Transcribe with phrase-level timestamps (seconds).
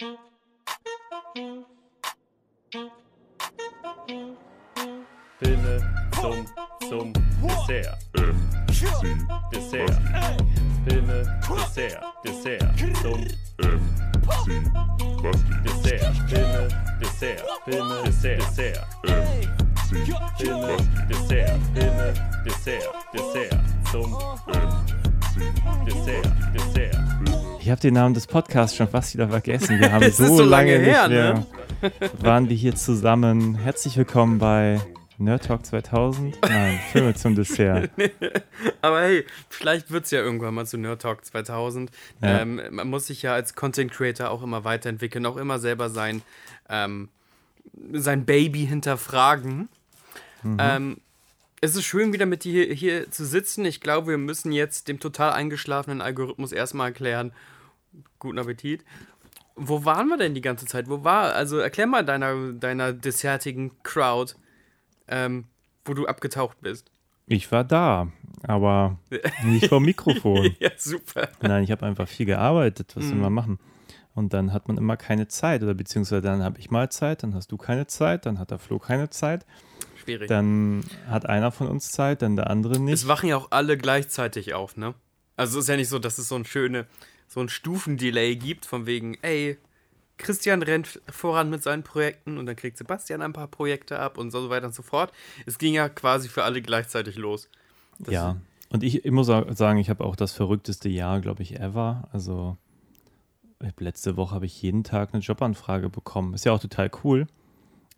[0.00, 0.16] Filme
[6.18, 6.46] zum,
[6.88, 7.98] zum Dessert.
[9.52, 10.00] Dessert.
[10.88, 13.26] Filme, Dessert, Dessert, zum
[15.64, 16.14] Dessert.
[16.30, 16.68] Filme,
[17.02, 18.86] Dessert, Filme, Dessert, Dessert.
[20.38, 20.76] Filme,
[21.10, 22.14] Dessert, Filme,
[22.46, 23.60] Dessert, Dessert,
[23.92, 24.16] zum
[25.84, 27.09] Dessert, Dessert.
[27.62, 29.78] Ich habe den Namen des Podcasts schon fast wieder vergessen.
[29.78, 31.46] Wir haben so, so lange, lange her, nicht mehr
[31.82, 32.10] ne?
[32.20, 33.54] waren wir hier zusammen.
[33.54, 34.80] Herzlich willkommen bei
[35.18, 36.38] Nerd Talk 2000.
[36.40, 37.90] Nein, Filme zum Dessert.
[38.80, 41.90] Aber hey, vielleicht wird es ja irgendwann mal zu Nerd Talk 2000.
[42.22, 42.40] Ja.
[42.40, 46.22] Ähm, man muss sich ja als Content Creator auch immer weiterentwickeln, auch immer selber sein,
[46.70, 47.10] ähm,
[47.92, 49.68] sein Baby hinterfragen.
[50.42, 50.56] Mhm.
[50.58, 50.96] Ähm,
[51.60, 53.64] es ist schön, wieder mit dir hier, hier zu sitzen.
[53.64, 57.32] Ich glaube, wir müssen jetzt dem total eingeschlafenen Algorithmus erstmal erklären.
[58.18, 58.84] Guten Appetit.
[59.56, 60.88] Wo waren wir denn die ganze Zeit?
[60.88, 64.34] Wo war, also erklär mal deiner, deiner dessertigen Crowd,
[65.08, 65.44] ähm,
[65.84, 66.90] wo du abgetaucht bist.
[67.26, 68.08] Ich war da,
[68.42, 68.98] aber
[69.44, 70.54] nicht vom Mikrofon.
[70.60, 71.28] Ja, super.
[71.42, 73.20] Nein, ich habe einfach viel gearbeitet, was wir Mhm.
[73.20, 73.58] mal machen.
[74.14, 77.34] Und dann hat man immer keine Zeit oder beziehungsweise dann habe ich mal Zeit, dann
[77.34, 79.46] hast du keine Zeit, dann hat der Flo keine Zeit,
[80.02, 80.28] Schwierig.
[80.28, 82.94] dann hat einer von uns Zeit, dann der andere nicht.
[82.94, 84.94] Es wachen ja auch alle gleichzeitig auf, ne?
[85.36, 86.86] Also es ist ja nicht so, dass es so ein schöne,
[87.28, 89.56] so ein Stufendelay gibt, von wegen, ey,
[90.18, 94.30] Christian rennt voran mit seinen Projekten und dann kriegt Sebastian ein paar Projekte ab und
[94.30, 95.12] so weiter und so fort.
[95.46, 97.48] Es ging ja quasi für alle gleichzeitig los.
[97.98, 98.36] Das- Ja,
[98.70, 102.08] und ich, ich muss auch sagen, ich habe auch das verrückteste Jahr, glaube ich, ever.
[102.12, 102.58] Also
[103.78, 106.34] letzte Woche habe ich jeden Tag eine Jobanfrage bekommen.
[106.34, 107.26] Ist ja auch total cool.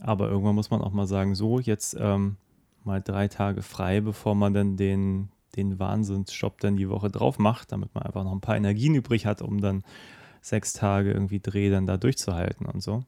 [0.03, 2.37] Aber irgendwann muss man auch mal sagen, so, jetzt ähm,
[2.85, 7.73] mal drei Tage frei, bevor man dann den, den Wahnsinnsjob dann die Woche drauf macht,
[7.73, 9.85] damit man einfach noch ein paar Energien übrig hat, um dann
[10.41, 13.05] sechs Tage irgendwie Dreh dann da durchzuhalten und so.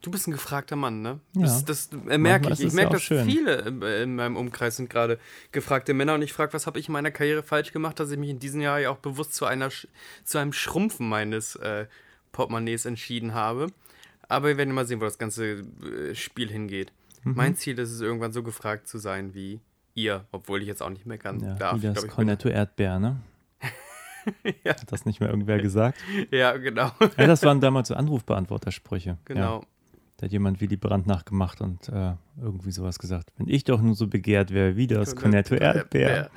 [0.00, 1.20] Du bist ein gefragter Mann, ne?
[1.34, 1.42] Ja.
[1.42, 2.60] Das, das äh, merke ich.
[2.60, 3.24] Ich merke, ja dass schön.
[3.24, 5.18] viele in meinem Umkreis sind gerade
[5.50, 8.18] gefragte Männer und ich frage, was habe ich in meiner Karriere falsch gemacht, dass ich
[8.18, 9.70] mich in diesem Jahr ja auch bewusst zu, einer,
[10.24, 11.86] zu einem Schrumpfen meines äh,
[12.30, 13.68] Portemonnaies entschieden habe.
[14.28, 16.92] Aber wir werden mal sehen, wo das ganze äh, Spiel hingeht.
[17.24, 17.34] Mhm.
[17.34, 19.60] Mein Ziel ist es, irgendwann so gefragt zu sein wie
[19.94, 21.82] ihr, obwohl ich jetzt auch nicht meckern Ja, darf.
[21.82, 23.16] wie das ich Cornetto Erdbeer, ne?
[24.62, 24.72] Ja.
[24.72, 25.98] Hat das nicht mehr irgendwer gesagt?
[26.30, 26.90] ja, genau.
[27.16, 29.16] Ja, das waren damals so Anrufbeantwortersprüche.
[29.34, 29.62] Ja.
[30.20, 33.30] Da hat jemand Willy Brandt nachgemacht und äh, irgendwie sowas gesagt.
[33.36, 36.28] Wenn ich doch nur so begehrt wäre wie das Cornetto Erdbeer.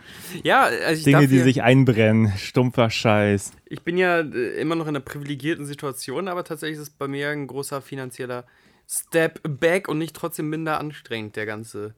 [0.44, 3.52] Ja, also ich Dinge, darf die hier- sich einbrennen, stumpfer Scheiß.
[3.66, 7.08] Ich bin ja äh, immer noch in einer privilegierten Situation, aber tatsächlich ist es bei
[7.08, 8.46] mir ein großer finanzieller
[8.88, 11.96] Step back und nicht trotzdem minder anstrengend, der ganze,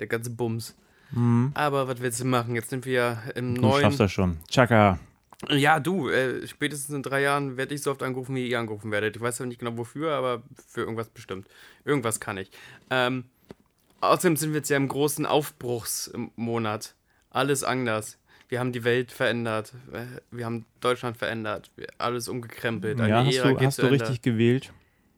[0.00, 0.76] der ganze Bums.
[1.54, 2.56] Aber was willst du machen?
[2.56, 3.54] Jetzt sind wir ja im Mhm.
[3.54, 3.96] Du schaffst neuen.
[3.98, 4.36] das schon.
[4.50, 4.98] Chaka.
[5.50, 8.90] Ja, du, äh, spätestens in drei Jahren werde ich so oft angerufen, wie ihr angerufen
[8.90, 9.16] werdet.
[9.16, 11.48] Ich weiß ja nicht genau wofür, aber für irgendwas bestimmt.
[11.84, 12.50] Irgendwas kann ich.
[12.90, 13.24] Ähm,
[14.00, 16.94] außerdem sind wir jetzt ja im großen Aufbruchsmonat.
[17.30, 18.18] Alles anders.
[18.48, 19.72] Wir haben die Welt verändert.
[19.92, 21.70] äh, Wir haben Deutschland verändert.
[21.98, 23.00] Alles umgekrempelt.
[23.00, 24.72] Eine Ja, hast Ära du, hast du richtig gewählt?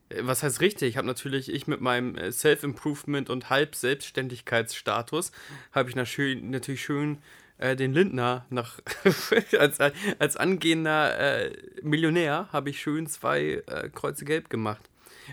[0.08, 0.90] Äh, Was heißt richtig?
[0.90, 5.32] Ich habe natürlich, ich mit meinem äh, Self-Improvement und Halb-Selbstständigkeitsstatus,
[5.72, 7.18] habe ich natürlich schön
[7.58, 8.78] äh, den Lindner nach,
[9.58, 9.78] als,
[10.18, 11.52] als angehender äh,
[11.82, 14.88] Millionär, habe ich schön zwei äh, Kreuze gelb gemacht.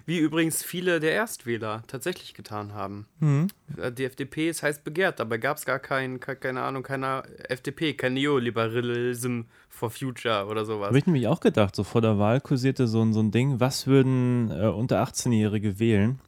[0.07, 3.05] Wie übrigens viele der Erstwähler tatsächlich getan haben.
[3.19, 3.47] Mhm.
[3.77, 7.21] Äh, Die FDP ist heiß begehrt, dabei gab es gar kein, ke- keine Ahnung, keiner
[7.47, 10.87] FDP, kein Neoliberalism for Future oder sowas.
[10.87, 13.59] Habe ich nämlich auch gedacht, so vor der Wahl kursierte so, ein- so ein Ding,
[13.59, 16.19] was würden äh, unter 18-Jährige wählen,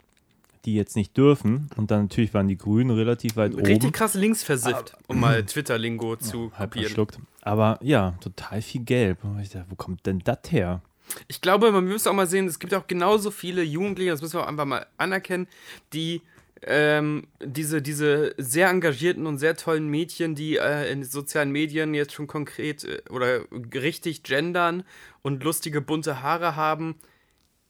[0.66, 1.70] die jetzt nicht dürfen?
[1.76, 3.92] Und dann natürlich waren die Grünen relativ weit Richtig oben.
[3.92, 7.08] krass links versifft, um mal Twitter-Lingo zu Halb kopieren.
[7.42, 9.20] Aber ja, total viel Gelb.
[9.22, 10.82] Dachte, wo kommt denn das her?
[11.28, 14.40] Ich glaube, man muss auch mal sehen, es gibt auch genauso viele Jugendliche, das müssen
[14.40, 15.48] wir auch einfach mal anerkennen,
[15.94, 16.22] die
[16.64, 22.14] ähm, diese, diese sehr engagierten und sehr tollen Mädchen, die äh, in sozialen Medien jetzt
[22.14, 23.42] schon konkret äh, oder
[23.74, 24.84] richtig gendern
[25.22, 26.96] und lustige bunte Haare haben,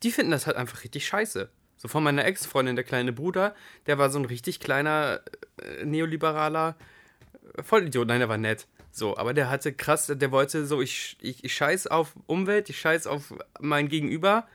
[0.03, 1.49] die finden das halt einfach richtig scheiße.
[1.85, 3.53] So von meiner Ex-Freundin, der kleine Bruder,
[3.85, 5.21] der war so ein richtig kleiner
[5.61, 6.75] äh, neoliberaler
[7.55, 8.07] äh, Vollidiot.
[8.07, 8.65] Nein, der war nett.
[8.89, 12.79] So, aber der hatte krass, der wollte so, ich, ich, ich scheiß auf Umwelt, ich
[12.79, 14.47] scheiß auf mein Gegenüber,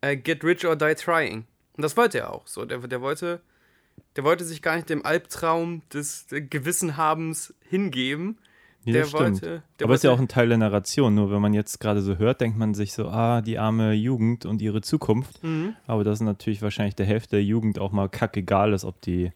[0.00, 1.44] äh, get rich or die trying.
[1.76, 2.46] Und das wollte er auch.
[2.46, 3.40] So, der, der wollte,
[4.14, 8.38] der wollte sich gar nicht dem Albtraum des Gewissenhabens hingeben.
[8.84, 9.22] Ja, der stimmt.
[9.22, 11.14] wollte, der Aber ist ja auch ein Teil der Narration.
[11.14, 14.46] Nur wenn man jetzt gerade so hört, denkt man sich so, ah, die arme Jugend
[14.46, 15.42] und ihre Zukunft.
[15.42, 15.74] Mhm.
[15.86, 19.32] Aber das ist natürlich wahrscheinlich der Hälfte der Jugend auch mal kackegal ist, ob die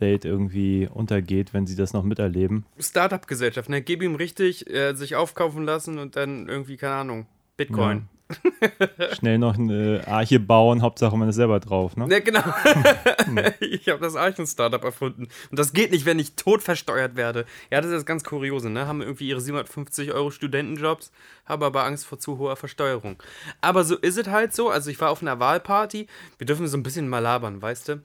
[0.00, 2.66] Welt irgendwie untergeht, wenn sie das noch miterleben.
[2.78, 3.80] Startup-Gesellschaft, ne?
[3.80, 8.08] Gib ihm richtig, äh, sich aufkaufen lassen und dann irgendwie, keine Ahnung, Bitcoin.
[9.18, 12.06] Schnell noch eine Arche bauen, Hauptsache man ist selber drauf, ne?
[12.10, 12.40] Ja, genau.
[13.60, 15.28] ich habe das Archen-Startup erfunden.
[15.50, 17.44] Und das geht nicht, wenn ich tot versteuert werde.
[17.70, 18.86] Ja, das ist ganz Kuriose, ne?
[18.86, 21.12] Haben irgendwie ihre 750 Euro Studentenjobs,
[21.46, 23.22] haben aber Angst vor zu hoher Versteuerung.
[23.60, 24.70] Aber so ist es halt so.
[24.70, 26.06] Also ich war auf einer Wahlparty.
[26.38, 28.02] Wir dürfen so ein bisschen mal labern, weißt du?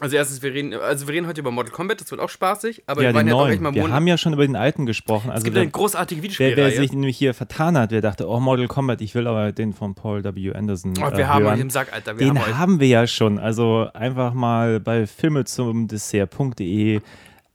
[0.00, 2.84] Also erstens, wir reden, also wir reden heute über Mortal Kombat, das wird auch spaßig,
[2.86, 3.52] aber ja, wir waren ja neuen.
[3.52, 5.30] echt mal Wir haben ja schon über den alten gesprochen.
[5.30, 6.56] Also Es gibt wer, eine großartige wer, Videospielreihe.
[6.56, 9.72] wer sich nämlich hier vertan hat, wer dachte, oh, Mortal Kombat, ich will aber den
[9.72, 10.52] von Paul W.
[10.52, 12.16] Anderson oh, äh, wir haben euch im Sack, Alter.
[12.16, 13.38] Wir Den haben haben wir ja schon.
[13.40, 17.00] Also einfach mal bei filme zum Dessert.de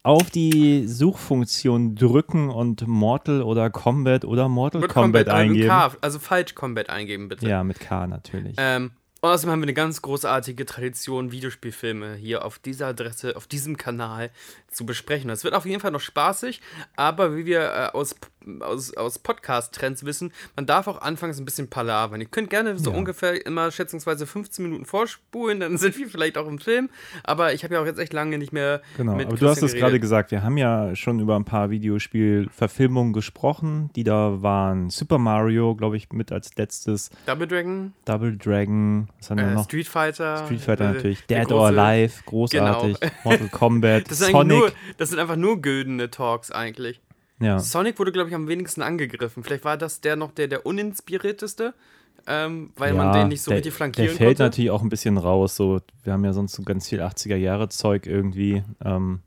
[0.04, 5.70] auf die Suchfunktion drücken und Mortal oder Combat oder Mortal Mit Kombat, Combat, äh, eingeben.
[5.70, 7.48] K, also falsch Combat eingeben, bitte.
[7.48, 8.56] Ja, mit K natürlich.
[8.58, 8.92] Ähm,
[9.32, 14.32] außerdem haben wir eine ganz großartige Tradition, Videospielfilme hier auf dieser Adresse, auf diesem Kanal
[14.74, 15.30] zu besprechen.
[15.30, 16.62] Es wird auf jeden Fall noch spaßig,
[16.96, 18.16] aber wie wir äh, aus,
[18.60, 22.20] aus, aus Podcast-Trends wissen, man darf auch anfangs ein bisschen palavern.
[22.22, 22.98] Ihr könnt gerne so Ja.
[22.98, 26.90] ungefähr immer schätzungsweise 15 Minuten vorspulen, dann sind wir vielleicht auch im Film.
[27.24, 29.60] Aber ich habe ja auch jetzt echt lange nicht mehr Genau, mit aber du hast
[29.60, 34.42] Christian es gerade gesagt, wir haben ja schon über ein paar Videospielverfilmungen gesprochen, die da
[34.42, 39.48] waren Super Mario, glaube ich, mit als letztes, Double Dragon, Double Dragon, was haben wir
[39.48, 39.66] äh, noch?
[39.66, 40.46] Street Fighter.
[40.46, 45.10] Street Fighter äh, natürlich, Dead or Alive, großartig, Mortal Kombat, Das eigentlich Sonic, nur, das
[45.10, 47.02] sind einfach nur güldene Talks eigentlich.
[47.40, 47.60] ja.
[47.60, 49.44] Sonic wurde, glaube ich, am wenigsten angegriffen.
[49.44, 51.74] Vielleicht war das der noch der, der uninspirierteste,
[52.28, 54.44] ähm, weil man den nicht so der, richtig flankieren Der fällt konnte.
[54.44, 55.56] natürlich auch ein bisschen raus.
[55.56, 58.64] So, wir haben ja sonst so ganz viel 80er-Jahre-Zeug irgendwie.
[58.84, 59.20] Ähm,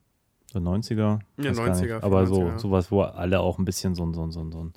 [0.53, 1.19] so 90er?
[1.37, 2.05] Ja, weiß gar 90er, nicht.
[2.05, 2.59] Aber so 95er.
[2.59, 4.73] sowas, wo alle auch ein bisschen so, so, so, so einen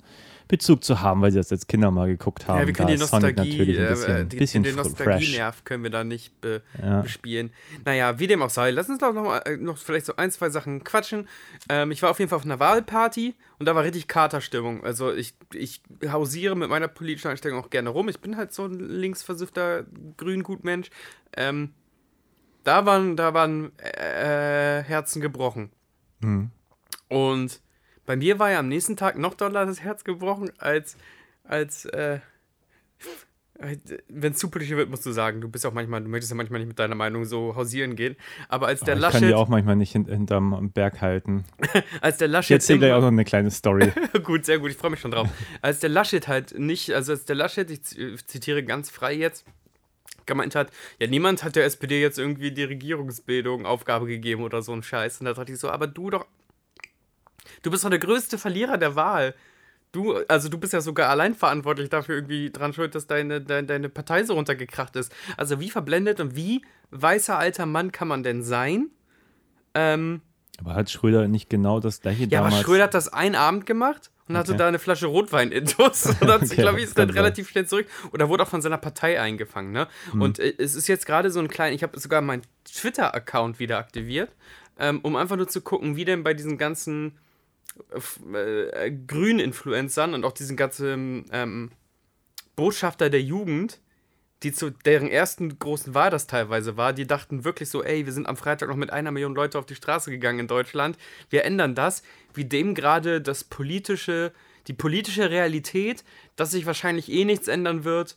[0.50, 2.60] Bezug zu haben, weil sie das als Kinder mal geguckt haben.
[2.60, 4.76] ja, wir können da Nostalgie, natürlich ein äh, bisschen, äh, den.
[4.76, 7.02] Nostalgie-Nerv können wir da nicht be Ja.
[7.02, 7.52] bespielen.
[7.84, 10.30] Naja, wie dem auch sei, lass uns doch noch, mal, äh, noch vielleicht so ein,
[10.30, 11.28] zwei Sachen quatschen.
[11.68, 14.84] Ähm, ich war auf jeden Fall auf einer Wahlparty und da war richtig Katerstimmung.
[14.84, 18.08] Also ich, ich hausiere mit meiner politischen Einstellung auch gerne rum.
[18.08, 19.84] Ich bin halt so ein linksversiffter
[20.16, 20.90] Grün-Gutmensch.
[21.36, 21.70] Ähm,
[22.64, 25.70] da waren, da waren äh, Herzen gebrochen.
[26.20, 26.50] Mhm.
[27.08, 27.60] Und
[28.10, 30.96] bei mir war ja am nächsten Tag noch doller das Herz gebrochen, als,
[31.44, 32.18] als, äh,
[34.08, 36.36] wenn es zu politisch wird, musst du sagen, du bist auch manchmal, du möchtest ja
[36.36, 38.16] manchmal nicht mit deiner Meinung so hausieren gehen.
[38.48, 41.44] Aber als der Aber ich kann Laschet, die auch manchmal nicht hint hinterm Berg halten.
[42.00, 43.92] als der Ich Laschet, erzähle im- gleich auch noch eine kleine Story.
[44.24, 45.28] gut, sehr gut, ich freue mich schon drauf.
[45.62, 49.44] Als der Laschet halt nicht, also als der Laschet, ich zitiere ganz frei jetzt,
[50.26, 54.72] gemeint hat, ja, niemand hat der SPD jetzt irgendwie die Regierungsbildung Aufgabe gegeben oder so
[54.72, 55.20] ein Scheiß.
[55.20, 56.26] Und da dachte ich so, aber du doch,
[57.62, 59.34] du bist doch der größte Verlierer der Wahl.
[59.92, 63.66] Du, also du bist ja sogar allein verantwortlich dafür irgendwie dran schuld, dass deine, deine,
[63.66, 65.12] deine Partei so runtergekracht ist.
[65.36, 68.90] Also wie verblendet und wie weißer alter Mann kann man denn sein?
[69.74, 70.20] Ähm,
[70.60, 72.54] Aber hat Schröder nicht genau das gleiche ja, damals?
[72.54, 74.58] aber Schröder hat das einen Abend gemacht und hatte Okay.
[74.58, 77.16] da eine Flasche Rotwein intus und hat sich, Okay, glaube ich, ist dann sein.
[77.18, 79.88] relativ schnell zurück oder wurde auch von seiner Partei eingefangen, ne?
[80.12, 80.22] Hm.
[80.22, 83.78] Und äh, es ist jetzt gerade so ein kleiner, ich habe sogar meinen Twitter-Account wieder
[83.78, 84.30] aktiviert,
[84.78, 87.18] ähm, um einfach nur zu gucken, wie denn bei diesen ganzen
[88.34, 91.70] äh, äh, grünen Influencern und auch diesen ganzen ähm,
[92.56, 93.80] Botschafter der Jugend,
[94.42, 98.12] die zu deren ersten großen Wahl das teilweise war, die dachten wirklich so, ey, wir
[98.12, 100.96] sind am Freitag noch mit einer Million Leute auf die Straße gegangen in Deutschland,
[101.28, 102.02] wir ändern das,
[102.34, 104.32] wie dem gerade das politische,
[104.66, 106.04] die politische Realität,
[106.36, 108.16] dass sich wahrscheinlich eh nichts ändern wird,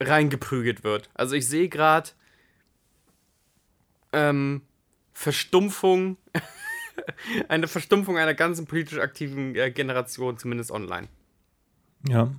[0.00, 1.10] reingeprügelt wird.
[1.14, 2.10] Also ich sehe gerade
[4.12, 4.62] ähm,
[5.12, 6.16] Verstumpfung,
[7.48, 11.08] eine Verstumpfung einer ganzen politisch aktiven äh, Generation, zumindest online
[12.08, 12.32] Ja.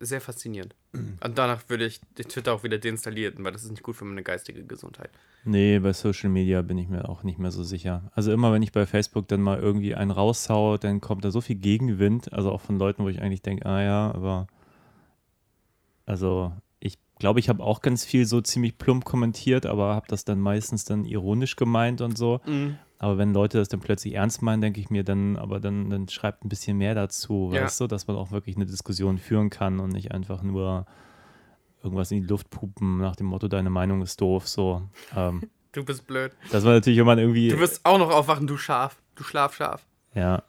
[0.00, 0.74] sehr faszinierend.
[0.92, 1.18] Mhm.
[1.22, 4.22] Und danach würde ich Twitter auch wieder deinstallieren, weil das ist nicht gut für meine
[4.22, 5.10] geistige Gesundheit.
[5.44, 8.10] Nee, bei Social Media bin ich mir auch nicht mehr so sicher.
[8.14, 11.40] Also immer, wenn ich bei Facebook dann mal irgendwie einen raushaue, dann kommt da so
[11.40, 14.48] viel Gegenwind, also auch von Leuten, wo ich eigentlich denke, ah ja, aber
[16.04, 20.24] also ich glaube, ich habe auch ganz viel so ziemlich plump kommentiert, aber habe das
[20.24, 22.40] dann meistens dann ironisch gemeint und so.
[22.98, 26.08] Aber wenn Leute das dann plötzlich ernst meinen, denke ich mir dann, aber dann, dann
[26.08, 27.62] schreibt ein bisschen mehr dazu, Ja.
[27.64, 30.86] weißt du, dass man auch wirklich eine Diskussion führen kann und nicht einfach nur
[31.82, 34.82] irgendwas in die Luft pupen nach dem Motto, deine Meinung ist doof, so.
[35.14, 36.32] Ähm, Du bist blöd.
[36.52, 37.48] das war natürlich, wenn man irgendwie.
[37.50, 38.96] Du wirst auch noch aufwachen, du Schaf.
[39.14, 39.84] Du Schlafschaf.
[40.14, 40.42] ja.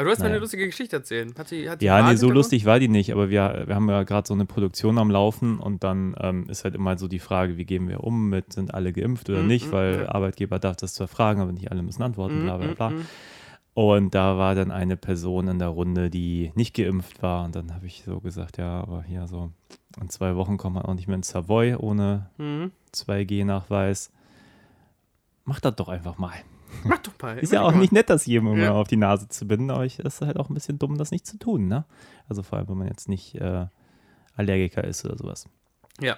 [0.00, 0.34] Aber du hast mir Naja.
[0.36, 1.34] eine lustige Geschichte erzählen.
[1.36, 3.86] Hat die, hat die Ja, nee, so lustig war die nicht, aber wir, wir haben
[3.90, 7.18] ja gerade so eine Produktion am Laufen und dann ähm, ist halt immer so die
[7.18, 10.08] Frage, wie gehen wir um mit, sind alle geimpft oder Mhm, nicht, mhm, weil ja.
[10.08, 12.90] Arbeitgeber darf das zwar fragen, aber nicht alle müssen antworten, Mhm, bla bla mhm, bla.
[12.90, 13.06] mhm.
[13.74, 17.74] Und da war dann eine Person in der Runde, die nicht geimpft war und dann
[17.74, 19.50] habe ich so gesagt, ja, aber hier so
[20.00, 22.72] in zwei Wochen kommt man auch nicht mehr ins Savoy ohne Mhm.
[22.94, 24.10] 2G-Nachweis.
[25.44, 26.32] Mach das doch einfach mal.
[26.84, 27.38] Mach doch mal.
[27.38, 28.72] Ist ja auch nicht nett, das jedem immer Ja.
[28.72, 31.26] auf die Nase zu binden, aber ich ist halt auch ein bisschen dumm, das nicht
[31.26, 31.84] zu tun, ne?
[32.28, 33.66] Also vor allem, wenn man jetzt nicht äh,
[34.36, 35.46] Allergiker ist oder sowas.
[36.00, 36.16] Ja.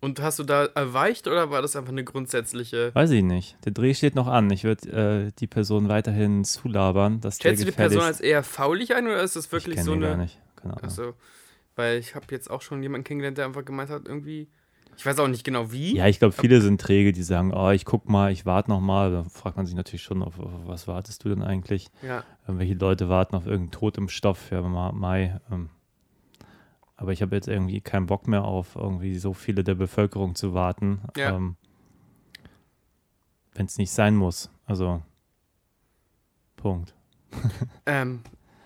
[0.00, 2.94] Und hast du da erweicht oder war das einfach eine grundsätzliche.
[2.94, 3.56] Weiß ich nicht.
[3.64, 4.50] Der Dreh steht noch an.
[4.50, 4.90] Ich würde
[5.28, 7.20] äh, die Person weiterhin zulabern.
[7.22, 9.84] Dass Stellst du die Person als eher faulig ein oder ist das ich wirklich kenn
[9.84, 10.22] so den gar eine.
[10.24, 10.38] nicht.
[10.56, 10.84] Keine Ahnung.
[10.84, 11.14] Also,
[11.74, 14.48] weil ich habe jetzt auch schon jemanden kennengelernt, der einfach gemeint hat, irgendwie.
[14.96, 15.96] Ich weiß auch nicht genau wie.
[15.96, 18.80] Ja, ich glaube, viele sind träge, die sagen, oh, ich guck mal, ich warte noch
[18.80, 19.10] mal.
[19.10, 21.88] Da fragt man sich natürlich schon, auf, auf was wartest du denn eigentlich?
[22.02, 22.24] Ja.
[22.46, 25.40] Irgendwelche Leute warten auf irgendeinen Tod im Stoff, ja, Ma- Mai.
[25.50, 25.70] Ähm.
[26.96, 30.54] Aber ich habe jetzt irgendwie keinen Bock mehr auf irgendwie so viele der Bevölkerung zu
[30.54, 31.00] warten.
[31.16, 31.34] Ja.
[31.36, 31.56] Ähm,
[33.54, 34.50] Wenn es nicht sein muss.
[34.66, 35.02] Also,
[36.56, 36.94] Punkt.
[37.84, 38.20] Ähm,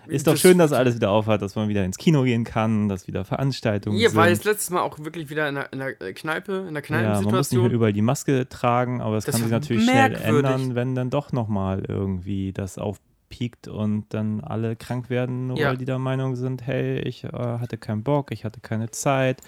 [0.09, 3.07] Ist doch schön, dass alles wieder aufhat, dass man wieder ins Kino gehen kann, dass
[3.07, 4.17] wieder Veranstaltungen Ihr sind.
[4.17, 6.91] war jetzt letztes Mal auch wirklich wieder in der, in der Kneipe, in der ja,
[6.91, 7.71] man muss nicht mehr Kneipensituation.
[7.71, 10.51] überall die Maske tragen, aber es Das kann sich natürlich schnell merkwürdig.
[10.51, 15.69] ändern, wenn dann doch nochmal irgendwie das aufpiekt und dann alle krank werden, nur Ja.
[15.69, 19.41] weil die der Meinung sind, hey, ich äh, hatte keinen Bock, ich hatte keine Zeit,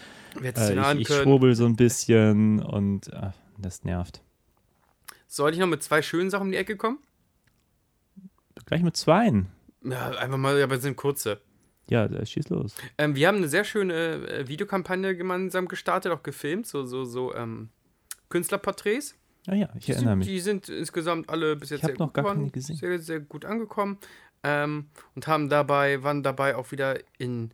[0.44, 0.50] äh,
[0.94, 4.22] ich, ich schwurbel so ein bisschen und äh, das nervt.
[5.28, 6.98] Soll ich noch mit zwei schönen Sachen um die Ecke kommen?
[8.66, 9.48] Gleich mit zweien.
[9.84, 11.42] Ja, einfach mal, aber es sind kurze.
[11.90, 12.76] Ja, schieß los.
[12.98, 17.34] Ähm, wir haben eine sehr schöne äh, Videokampagne gemeinsam gestartet, auch gefilmt, so, so, so
[17.36, 17.70] ähm,
[18.30, 19.16] Künstlerporträts.
[19.48, 20.28] Ah ja, ich erinnere mich.
[20.28, 22.78] Die sind insgesamt alle bis jetzt sehr noch gut gesehen.
[22.78, 23.98] Sehr, sehr gut angekommen.
[24.44, 27.52] Ähm, und haben dabei, waren dabei auch wieder in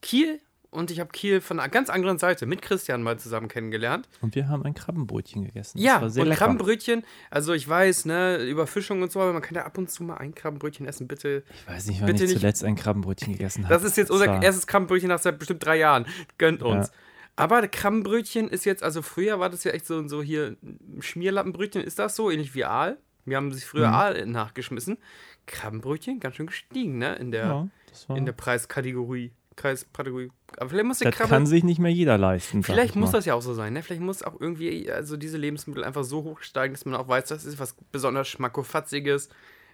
[0.00, 0.40] Kiel.
[0.72, 4.08] Und ich habe Kiel von einer ganz anderen Seite mit Christian mal zusammen kennengelernt.
[4.20, 5.78] Und wir haben ein Krabbenbrötchen gegessen.
[5.78, 6.36] Ja, und lecker.
[6.36, 10.04] Krabbenbrötchen, also ich weiß, ne, Überfischung und so, aber man kann ja ab und zu
[10.04, 11.42] mal ein Krabbenbrötchen essen, bitte.
[11.52, 13.74] Ich weiß nicht, wann Bitte ich nicht- zuletzt ein Krabbenbrötchen gegessen habe.
[13.74, 16.06] Das ist jetzt unser erstes Krabbenbrötchen nach seit bestimmt drei Jahren.
[16.38, 16.86] Gönnt uns.
[16.88, 16.92] Ja.
[17.34, 20.56] Aber Krabbenbrötchen ist jetzt, also früher war das ja echt so, so hier
[21.00, 22.98] Schmierlappenbrötchen, ist das so, ähnlich wie Aal.
[23.24, 23.94] Wir haben sich früher Mhm.
[23.94, 24.98] Aal nachgeschmissen.
[25.46, 27.68] Krabbenbrötchen, ganz schön gestiegen, ne, in der,
[28.08, 29.32] Ja, in der Preiskategorie.
[29.60, 30.30] Kreiskategorie.
[30.56, 32.62] Aber vielleicht muss der das Krabbe, kann sich nicht mehr jeder leisten.
[32.62, 33.18] vielleicht ich muss mal.
[33.18, 33.82] das ja auch so sein, ne?
[33.82, 37.26] Vielleicht muss auch irgendwie, also diese Lebensmittel einfach so hoch steigen, dass man auch weiß,
[37.26, 39.28] das ist was besonders schmackofatziges.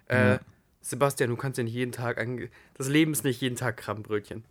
[0.09, 0.41] Äh, Ja.
[0.81, 2.25] Sebastian, du kannst ja nicht jeden Tag,
[2.75, 4.45] das Leben ist nicht jeden Tag Krabbenbrötchen.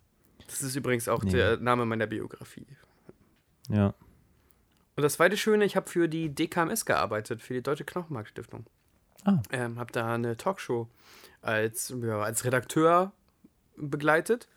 [0.48, 1.32] Das ist übrigens auch Nee.
[1.32, 2.66] der Name meiner Biografie.
[3.70, 3.94] Ja.
[4.98, 8.66] Und das zweite Schöne, ich habe für die DKMS gearbeitet, für die Deutsche Knochenmarkstiftung.
[9.24, 9.42] Ah.
[9.52, 10.88] Ähm, habe da eine Talkshow
[11.42, 13.12] als, ja, als Redakteur
[13.78, 14.48] begleitet.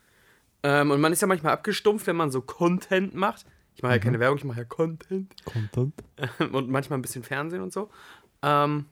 [0.63, 3.47] Ähm, und man ist ja manchmal abgestumpft, wenn man so Content macht.
[3.75, 4.03] Ich mache ja Mhm.
[4.03, 5.33] keine Werbung, ich mache ja Content.
[5.45, 5.95] Content.
[6.53, 7.91] und manchmal ein bisschen Fernsehen und so.
[8.43, 8.87] Ähm,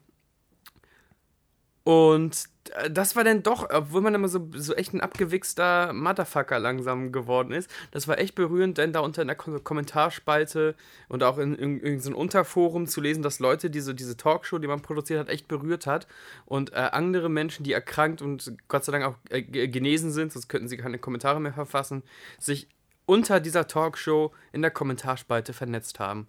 [1.85, 2.45] und
[2.91, 7.53] das war dann doch, obwohl man immer so, so echt ein abgewichster Motherfucker langsam geworden
[7.53, 10.75] ist, das war echt berührend, denn da unter in der Kom Kommentarspalte
[11.09, 14.69] und auch in, in, in so Unterforum zu lesen, dass Leute diese, diese Talkshow, die
[14.69, 16.07] man produziert hat, echt berührt hat.
[16.45, 20.33] Und äh, andere Menschen, die erkrankt und Gott sei Dank auch äh, ge- genesen sind,
[20.33, 22.03] sonst könnten sie keine Kommentare mehr verfassen,
[22.39, 22.69] sich
[23.07, 26.27] unter dieser Talkshow in der Kommentarspalte vernetzt haben.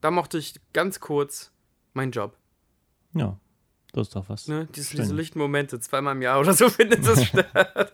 [0.00, 1.52] Da mochte ich ganz kurz
[1.92, 2.36] meinen Job.
[3.12, 3.36] Ja,
[3.92, 4.48] das ist doch was.
[4.48, 4.68] Ne?
[4.74, 7.92] Diese, diese lichten Momente, zweimal im Jahr oder so findet das statt.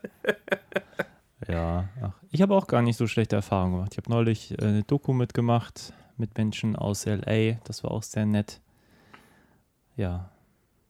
[1.49, 3.93] Ja, ach, ich habe auch gar nicht so schlechte Erfahrungen gemacht.
[3.93, 7.53] Ich habe neulich äh, eine Doku mitgemacht mit Menschen aus LA.
[7.65, 8.61] Das war auch sehr nett.
[9.97, 10.31] Ja,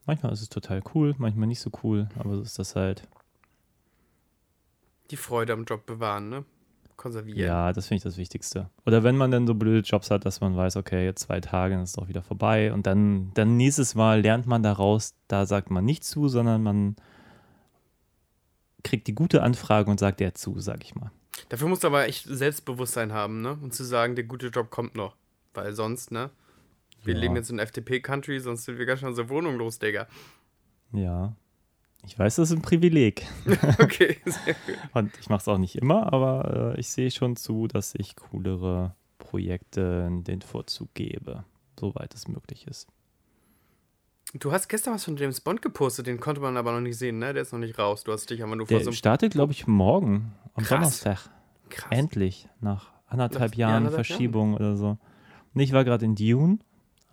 [0.05, 3.07] manchmal ist es total cool, manchmal nicht so cool, aber so ist das halt.
[5.11, 6.45] Die Freude am Job bewahren, ne?
[6.97, 7.39] Konservieren.
[7.39, 8.69] Ja, das finde ich das Wichtigste.
[8.85, 11.75] Oder wenn man dann so blöde Jobs hat, dass man weiß, okay, jetzt zwei Tage,
[11.75, 12.73] dann ist es auch wieder vorbei.
[12.73, 16.95] Und dann, dann nächstes Mal lernt man daraus, da sagt man nicht zu, sondern man
[18.83, 21.11] kriegt die gute Anfrage und sagt der zu, sag ich mal.
[21.49, 23.57] Dafür musst du aber echt Selbstbewusstsein haben, ne?
[23.61, 25.15] Und zu sagen, der gute Job kommt noch.
[25.53, 26.31] Weil sonst, ne?
[27.03, 27.19] Wir Ja.
[27.21, 30.07] leben jetzt in FDP-Country, sonst sind wir ganz schön unsere Wohnung los, Digga.
[30.93, 31.35] Ja.
[32.07, 33.27] Ich weiß, das ist ein Privileg.
[33.79, 34.77] Okay, sehr gut.
[34.93, 38.15] Und ich mache es auch nicht immer, aber äh, ich sehe schon zu, dass ich
[38.15, 41.43] coolere Projekte den Vorzug gebe,
[41.79, 42.87] soweit es möglich ist.
[44.33, 47.19] Du hast gestern was von James Bond gepostet, den konnte man aber noch nicht sehen,
[47.19, 47.33] ne?
[47.33, 48.03] Der ist noch nicht raus.
[48.03, 50.69] Du hast dich aber nur vor so Der einem startet, glaube ich, morgen, am Krass.
[51.01, 51.29] Donnerstag.
[51.69, 51.91] krass.
[51.91, 54.97] Endlich, nach anderthalb Nach- ja, Jahren anderthalb Verschiebung oder so.
[55.53, 56.59] Und ich war gerade in Dune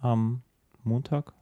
[0.01, 0.43] am
[0.83, 1.33] Montag,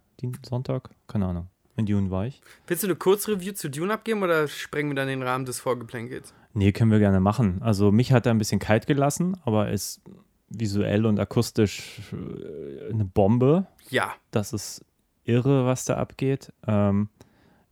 [0.46, 1.48] Sonntag, keine Ahnung.
[1.76, 2.42] In Dune war ich.
[2.66, 6.34] Willst du eine Kurzreview zu Dune abgeben oder sprengen wir dann den Rahmen des Vorgeplänkels?
[6.52, 7.62] Nee, können wir gerne machen.
[7.62, 10.02] Also mich hat er ein bisschen kalt gelassen, aber ist
[10.50, 13.66] visuell und akustisch äh, eine Bombe.
[13.88, 14.12] Ja.
[14.30, 14.84] Das ist
[15.24, 16.52] irre, was da abgeht.
[16.66, 17.08] Ähm,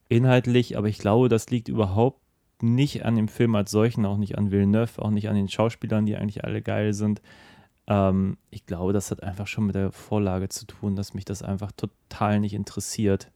[0.08, 2.20] inhaltlich, aber ich glaube, das liegt überhaupt
[2.62, 6.06] nicht an dem Film als solchen, auch nicht an Villeneuve, auch nicht an den Schauspielern,
[6.06, 7.20] die eigentlich alle geil sind.
[7.86, 11.42] Ähm, ich glaube, das hat einfach schon mit der Vorlage zu tun, dass mich das
[11.42, 13.30] einfach total nicht interessiert.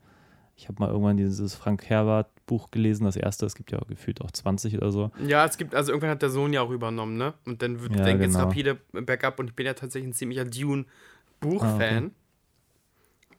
[0.57, 4.21] Ich habe mal irgendwann dieses Frank Herbert Buch gelesen, das erste, es gibt ja gefühlt
[4.21, 5.11] auch 20 oder so.
[5.27, 7.35] Ja, es gibt, also irgendwann hat der Sohn ja auch übernommen, ne?
[7.47, 8.39] Und dann wird Ja, dann genau.
[8.41, 12.13] rapide bergab und ich bin ja tatsächlich ein ziemlicher Dune-Buch-Fan.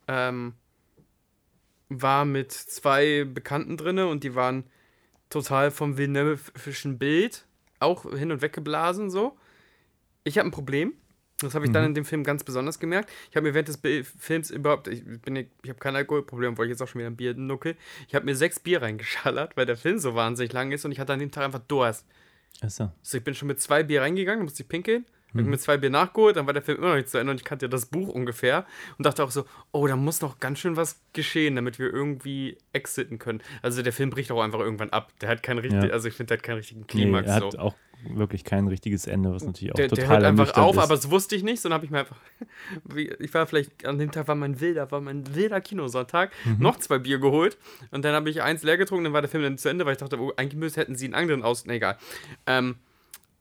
[0.07, 0.53] ähm,
[1.89, 4.65] war mit zwei Bekannten drinne und die waren
[5.29, 7.45] total vom Villeneuve'schen Bild
[7.79, 9.37] auch hin und weg geblasen so.
[10.23, 10.93] Ich habe ein Problem.
[11.41, 11.87] Das habe ich dann Mhm.
[11.89, 13.11] in dem Film ganz besonders gemerkt.
[13.29, 16.65] Ich habe mir während des Bi- Films überhaupt, ich bin ich habe kein Alkoholproblem, obwohl
[16.67, 17.75] ich jetzt auch schon wieder ein Bier nuckel.
[18.07, 20.99] Ich habe mir sechs Bier reingeschallert, weil der Film so wahnsinnig lang ist und ich
[20.99, 22.05] hatte an dem Tag einfach Durst.
[22.61, 22.69] Ja.
[22.69, 25.05] So, ich bin schon mit zwei Bier reingegangen, dann musste ich pinkeln.
[25.33, 25.49] Hab Mhm.
[25.49, 27.43] mit zwei Bier nachgeholt, dann war der Film immer noch nicht zu Ende und ich
[27.45, 28.65] kannte ja das Buch ungefähr
[28.97, 32.57] und dachte auch so, oh, da muss noch ganz schön was geschehen, damit wir irgendwie
[32.73, 33.41] exiten können.
[33.61, 35.11] Also der Film bricht auch einfach irgendwann ab.
[35.21, 35.91] Der hat keinen richtigen, Ja.
[35.91, 37.27] also ich finde, der hat keinen richtigen Nee, Klimax.
[37.27, 37.59] er hat so.
[37.59, 37.75] auch
[38.07, 40.81] wirklich kein richtiges Ende, was natürlich auch Der, der total hört einfach auf, ist.
[40.83, 42.17] aber das wusste ich nicht, sondern habe ich mir einfach,
[43.19, 46.57] ich war vielleicht, an dem Tag war mein wilder, war mein wilder Kinosonntag, Mhm.
[46.59, 47.57] noch zwei Bier geholt
[47.91, 49.93] und dann habe ich eins leer getrunken, dann war der Film dann zu Ende, weil
[49.93, 51.97] ich dachte, oh, eigentlich müsste, hätten sie einen anderen aus, nee, egal.
[52.45, 52.75] Ähm,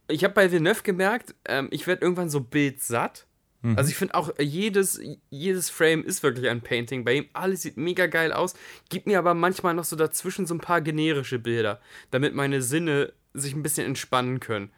[0.08, 3.26] ich habe bei Villeneuve gemerkt, ähm, ich werde irgendwann so bildsatt.
[3.62, 3.78] Mhm.
[3.78, 7.04] Also ich finde auch, jedes, jedes Frame ist wirklich ein Painting.
[7.04, 8.54] Bei ihm alles sieht mega geil aus.
[8.90, 11.80] Gibt mir aber manchmal noch so dazwischen so ein paar generische Bilder,
[12.10, 14.70] damit meine Sinne sich ein bisschen entspannen können.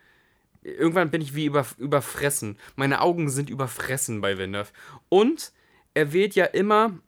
[0.63, 2.59] Irgendwann bin ich wie über, überfressen.
[2.77, 4.71] Meine Augen sind überfressen bei Villeneuve.
[5.09, 5.53] Und
[5.95, 6.99] er wählt ja immer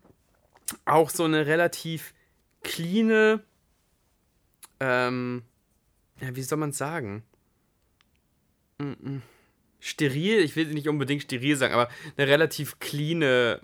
[0.85, 2.13] auch so eine relativ
[2.63, 3.43] cleane,
[4.81, 5.43] ähm,
[6.21, 7.23] ja, wie soll man es sagen?
[8.81, 9.19] Mm.
[9.81, 13.61] Steril, ich will nicht unbedingt steril sagen, aber eine relativ cleane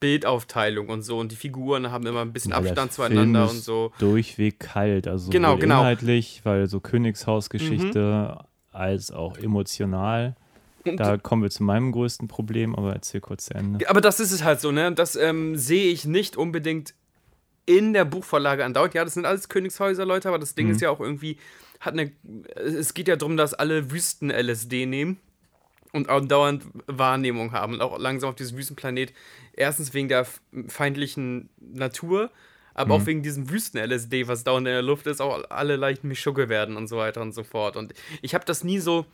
[0.00, 1.18] Bildaufteilung und so.
[1.18, 3.92] Und die Figuren haben immer ein bisschen der Abstand Film zueinander ist und so.
[3.98, 5.80] Durchweg kalt, also Genau, genau.
[5.80, 8.38] inhaltlich, weil so Königshausgeschichte
[8.72, 10.36] als auch emotional.
[10.84, 13.88] Und- Da kommen wir zu meinem größten Problem, aber erzähl kurz zu Ende.
[13.90, 14.92] Aber das ist es halt so, ne?
[14.92, 16.94] Das ähm, sehe ich nicht unbedingt
[17.64, 18.94] in der Buchvorlage andauernd.
[18.94, 20.72] Ja, das sind alles Königshäuser, Leute, aber das Ding Mhm.
[20.72, 21.36] ist ja auch irgendwie,
[21.86, 22.12] hat eine.
[22.54, 25.18] Es geht ja darum, dass alle Wüsten-LSD nehmen
[25.92, 29.12] und andauernd Wahrnehmung haben und auch langsam auf diesem Wüstenplanet.
[29.54, 30.26] Erstens wegen der
[30.68, 32.30] feindlichen Natur,
[32.74, 36.50] aber auch wegen diesem Wüsten-LSD, was dauernd in der Luft ist, auch alle leicht Mischugge
[36.50, 37.76] werden und so weiter und so fort.
[37.76, 39.06] Und ich habe das nie so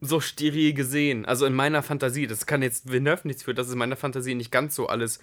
[0.00, 1.24] so steril gesehen.
[1.24, 2.26] Also in meiner Fantasie.
[2.26, 5.18] Das kann jetzt Villeneuve nichts für, das ist in meiner Fantasie nicht ganz so alles.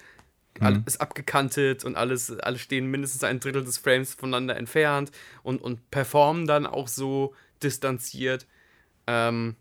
[0.60, 5.10] Alles abgekantet und alles, alle stehen mindestens ein Drittel des Frames voneinander entfernt
[5.42, 8.46] und, und performen dann auch so distanziert.
[9.06, 9.56] Ähm,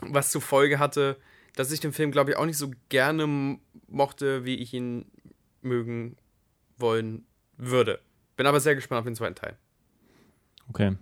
[0.00, 1.16] was zur Folge hatte,
[1.56, 3.58] dass ich den Film, glaube ich, auch nicht so gerne
[3.88, 5.06] mochte, wie ich ihn
[5.62, 6.16] mögen
[6.76, 7.98] wollen würde.
[8.36, 9.56] Bin aber sehr gespannt auf den zweiten Teil.
[10.68, 10.96] Okay.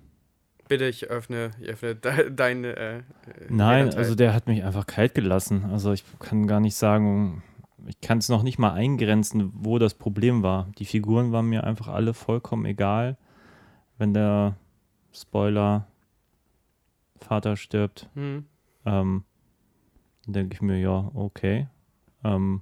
[0.69, 2.77] Bitte, ich öffne, ich öffne de, deine.
[2.77, 3.03] Äh,
[3.49, 3.99] Nein, Leerteil.
[3.99, 5.67] also der hat mich einfach kalt gelassen.
[5.71, 7.43] Also ich kann gar nicht sagen,
[7.89, 10.69] ich kann es noch nicht mal eingrenzen, wo das Problem war.
[10.79, 13.17] Die Figuren waren mir einfach alle vollkommen egal.
[13.99, 14.57] Wenn der
[15.13, 15.87] Spoiler
[17.21, 18.45] Vater stirbt, Hm.
[18.85, 19.25] ähm,
[20.25, 21.69] dann denke ich mir, ja, okay.
[22.25, 22.61] Ähm,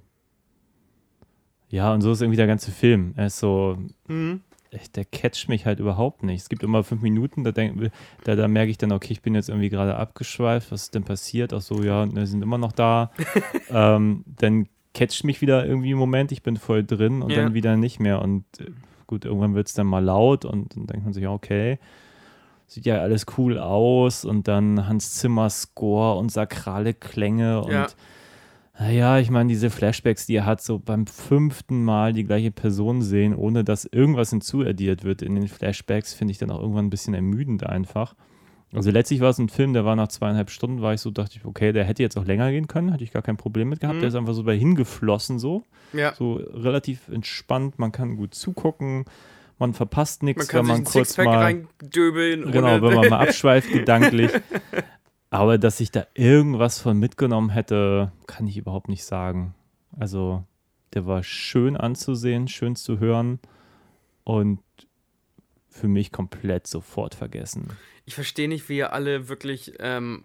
[1.69, 3.13] ja, und so ist irgendwie der ganze Film.
[3.17, 4.41] Er ist so, Hm.
[4.71, 6.41] echt, der catcht mich halt überhaupt nicht.
[6.41, 7.91] Es gibt immer fünf Minuten, da, denk,
[8.23, 11.03] da, da merke ich dann, okay, ich bin jetzt irgendwie gerade abgeschweift, was ist denn
[11.03, 11.53] passiert?
[11.53, 13.11] Ach so, ja, wir sind immer noch da.
[13.69, 17.43] ähm, dann catcht mich wieder irgendwie im Moment, ich bin voll drin und Ja.
[17.43, 18.21] dann wieder nicht mehr.
[18.21, 18.71] Und äh,
[19.05, 21.77] gut, irgendwann wird es dann mal laut und dann denkt man sich, okay,
[22.65, 27.87] sieht ja alles cool aus und dann Hans Zimmer Score und sakrale Klänge und Ja.
[28.79, 33.01] naja, ich meine, diese Flashbacks, die er hat, so beim fünften Mal die gleiche Person
[33.03, 36.89] sehen, ohne dass irgendwas hinzuaddiert wird in den Flashbacks, finde ich dann auch irgendwann ein
[36.89, 38.15] bisschen ermüdend einfach.
[38.75, 41.37] Also letztlich war es ein Film, der war nach zweieinhalb Stunden, war ich so, dachte
[41.37, 43.79] ich, okay, der hätte jetzt auch länger gehen können, hatte ich gar kein Problem mit
[43.79, 43.97] gehabt.
[43.97, 44.01] Mhm.
[44.01, 46.13] Der ist einfach so bei hingeflossen so, Ja.
[46.13, 49.05] so relativ entspannt, man kann gut zugucken,
[49.57, 52.51] man verpasst nichts, wenn man kurz Sixpack mal reindöbeln.
[52.51, 54.31] Genau, wenn man mal abschweift gedanklich.
[55.29, 59.55] Aber dass ich da irgendwas von mitgenommen hätte, kann ich überhaupt nicht sagen.
[59.97, 60.43] Also,
[60.93, 63.39] der war schön anzusehen, schön zu hören
[64.23, 64.59] und
[65.75, 67.67] für mich komplett sofort vergessen.
[68.05, 70.23] Ich verstehe nicht, wie ihr alle wirklich ähm,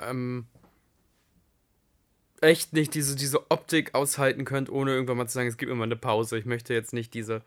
[0.00, 0.46] ähm,
[2.40, 5.84] echt nicht diese, diese Optik aushalten könnt, ohne irgendwann mal zu sagen, es gibt immer
[5.84, 6.38] eine Pause.
[6.38, 7.42] Ich möchte jetzt nicht diese.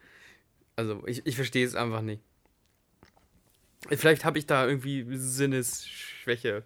[0.76, 2.22] Also, ich, ich verstehe es einfach nicht.
[3.90, 6.64] Vielleicht habe ich da irgendwie Sinnesschwäche.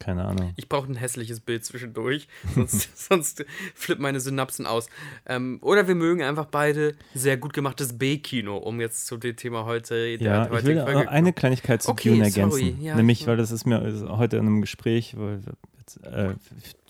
[0.00, 0.52] Keine Ahnung.
[0.56, 4.88] Ich brauche ein hässliches Bild zwischendurch, sonst, sonst flippen meine Synapsen aus.
[5.26, 9.66] Ähm, oder wir mögen einfach beide sehr gut gemachtes B-Kino, um jetzt zu dem Thema
[9.66, 12.82] heute der Ja, ich will Folge eine Kleinigkeit zu Okay, Dune ergänzen.
[12.82, 15.40] Ja, Nämlich, ich- weil das ist mir heute in einem Gespräch, weil
[15.78, 16.34] jetzt, äh,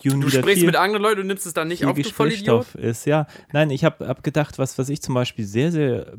[0.03, 2.75] Dune Du sprichst mit anderen Leuten und nimmst es dann nicht auf, du Vollidiot.
[2.75, 3.05] Ist.
[3.05, 6.13] Ja, nein, ich habe hab gedacht, was, was ich zum Beispiel sehr, sehr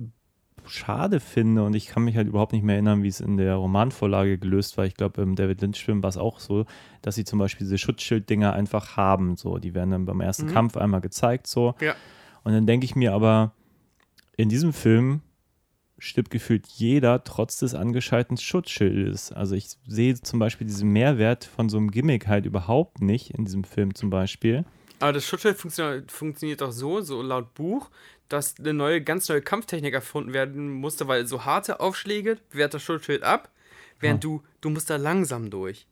[0.66, 3.54] schade finde und ich kann mich halt überhaupt nicht mehr erinnern, wie es in der
[3.56, 4.84] Romanvorlage gelöst war.
[4.86, 6.66] Ich glaube, im David Lynch-Film war es auch so,
[7.02, 9.36] dass sie zum Beispiel diese Schutzschild-Dinger einfach haben.
[9.36, 10.52] So, die werden dann beim ersten Mhm.
[10.52, 11.46] Kampf einmal gezeigt.
[11.46, 11.74] So.
[11.80, 11.94] Ja.
[12.44, 13.52] Und dann denke ich mir aber,
[14.36, 15.20] in diesem Film
[15.98, 19.30] stirbt gefühlt jeder trotz des angeschalteten Schutzschildes.
[19.32, 23.44] Also ich sehe zum Beispiel diesen Mehrwert von so einem Gimmick halt überhaupt nicht in
[23.44, 24.64] diesem Film zum Beispiel.
[24.98, 27.90] Aber das Schutzschild funktioniert, funktioniert auch so, so laut Buch,
[28.32, 32.82] dass eine neue, ganz neue Kampftechnik erfunden werden musste, weil so harte Aufschläge wehrt das
[32.82, 33.50] Schutzschild ab,
[34.00, 35.86] während du, du musst da langsam durch.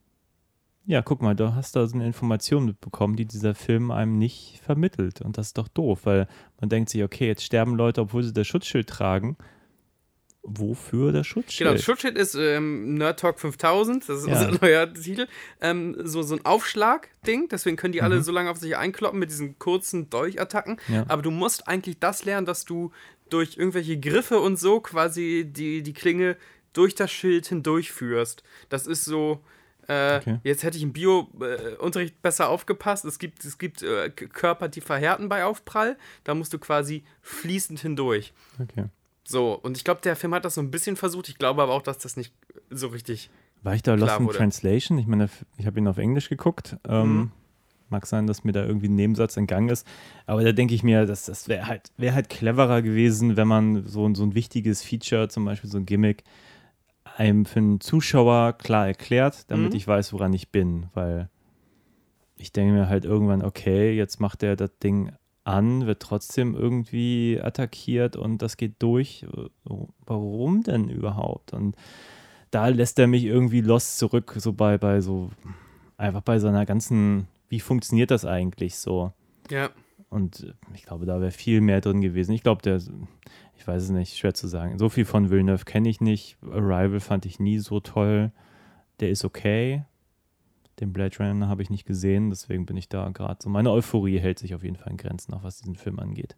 [0.87, 4.61] Ja, guck mal, du hast da so eine Information mitbekommen, die dieser Film einem nicht
[4.65, 5.21] vermittelt.
[5.21, 6.27] Und das ist doch doof, weil
[6.59, 9.37] man denkt sich, okay, jetzt sterben Leute, obwohl sie das Schutzschild tragen.
[10.43, 11.59] Wofür das Schutzschild?
[11.59, 14.49] Genau, das Schutzschild ist ähm, Nerd Talk 5000, das ist Ja.
[14.49, 15.27] unser neuer Titel.
[15.61, 18.23] Ähm, so, so ein Aufschlag-Ding, deswegen können die alle Mhm.
[18.23, 20.81] so lange auf sich einkloppen mit diesen kurzen Dolchattacken.
[20.89, 21.05] Ja.
[21.09, 22.91] Aber du musst eigentlich das lernen, dass du
[23.29, 26.37] durch irgendwelche Griffe und so quasi die, die Klinge
[26.73, 28.43] durch das Schild hindurchführst.
[28.71, 29.41] Das ist so.
[29.89, 30.39] Äh, Okay.
[30.45, 33.05] Jetzt hätte ich im Bio-Unterricht besser aufgepasst.
[33.05, 35.97] Es gibt, es gibt äh, Körper, die verhärten bei Aufprall.
[36.25, 38.33] Da musst du quasi fließend hindurch.
[38.61, 38.85] okay.
[39.31, 41.29] So, und ich glaube, der Film hat das so ein bisschen versucht.
[41.29, 42.33] Ich glaube aber auch, dass das nicht
[42.69, 43.31] so richtig.
[43.63, 44.39] War ich da Lost in wurde.
[44.39, 44.99] Translation?
[44.99, 46.77] Ich meine, ich habe ihn auf Englisch geguckt.
[46.89, 47.31] Ähm, Mhm.
[47.91, 49.85] Mag sein, dass mir da irgendwie ein Nebensatz entgangen ist.
[50.27, 53.87] Aber da denke ich mir, das, das wäre halt, wär halt cleverer gewesen, wenn man
[53.87, 56.23] so, ein- so ein wichtiges Feature, zum Beispiel so ein Gimmick,
[57.17, 59.77] einem für einen Zuschauer klar erklärt, damit Mhm.
[59.77, 60.87] ich weiß, woran ich bin.
[60.95, 61.29] Weil
[62.37, 65.13] ich denke mir halt irgendwann, okay, jetzt macht er das Ding
[65.51, 69.27] an, wird trotzdem irgendwie attackiert und das geht durch.
[70.07, 71.53] Warum denn überhaupt?
[71.53, 71.77] Und
[72.51, 75.31] da lässt er mich irgendwie lost zurück, so bei, bei so,
[75.97, 79.13] einfach bei seiner ganzen, wie funktioniert das eigentlich so?
[79.51, 79.71] Ja.
[80.09, 82.33] Und ich glaube, da wäre viel mehr drin gewesen.
[82.33, 82.81] Ich glaube, der,
[83.57, 84.79] ich weiß es nicht, schwer zu sagen.
[84.79, 86.37] So viel von Villeneuve kenne ich nicht.
[86.51, 88.33] Arrival fand ich nie so toll.
[88.99, 89.85] Der ist okay.
[90.81, 93.51] Den Blade Runner habe ich nicht gesehen, deswegen bin ich da gerade so.
[93.51, 96.37] Meine Euphorie hält sich auf jeden Fall in Grenzen, auch was diesen Film angeht.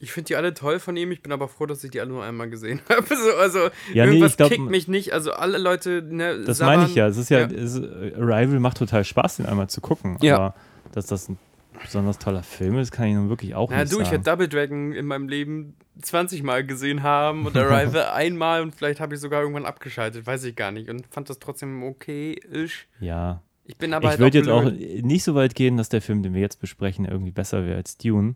[0.00, 1.12] Ich finde die alle toll von ihm.
[1.12, 3.06] Ich bin aber froh, dass ich die alle nur einmal gesehen habe.
[3.06, 3.58] So, also,
[3.94, 5.12] Ja, nee, irgendwas ich glaub, kickt mich nicht.
[5.12, 6.02] Also, alle Leute.
[6.02, 7.06] Ne, Das meine ich ja.
[7.06, 7.46] Es ist ja, Ja.
[7.46, 10.18] Es, Arrival macht total Spaß, den einmal zu gucken.
[10.20, 10.36] Ja.
[10.36, 10.54] Aber
[10.92, 11.38] dass das ein
[11.82, 14.24] besonders toller Film ist, kann ich nun wirklich auch Na nicht du, ich sagen.
[14.24, 19.00] werde Double Dragon in meinem Leben 20 Mal gesehen haben und Arrival einmal und vielleicht
[19.00, 20.90] habe ich sogar irgendwann abgeschaltet, weiß ich gar nicht.
[20.90, 22.88] Und fand das trotzdem okay-ish.
[23.00, 23.40] ja,
[23.72, 25.02] Ich bin aber ich halt würde jetzt auch blöd.
[25.02, 27.96] nicht so weit gehen, dass der Film, den wir jetzt besprechen, irgendwie besser wäre als
[27.96, 28.34] Dune.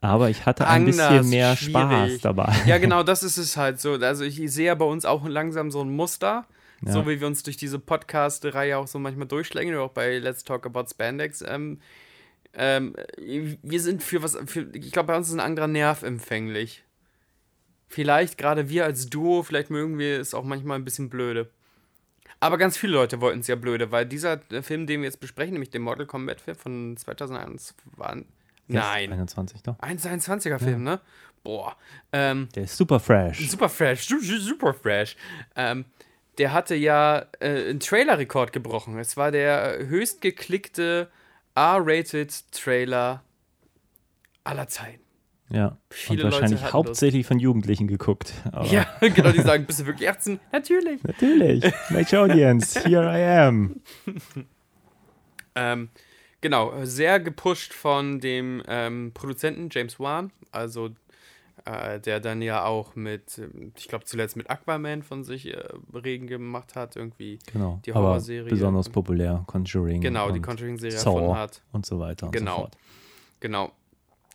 [0.00, 1.72] Aber ich hatte ein Anders, bisschen mehr schwierig.
[1.72, 2.54] Spaß dabei.
[2.66, 3.94] Ja, genau, das ist es halt so.
[3.94, 6.46] Also ich sehe ja bei uns auch langsam so ein Muster.
[6.84, 6.92] Ja.
[6.92, 10.64] So wie wir uns durch diese Podcast-Reihe auch so manchmal durchschlängen, auch bei Let's Talk
[10.66, 11.44] About Spandex.
[11.46, 11.80] Ähm,
[12.54, 16.84] ähm, wir sind für was, für, ich glaube, bei uns ist ein anderer Nerv empfänglich.
[17.88, 21.50] Vielleicht gerade wir als Duo, vielleicht mögen wir es auch manchmal ein bisschen blöde.
[22.42, 25.20] Aber ganz viele Leute wollten es ja blöde, weil dieser äh, Film, den wir jetzt
[25.20, 27.76] besprechen, nämlich der Mortal Kombat Film von 2021,
[28.66, 29.78] nein, 21 doch.
[29.78, 31.00] ein 21er Film, ne?
[31.44, 31.76] Boah,
[32.12, 33.48] ähm, Der ist super fresh.
[33.48, 35.16] Super fresh, su- su- super fresh.
[35.56, 35.84] Ähm,
[36.38, 38.98] der hatte ja äh, einen Trailer-Rekord gebrochen.
[38.98, 41.10] Es war der höchst geklickte
[41.54, 43.22] R-rated Trailer
[44.44, 45.01] aller Zeiten.
[45.52, 45.76] Ja.
[45.90, 48.32] Viele Und Leute wahrscheinlich hatten hauptsächlich von Jugendlichen geguckt.
[48.52, 50.40] Aber Ja, genau, die sagen, bist du wirklich 18?
[50.52, 51.02] Natürlich.
[51.02, 51.64] Natürlich.
[51.90, 52.80] Major Audience.
[52.84, 53.80] Here I am.
[55.54, 55.90] Ähm,
[56.40, 60.88] genau, sehr gepusht von dem ähm, Produzenten James Wan, also
[61.66, 65.62] äh, der dann ja auch mit, ähm, ich glaube zuletzt mit Aquaman von sich äh,
[65.92, 67.38] Regen gemacht hat, irgendwie.
[67.52, 67.80] Genau.
[67.84, 68.48] Die aber Horrorserie.
[68.48, 69.44] besonders populär.
[69.46, 70.00] Conjuring.
[70.00, 71.62] Genau, die Conjuring-Serie erfunden hat.
[71.72, 72.54] und so weiter und Genau.
[72.54, 72.78] so fort.
[73.40, 73.72] Genau.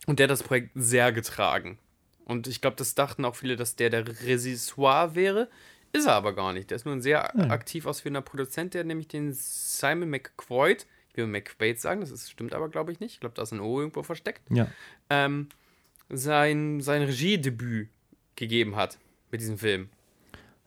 [0.08, 1.78] Und der hat das Projekt sehr getragen.
[2.26, 5.50] Und ich glaube, das dachten auch viele, dass der der Regisseur wäre.
[5.94, 6.72] Ist er aber gar nicht.
[6.72, 7.52] Der ist nur ein sehr Nein.
[7.52, 12.54] aktiv ausführender Produzent, der nämlich den Simon McQuaid, ich will McQuaid sagen, das ist, stimmt
[12.54, 13.14] aber glaube ich nicht.
[13.14, 14.42] Ich glaube, da ist ein O irgendwo versteckt.
[14.50, 14.68] Ja.
[15.10, 15.48] Ähm,
[16.10, 17.90] sein, sein Regiedebüt
[18.36, 18.98] gegeben hat
[19.32, 19.90] mit diesem Film.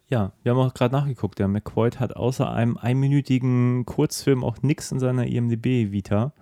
[0.08, 1.38] Ja, wir haben auch gerade nachgeguckt.
[1.38, 6.32] Der McQuaid hat außer einem einminütigen Kurzfilm auch nichts in seiner IMDb-Vita.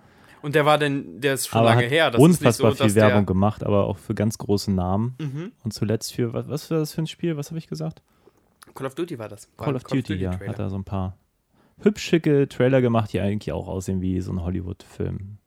[0.41, 2.11] Und der war denn, der ist schon aber lange hat her.
[2.11, 5.15] Das unfassbar so, viel Werbung gemacht, aber auch für ganz große Namen.
[5.19, 5.51] Mhm.
[5.63, 7.37] Und zuletzt für, was, was war das für ein Spiel?
[7.37, 8.01] Was habe ich gesagt?
[8.73, 9.49] Call of Duty war das.
[9.57, 10.31] Call ein of Duty, ja.
[10.31, 10.51] Trailer.
[10.51, 11.17] Hat er so ein paar
[11.81, 15.37] hübsch schicke Trailer gemacht, die eigentlich auch aussehen wie so ein Hollywood-Film.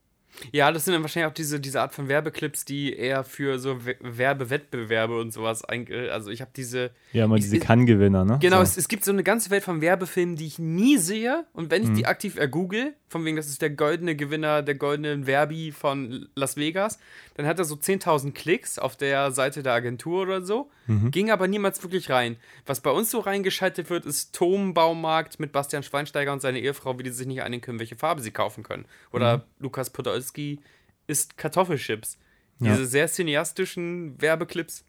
[0.51, 3.85] Ja, das sind dann wahrscheinlich auch diese, diese Art von Werbeclips, die eher für so
[3.85, 5.62] We- Werbewettbewerbe und sowas.
[5.64, 6.90] Also ich habe diese...
[7.12, 8.38] Ja, mal diese Kann-Gewinner, ne?
[8.40, 8.62] Genau, So.
[8.62, 11.45] es, es gibt so eine ganze Welt von Werbefilmen, die ich nie sehe.
[11.53, 11.95] Und wenn ich Mhm.
[11.97, 16.57] die aktiv ergoogle, von wegen, das ist der goldene Gewinner der goldenen Verbi von Las
[16.57, 16.99] Vegas,
[17.35, 20.71] dann hat er so 10.000 Klicks auf der Seite der Agentur oder so.
[20.87, 21.11] Mhm.
[21.11, 22.37] Ging aber niemals wirklich rein.
[22.64, 26.99] Was bei uns so reingeschaltet wird, ist Tom Baumarkt mit Bastian Schweinsteiger und seine Ehefrau,
[26.99, 28.87] wie die sich nicht einigen können, welche Farbe sie kaufen können.
[29.12, 29.42] Oder Mhm.
[29.61, 29.90] Lukas
[30.23, 30.61] Podolski
[31.07, 32.19] isst Kartoffelchips.
[32.61, 32.73] Ja.
[32.73, 34.85] Diese sehr cineastischen Werbeclips,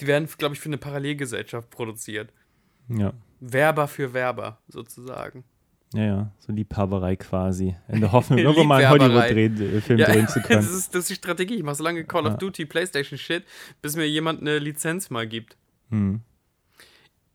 [0.00, 2.32] die werden, glaube ich, für eine Parallelgesellschaft produziert.
[2.88, 3.12] ja.
[3.40, 5.44] Werber für Werber, sozusagen.
[5.94, 7.76] Ja, ja, so Liebhaberei quasi.
[7.86, 9.00] In der Hoffnung, irgendwann mal einen.
[9.00, 10.60] Hollywood-Film Ja, drehen zu das können.
[10.60, 11.54] ist, das ist die Strategie.
[11.54, 13.44] Ich mache so lange Call of Duty, Playstation Shit,
[13.80, 15.56] bis mir jemand eine Lizenz mal gibt.
[15.90, 16.22] Hm.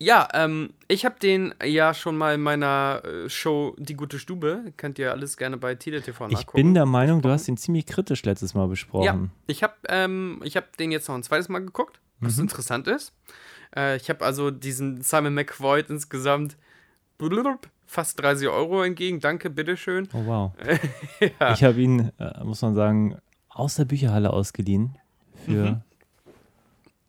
[0.03, 4.73] Ja, ähm, ich habe den ja schon mal in meiner äh, Show Die gute Stube.
[4.75, 6.39] Könnt ihr alles gerne bei Tide TV nachgucken.
[6.39, 9.03] Ich bin der Meinung, du hast ihn ziemlich kritisch letztes Mal besprochen.
[9.05, 12.43] Ja, ich habe ähm, ich hab den jetzt noch ein zweites Mal geguckt, was Mhm.
[12.43, 13.13] interessant ist.
[13.75, 16.57] Äh, ich habe also diesen Simon McVoy insgesamt
[17.85, 19.21] fast 30 Euro entgegen.
[19.21, 20.09] Danke, bitteschön.
[20.13, 20.51] Oh, wow.
[21.39, 21.53] Ja.
[21.53, 24.97] Ich habe ihn, äh, muss man sagen, aus der Bücherhalle ausgeliehen.
[25.45, 25.81] Für, Mhm.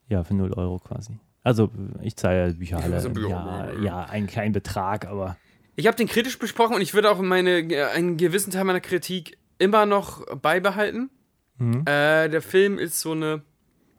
[0.09, 1.19] ja, für 0 Euro quasi.
[1.45, 2.95] Also, ich zahle ja Bücherhalle.
[2.95, 3.71] Also, ja.
[3.81, 5.37] ja, einen kleinen Betrag, aber.
[5.77, 8.81] Ich habe den kritisch besprochen und ich würde auch meine, äh, einen gewissen Teil meiner
[8.81, 11.11] Kritik immer noch beibehalten.
[11.59, 11.83] Mhm.
[11.87, 13.43] Äh, der Film ist so eine.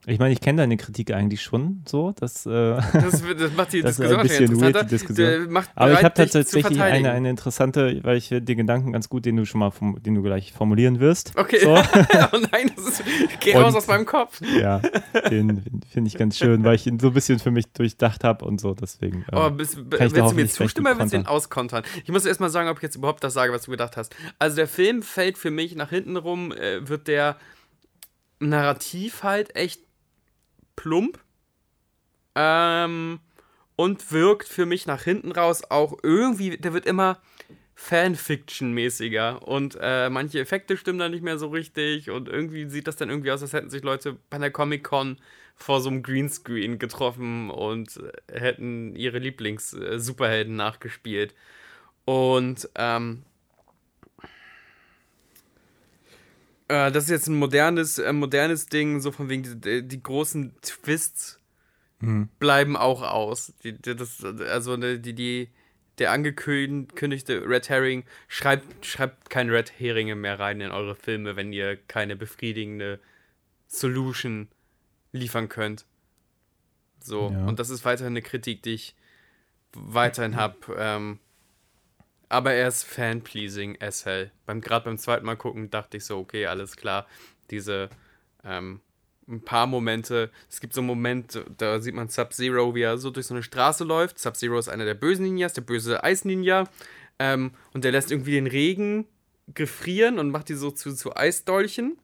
[0.08, 2.46] Ich meine, ich kenne deine Kritik eigentlich schon so, dass.
[2.46, 5.50] Äh, Das, das macht die Das Diskussion ein bisschen weird, die Diskussion.
[5.50, 9.36] Macht aber ich habe tatsächlich eine, eine interessante, weil ich den Gedanken ganz gut, den
[9.36, 11.32] du schon mal, den du gleich formulieren wirst.
[11.36, 11.58] Okay.
[11.58, 11.74] So.
[12.32, 13.04] oh nein, das ist.
[13.40, 14.40] Geh raus aus meinem Kopf.
[14.60, 14.80] Ja,
[15.28, 18.44] den finde ich ganz schön, weil ich ihn so ein bisschen für mich durchdacht habe
[18.44, 19.24] und so, deswegen.
[19.32, 21.36] ähm, Aber bis, kann ich willst du mir zustimmen oder willst du ihn kontern.
[21.36, 21.84] auskontern?
[22.04, 24.14] Ich muss erst mal sagen, ob ich jetzt überhaupt das sage, was du gedacht hast.
[24.38, 27.36] Also der Film fällt für mich nach hinten rum, äh, wird der
[28.38, 29.85] Narrativ halt echt
[30.76, 31.18] plump.
[32.34, 33.20] Ähm,
[33.76, 37.18] und wirkt für mich nach hinten raus auch irgendwie, der wird immer
[37.74, 42.96] Fanfiction-mäßiger und äh, manche Effekte stimmen dann nicht mehr so richtig und irgendwie sieht das
[42.96, 45.18] dann irgendwie aus, als hätten sich Leute bei einer Comic-Con
[45.56, 51.34] vor so einem Greenscreen getroffen und äh, hätten ihre Lieblings-Superhelden nachgespielt.
[52.06, 53.24] Und ähm,
[56.68, 60.54] äh, das ist jetzt ein modernes, äh, modernes Ding, so von wegen die, die, großen
[60.62, 61.40] Twists
[62.00, 62.28] Mhm.
[62.38, 63.54] bleiben auch aus.
[63.64, 65.48] Die, die, das, also ne, die, die,
[65.98, 71.54] der angekündigte Red Herring, schreibt, schreibt keine Red Heringe mehr rein in eure Filme, wenn
[71.54, 73.00] ihr keine befriedigende
[73.66, 74.48] Solution
[75.12, 75.86] liefern könnt.
[77.00, 77.46] So, Ja.
[77.46, 78.94] und das ist weiterhin eine Kritik, die ich
[79.72, 80.56] weiterhin habe.
[80.76, 81.18] Ähm,
[82.28, 84.30] aber er ist fan-pleasing as hell.
[84.46, 87.06] Beim, Gerade beim zweiten Mal gucken dachte ich so, okay, alles klar.
[87.50, 87.88] Diese
[88.44, 88.80] ähm,
[89.28, 90.30] ein paar Momente.
[90.48, 93.42] Es gibt so einen Moment, da sieht man Sub-Zero, wie er so durch so eine
[93.42, 94.18] Straße läuft.
[94.18, 96.68] Sub-Zero ist einer der bösen Ninjas, der böse Eis-Ninja.
[97.18, 99.06] Ähm, und der lässt irgendwie den Regen
[99.54, 101.98] gefrieren und macht die so zu, zu Eisdolchen.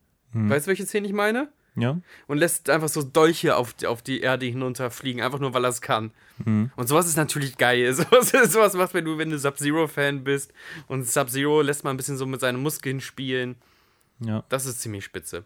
[0.49, 1.53] Weißt du, welche Szene ich meine?
[1.75, 1.99] Ja.
[2.27, 5.71] Und lässt einfach so Dolche auf, die- auf die Erde hinunterfliegen, einfach nur weil er
[5.71, 6.11] es kann.
[6.45, 6.71] Mhm.
[6.77, 7.93] Und sowas ist natürlich geil.
[7.95, 10.53] Sowas, sowas machst wenn du, wenn du Sub-Zero-Fan bist.
[10.89, 13.57] Und Sub-Zero lässt mal ein bisschen so mit seinen Muskeln spielen.
[14.21, 14.45] Ja.
[14.51, 15.45] Das ist ziemlich spitze.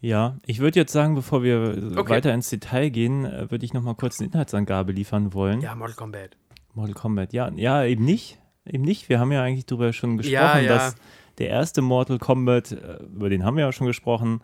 [0.00, 2.10] Ja, ich würde jetzt sagen, bevor wir äh, Okay.
[2.10, 5.60] weiter ins Detail gehen, äh, würde ich nochmal kurz eine Inhaltsangabe liefern wollen.
[5.62, 6.36] Ja, Mortal Kombat.
[6.74, 7.32] Mortal Kombat.
[7.32, 8.38] Ja, ja, eben nicht.
[8.66, 9.08] Eben nicht.
[9.08, 10.68] Wir haben ja eigentlich drüber schon gesprochen, Ja, ja.
[10.68, 10.96] dass
[11.38, 14.40] der erste Mortal Kombat, äh, über den haben wir ja schon gesprochen,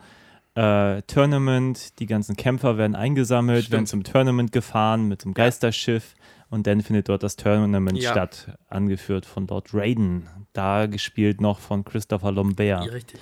[0.55, 3.73] äh, Tournament, die ganzen Kämpfer werden eingesammelt, Stimmt.
[3.73, 6.15] werden zum Tournament gefahren mit zum Geisterschiff
[6.51, 8.11] und dann findet dort das Tournament Ja.
[8.11, 12.85] statt, angeführt von Lord Raiden, da gespielt noch von Christopher Lombert.
[12.87, 13.21] Ja, richtig.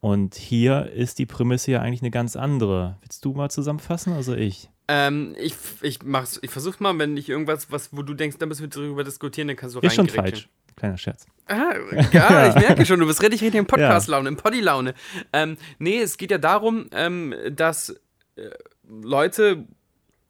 [0.00, 2.96] Und hier ist die Prämisse ja eigentlich eine ganz andere.
[3.02, 4.12] Willst du mal zusammenfassen?
[4.14, 4.68] Also ich.
[4.88, 8.46] Ähm, ich, ich mach's, ich versuch's mal, wenn ich irgendwas, was, wo du denkst, da
[8.46, 10.48] müssen wir drüber diskutieren, dann kannst du Ist schon falsch.
[10.76, 11.26] Kleiner Scherz.
[11.46, 11.74] Ah,
[12.12, 14.94] ja, ich merke schon, du bist richtig, richtig in Podcast-Laune, in Poddy-Laune.
[15.32, 17.90] Ähm, nee, es geht ja darum, ähm, dass
[18.36, 18.50] äh,
[18.88, 19.66] Leute,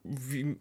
[0.03, 0.57] wie,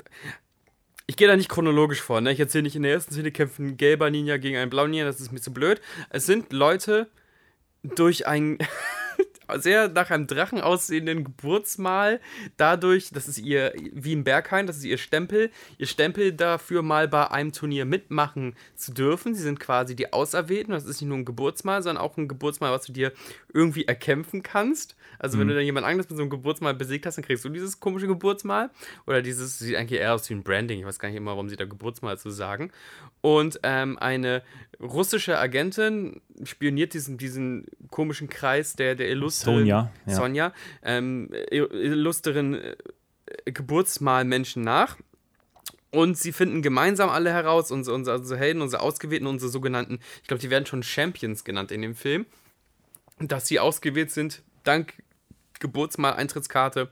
[1.06, 2.32] ich gehe da nicht chronologisch vor, ne?
[2.32, 5.04] Ich erzähle nicht, in der ersten Szene kämpfen ein gelber Ninja gegen einen blauen Ninja,
[5.04, 5.80] das ist mir zu blöd.
[6.10, 7.08] Es sind Leute
[7.82, 8.58] durch ein
[9.56, 12.20] sehr nach einem Drachen aussehenden Geburtsmal,
[12.56, 17.08] dadurch, das ist ihr, wie im Berghain, das ist ihr Stempel, ihr Stempel dafür mal
[17.08, 19.34] bei einem Turnier mitmachen zu dürfen.
[19.34, 22.72] Sie sind quasi die Auserwählten, das ist nicht nur ein Geburtsmal, sondern auch ein Geburtsmal,
[22.72, 23.12] was du dir
[23.52, 24.96] irgendwie erkämpfen kannst.
[25.22, 27.48] Also wenn du dann jemand anderes mit so einem Geburtsmal besiegt hast, dann kriegst du
[27.48, 28.70] dieses komische Geburtsmal.
[29.06, 31.48] Oder dieses, sieht eigentlich eher aus wie ein Branding, ich weiß gar nicht immer, warum
[31.48, 32.72] sie da Geburtsmal zu sagen.
[33.20, 34.42] Und ähm, eine
[34.80, 40.12] russische Agentin, spioniert diesen, diesen komischen Kreis der, der illustren Sonja, ja.
[40.12, 42.74] Sonja ähm, illustren äh,
[43.44, 44.96] Geburtsmalmenschen nach.
[45.92, 50.26] Und sie finden gemeinsam alle heraus, unsere, unsere, unsere Helden, unsere Ausgewählten, unsere sogenannten, ich
[50.26, 52.26] glaube, die werden schon Champions genannt in dem Film,
[53.20, 54.94] dass sie ausgewählt sind, dank
[55.62, 56.90] Geburtsmal-Eintrittskarte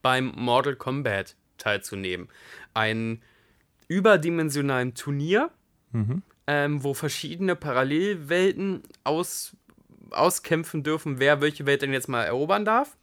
[0.00, 2.28] beim Mortal Kombat teilzunehmen.
[2.72, 3.20] Ein
[3.88, 5.50] überdimensionalen Turnier,
[5.92, 6.22] Mhm.
[6.46, 9.56] ähm, wo verschiedene Parallelwelten aus,
[10.10, 12.96] auskämpfen dürfen, wer welche Welt denn jetzt mal erobern darf.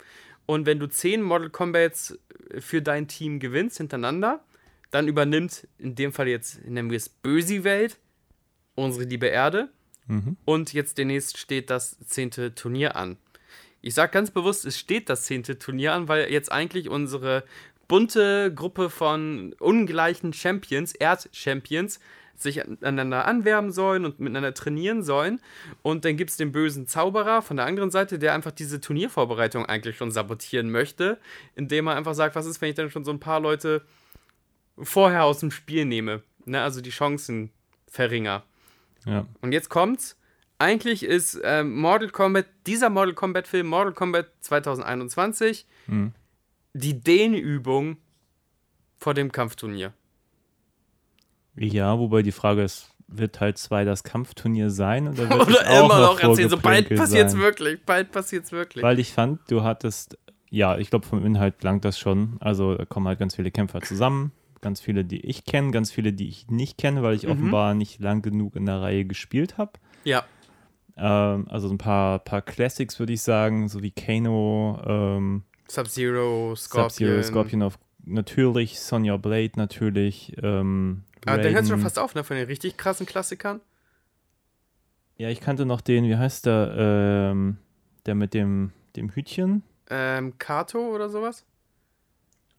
[0.46, 2.18] Und wenn du zehn Mortal Kombats
[2.60, 4.44] für dein Team gewinnst hintereinander,
[4.92, 7.98] dann übernimmt in dem Fall jetzt, nennen wir es Bösi-Welt,
[8.76, 9.70] unsere liebe Erde.
[10.08, 10.38] Mhm.
[10.46, 13.18] Und jetzt demnächst steht das zehnte Turnier an.
[13.86, 17.44] Ich sage ganz bewusst, es steht das zehnte Turnier an, weil jetzt eigentlich unsere
[17.88, 22.00] bunte Gruppe von ungleichen Champions, Erd-Champions,
[22.36, 25.40] sich aneinander anwerben sollen und miteinander trainieren sollen.
[25.84, 29.68] Und dann gibt es den bösen Zauberer von der anderen Seite, der einfach diese Turniervorbereitung
[29.68, 31.20] eigentlich schon sabotieren möchte,
[31.54, 33.84] indem er einfach sagt, was ist, wenn ich dann schon so ein paar Leute
[34.80, 36.24] vorher aus dem Spiel nehme.
[36.46, 36.60] Ne?
[36.60, 37.52] Also die Chancen
[37.88, 38.42] verringer.
[39.06, 39.28] Ja.
[39.42, 40.18] Und jetzt kommt's.
[40.58, 46.14] Eigentlich ist ähm, Mortal Kombat, dieser Mortal Kombat Film, Mortal Kombat 2021, Mhm.
[46.74, 47.98] die Dehnübung
[48.98, 49.94] vor dem Kampfturnier.
[51.58, 55.66] ja, wobei die Frage ist, wird Teil 2 das Kampfturnier sein oder wird es Oder
[55.68, 57.42] immer noch noch erzählen, so bald passiert's sein?
[57.42, 58.84] wirklich, bald passiert's wirklich.
[58.84, 60.18] Weil ich fand, du hattest,
[60.50, 62.38] ja, ich glaube, vom Inhalt langt das schon.
[62.40, 64.32] Also da kommen halt ganz viele Kämpfer zusammen.
[64.62, 67.32] Ganz viele, die ich kenne, ganz viele, die ich nicht kenne, weil ich Mhm.
[67.32, 69.74] offenbar nicht lang genug in der Reihe gespielt habe.
[70.04, 70.24] ja,
[70.98, 76.90] Ähm, also ein paar, paar Classics, würde ich sagen, so wie Kano, ähm, Sub-Zero, Scorpion.
[76.90, 80.34] Sub-Zero, Scorpion auf natürlich, Sonya Blade natürlich.
[80.42, 83.62] Ähm, Aber dann hört schon fast auf, ne, von den richtig krassen Klassikern.
[85.18, 86.76] Ja, ich kannte noch den, wie heißt der,
[87.32, 87.58] ähm,
[88.06, 89.64] der mit dem, dem Hütchen?
[89.90, 91.46] Ähm, Kato oder sowas?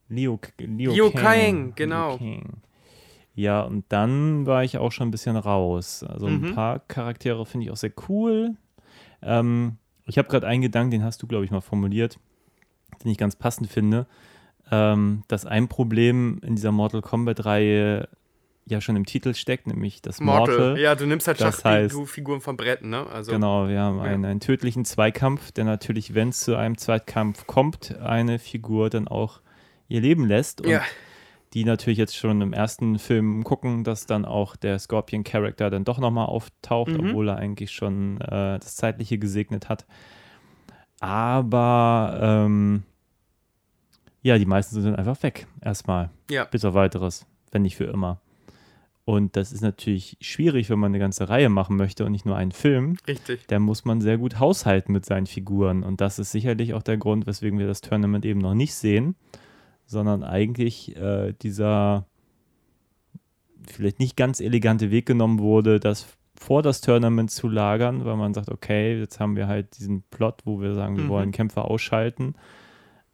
[0.08, 1.22] Liu, Liu, Liu Kang.
[1.22, 2.12] Kang, genau.
[2.12, 2.62] Liu Kang.
[3.36, 6.02] Ja, und dann war ich auch schon ein bisschen raus.
[6.02, 6.54] Also ein Mhm.
[6.54, 8.56] paar Charaktere finde ich auch sehr cool.
[9.22, 12.18] Ähm, ich habe gerade einen Gedanken, den hast du, glaube ich, mal formuliert,
[13.04, 14.06] den ich ganz passend finde,
[14.72, 18.08] ähm, dass ein Problem in dieser Mortal Kombat-Reihe
[18.68, 20.56] ja schon im Titel steckt, nämlich das Mortal.
[20.58, 20.78] Mortal.
[20.80, 23.06] Ja, du nimmst halt Schachfiguren vom Brett, ne?
[23.06, 24.04] Also, Genau, wir haben Ja.
[24.04, 29.06] einen, einen tödlichen Zweikampf, der natürlich, wenn es zu einem Zweikampf kommt, eine Figur dann
[29.08, 29.40] auch
[29.88, 30.62] ihr Leben lässt.
[30.62, 30.82] Und Ja.
[31.54, 35.98] Die natürlich jetzt schon im ersten Film gucken, dass dann auch der Scorpion-Charakter dann doch
[35.98, 37.10] nochmal auftaucht, Mhm.
[37.10, 39.86] obwohl er eigentlich schon äh, das Zeitliche gesegnet hat.
[41.00, 42.82] Aber ähm,
[44.22, 46.10] ja, die meisten sind dann einfach weg, erstmal.
[46.30, 46.44] Ja.
[46.44, 48.20] Bis auf weiteres, wenn nicht für immer.
[49.04, 52.36] Und das ist natürlich schwierig, wenn man eine ganze Reihe machen möchte und nicht nur
[52.36, 53.46] einen Film richtig.
[53.46, 55.84] da muss man sehr gut haushalten mit seinen Figuren.
[55.84, 59.14] Und das ist sicherlich auch der Grund, weswegen wir das Tournament eben noch nicht sehen,
[59.86, 62.06] sondern eigentlich äh, dieser
[63.68, 66.06] vielleicht nicht ganz elegante Weg genommen wurde, das
[66.38, 70.42] vor das Tournament zu lagern, weil man sagt, okay, jetzt haben wir halt diesen Plot,
[70.44, 71.08] wo wir sagen, wir Mhm.
[71.08, 72.34] wollen Kämpfer ausschalten,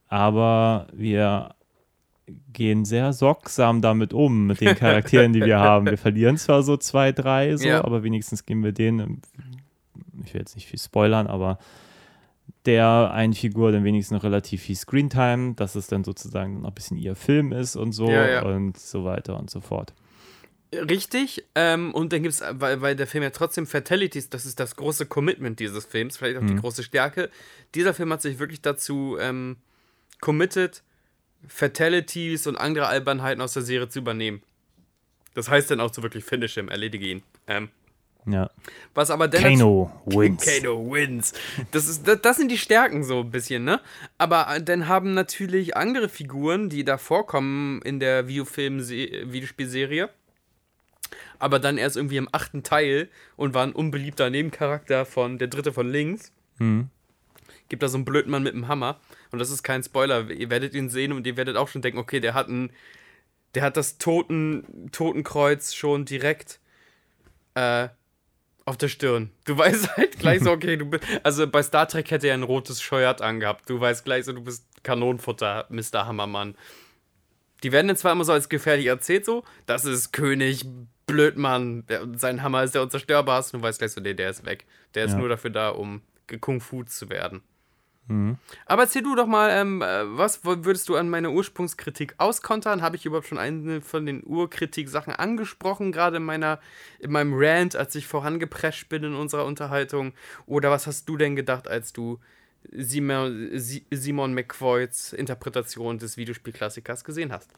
[0.08, 1.54] aber wir
[2.52, 5.86] gehen sehr sorgsam damit um, mit den Charakteren, die wir haben.
[5.86, 7.84] Wir verlieren zwar so zwei, drei, so, Ja.
[7.84, 9.22] aber wenigstens gehen wir denen,
[10.24, 11.58] ich will jetzt nicht viel spoilern, aber
[12.66, 16.74] der einen Figur dann wenigstens noch relativ viel Screentime, dass es dann sozusagen noch ein
[16.74, 18.42] bisschen ihr Film ist und so Ja, ja.
[18.42, 19.92] und so weiter und so fort.
[20.74, 24.58] Richtig, ähm, und dann gibt es, weil, weil der Film ja trotzdem Fatalities, das ist
[24.58, 26.60] das große Commitment dieses Films, vielleicht auch die Mhm.
[26.60, 27.28] große Stärke.
[27.74, 29.56] Dieser Film hat sich wirklich dazu ähm,
[30.22, 30.82] committed,
[31.46, 34.42] Fatalities und andere Albernheiten aus der Serie zu übernehmen.
[35.34, 37.22] Das heißt dann auch so wirklich Finish him, erledige ihn.
[37.46, 37.68] Ähm,
[38.24, 38.50] Ja.
[38.94, 40.44] was aber dann Kano wins.
[40.60, 41.32] Kano wins.
[41.72, 43.80] Das, ist, das, das sind die Stärken so ein bisschen, ne?
[44.16, 50.08] Aber äh, dann haben natürlich andere Figuren, die da vorkommen in der Videospielserie,
[51.40, 55.72] aber dann erst irgendwie im achten Teil und war ein unbeliebter Nebencharakter von der dritte
[55.72, 56.30] von links.
[56.58, 56.88] Hm.
[57.68, 59.00] Gibt da so einen blöden Mann mit einem Hammer.
[59.32, 60.30] Und das ist kein Spoiler.
[60.30, 62.70] Ihr werdet ihn sehen und ihr werdet auch schon denken, okay, der hat ein,
[63.54, 66.60] der hat das Toten, Totenkreuz schon direkt
[67.54, 67.88] äh,
[68.64, 69.30] auf der Stirn.
[69.44, 71.04] Du weißt halt gleich so, okay, du bist.
[71.22, 73.68] Also bei Star Trek hätte er ein rotes Shirt angehabt.
[73.68, 76.06] Du weißt gleich so, du bist Kanonenfutter, Mr.
[76.06, 76.54] Hammermann.
[77.62, 80.64] Die werden dann zwar immer so als gefährlich erzählt, so, das ist König
[81.06, 81.84] Blödmann,
[82.16, 83.56] sein Hammer ist der unzerstörbarste.
[83.58, 84.66] Du weißt gleich so, nee, der ist weg.
[84.94, 85.18] Der ist Ja.
[85.18, 87.42] nur dafür da, um gekung fu zu werden.
[88.08, 88.36] Mhm.
[88.66, 92.82] Aber erzähl du doch mal, ähm, äh, was würdest du an meiner Ursprungskritik auskontern?
[92.82, 96.58] Habe ich überhaupt schon eine von den Urkritik-Sachen angesprochen, gerade in, meiner,
[96.98, 100.12] in meinem Rant, als ich vorangeprescht bin in unserer Unterhaltung?
[100.46, 102.18] Oder was hast du denn gedacht, als du
[102.70, 107.52] Simon, Si- Simon McCoys Interpretation des Videospielklassikers gesehen hast?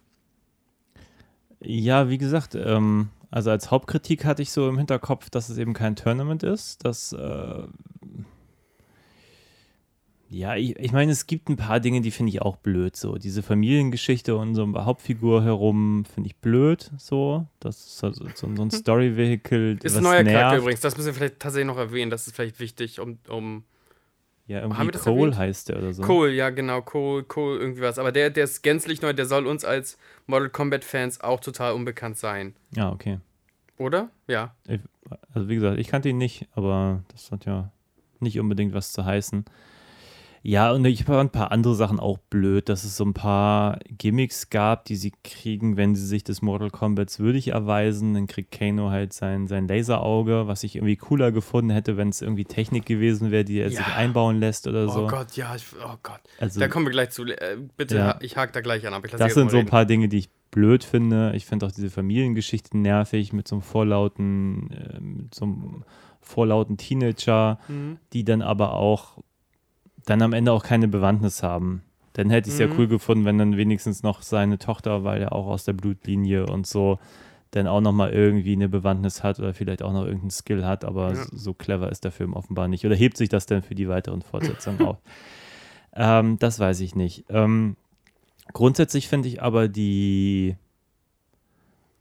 [1.60, 5.72] Ja, wie gesagt, ähm, also als Hauptkritik hatte ich so im Hinterkopf, dass es eben
[5.72, 6.84] kein Tournament ist.
[6.84, 7.62] Dass, äh,
[10.34, 12.96] ja, ich, ich meine, es gibt ein paar Dinge, die finde ich auch blöd.
[12.96, 16.90] So, diese Familiengeschichte und so eine Hauptfigur herum finde ich blöd.
[16.98, 19.78] So, das ist so, so, so ein Story-Vehicle.
[19.82, 20.36] Ist ein neuer nervt.
[20.36, 23.18] Charakter übrigens, das müssen wir vielleicht tatsächlich noch erwähnen, das ist vielleicht wichtig, um.
[23.28, 23.64] um
[24.46, 25.38] Ja, irgendwie Cole erwähnt?
[25.38, 26.02] heißt der oder so.
[26.02, 28.00] Cole, ja, genau, Cole, Cole, irgendwie was.
[28.00, 32.18] Aber der, der ist gänzlich neu, der soll uns als Mortal Kombat-Fans auch total unbekannt
[32.18, 32.54] sein.
[32.74, 33.20] Ja, okay.
[33.78, 34.10] Oder?
[34.26, 34.54] Ja.
[34.66, 34.80] Ich,
[35.32, 37.70] also wie gesagt, ich kannte ihn nicht, aber das hat ja
[38.18, 39.44] nicht unbedingt was zu heißen.
[40.46, 43.78] Ja, und ich fand ein paar andere Sachen auch blöd, dass es so ein paar
[43.88, 48.12] Gimmicks gab, die sie kriegen, wenn sie sich des Mortal Kombats würdig erweisen.
[48.12, 52.20] Dann kriegt Kano halt sein, sein Laserauge, was ich irgendwie cooler gefunden hätte, wenn es
[52.20, 53.78] irgendwie Technik gewesen wäre, die er Ja.
[53.78, 55.06] sich einbauen lässt oder Oh so.
[55.06, 56.20] Gott, ja, ich, oh Gott.
[56.38, 57.24] Also, Da kommen wir gleich zu.
[57.24, 58.18] Äh, bitte, Ja.
[58.20, 60.28] ich hake da gleich an, aber ich das sind so ein paar Dinge, die ich
[60.50, 61.32] blöd finde.
[61.34, 65.84] Ich finde auch diese Familiengeschichte nervig mit so einem vorlauten, äh, mit so einem
[66.20, 67.96] vorlauten Teenager, Mhm.
[68.12, 69.18] die dann aber auch
[70.06, 71.82] dann am Ende auch keine Bewandtnis haben.
[72.14, 72.74] Dann hätte ich es ja Mhm.
[72.78, 76.66] cool gefunden, wenn dann wenigstens noch seine Tochter, weil er auch aus der Blutlinie und
[76.66, 76.98] so,
[77.50, 81.14] dann auch nochmal irgendwie eine Bewandtnis hat oder vielleicht auch noch irgendeinen Skill hat, aber
[81.14, 81.26] Ja.
[81.32, 82.84] so clever ist der Film offenbar nicht.
[82.84, 84.98] Oder hebt sich das denn für die weiteren Fortsetzungen auf?
[85.94, 87.24] Ähm, das weiß ich nicht.
[87.28, 87.76] Ähm,
[88.52, 90.56] grundsätzlich finde ich aber die,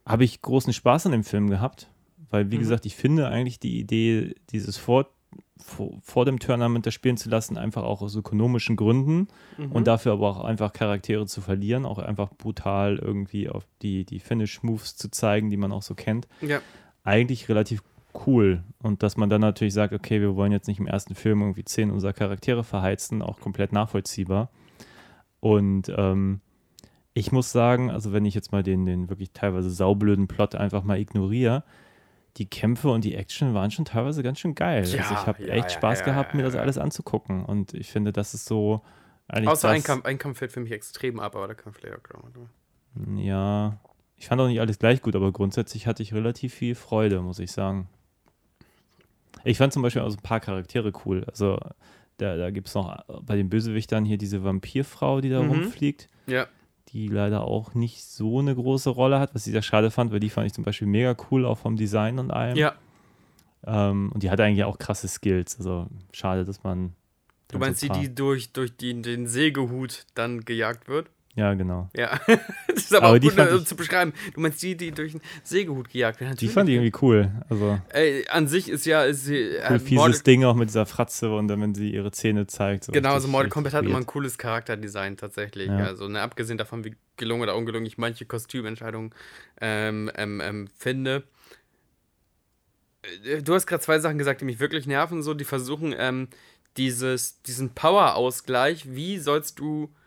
[0.05, 1.89] habe ich großen Spaß an dem Film gehabt,
[2.29, 2.61] weil wie Mhm.
[2.61, 5.07] gesagt, ich finde eigentlich die Idee, dieses vor,
[5.57, 9.27] vor, vor dem Tournament das spielen zu lassen, einfach auch aus ökonomischen Gründen
[9.57, 9.71] Mhm.
[9.71, 14.19] und dafür aber auch einfach Charaktere zu verlieren, auch einfach brutal irgendwie auf die, die
[14.19, 16.59] Finish-Moves zu zeigen, die man auch so kennt, Ja.
[17.03, 17.81] eigentlich relativ
[18.27, 18.63] cool.
[18.79, 21.65] Und dass man dann natürlich sagt, okay, wir wollen jetzt nicht im ersten Film irgendwie
[21.65, 24.49] zehn unserer Charaktere verheizen, auch komplett nachvollziehbar.
[25.39, 26.41] Und ähm,
[27.13, 30.83] ich muss sagen, also wenn ich jetzt mal den, den wirklich teilweise saublöden Plot einfach
[30.83, 31.63] mal ignoriere,
[32.37, 34.85] die Kämpfe und die Action waren schon teilweise ganz schön geil.
[34.87, 37.45] Ja, also ich habe ja, echt ja, Spaß gehabt, mir das alles anzugucken.
[37.45, 38.81] Und ich finde, das ist so
[39.27, 42.23] eigentlich Außer ein Kampf, ein Kampf fällt für mich extrem ab, aber da auch gleich
[42.23, 42.49] mal drüber.
[43.21, 43.79] Ja,
[44.17, 47.39] ich fand auch nicht alles gleich gut, aber grundsätzlich hatte ich relativ viel Freude, muss
[47.39, 47.87] ich sagen.
[49.43, 51.25] Ich fand zum Beispiel auch so ein paar Charaktere cool.
[51.25, 51.59] Also
[52.17, 55.49] da, da gibt es noch bei den Bösewichtern hier diese Vampirfrau, die da Mhm.
[55.51, 56.47] rumfliegt, Ja.
[56.93, 60.19] Die leider auch nicht so eine große Rolle hat, was ich sehr schade fand, weil
[60.19, 62.55] die fand ich zum Beispiel mega cool, auch vom Design und allem.
[62.55, 62.75] Ja.
[63.65, 65.57] Ähm, und die hatte eigentlich auch krasse Skills.
[65.57, 66.93] Also schade, dass man.
[67.47, 71.09] Du meinst so die, die durch, durch die, den Sägehut dann gejagt wird?
[71.35, 71.89] Ja, genau.
[71.97, 72.19] Ja.
[72.67, 74.13] das ist aber, Aber auch die gut äh, ich- zu beschreiben.
[74.35, 76.37] Du meinst die, die durch den Sägehut gejagt werden?
[76.37, 77.31] Die fand ich irgendwie cool.
[77.49, 77.79] Also.
[77.89, 79.03] Ey, an sich ist ja.
[79.03, 81.89] Ist, sie, Cool, äh, fieses Mortal, Ding auch mit dieser Fratze und dann, wenn sie
[81.91, 82.83] ihre Zähne zeigt.
[82.83, 85.67] So genau, so Mortal Kombat hat immer ein cooles Charakterdesign tatsächlich.
[85.69, 85.77] Ja.
[85.77, 89.11] Also, ne, abgesehen davon, wie gelungen oder ungelungen ich manche Kostümentscheidungen
[89.59, 91.23] ähm, ähm, ähm, finde.
[93.25, 95.23] Äh, Du hast gerade zwei Sachen gesagt, die mich wirklich nerven.
[95.23, 96.27] So, die versuchen, ähm,
[96.77, 99.97] dieses, diesen Power-Ausgleich, wie sollst du äh,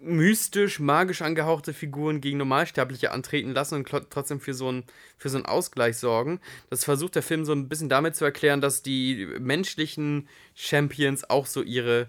[0.00, 4.84] mystisch, magisch angehauchte Figuren gegen Normalsterbliche antreten lassen und trotzdem für so, einen,
[5.18, 6.40] für so einen Ausgleich sorgen.
[6.70, 11.46] Das versucht der Film so ein bisschen damit zu erklären, dass die menschlichen Champions auch
[11.46, 12.08] so ihre,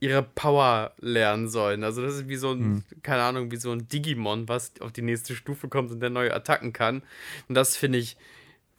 [0.00, 1.84] ihre Power lernen sollen.
[1.84, 5.02] Also das ist wie so ein, keine Ahnung, wie so ein Digimon, was auf die
[5.02, 7.02] nächste Stufe kommt und der neue Attacken kann.
[7.48, 8.16] Und das finde ich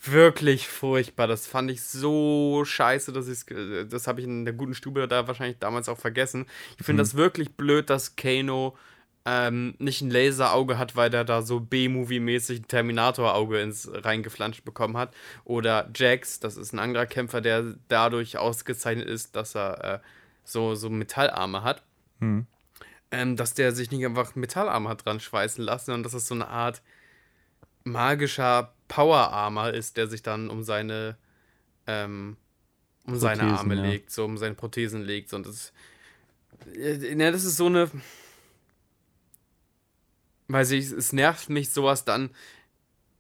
[0.03, 1.27] wirklich furchtbar.
[1.27, 3.45] Das fand ich so scheiße, dass ich
[3.89, 6.45] das habe ich in der guten Stube da wahrscheinlich damals auch vergessen.
[6.79, 8.75] Ich finde das wirklich blöd, dass Kano
[9.25, 14.97] ähm, nicht ein Laserauge hat, weil der da so B-Movie-mäßig ein Terminator-Auge ins reingeflanscht bekommen
[14.97, 15.13] hat.
[15.43, 19.99] Oder Jax, das ist ein anderer Kämpfer, der dadurch ausgezeichnet ist, dass er äh,
[20.43, 21.83] so, so Metallarme hat.
[22.19, 22.47] Hm.
[23.11, 26.33] Ähm, dass der sich nicht einfach Metallarme hat dran schweißen lassen, sondern dass es so
[26.33, 26.81] eine Art
[27.83, 31.15] magischer Power-Armor ist, der sich dann um seine
[31.87, 32.35] ähm,
[33.07, 33.81] um seine Prothesen, Arme ja.
[33.83, 35.33] legt, so um seine Prothesen legt.
[35.33, 35.71] Und das,
[36.75, 37.89] äh, ne, das ist so eine.
[40.49, 42.31] Weiß ich, es nervt mich, sowas dann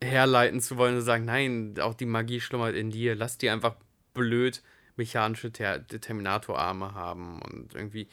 [0.03, 3.15] herleiten zu wollen und sagen, nein, auch die Magie schlummert in dir.
[3.15, 3.77] Lass die einfach
[4.13, 4.61] blöd
[4.97, 8.09] mechanische Ter Terminator-Arme haben und irgendwie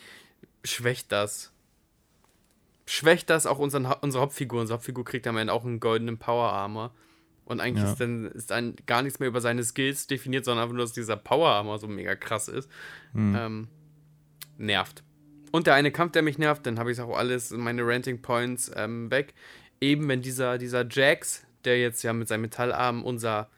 [0.63, 1.51] schwächt das.
[2.87, 4.61] Schwächt das auch unseren, unsere Hauptfigur.
[4.61, 6.95] Unsere Hauptfigur kriegt am Ende auch einen goldenen Power-Armor.
[7.49, 7.93] Und eigentlich Ja.
[7.93, 10.93] ist dann, ist dann gar nichts mehr über seine Skills definiert, sondern einfach nur, dass
[10.93, 12.71] dieser Power Armor so mega krass ist.
[13.15, 13.35] Hm.
[13.37, 13.69] Ähm,
[14.59, 15.03] nervt.
[15.51, 18.71] Und der eine Kampf, der mich nervt, dann habe ich auch alles, meine Ranting Points
[18.77, 19.33] ähm, weg.
[19.81, 23.49] Eben wenn dieser, dieser Jax, der jetzt ja mit seinem Metallarm unser,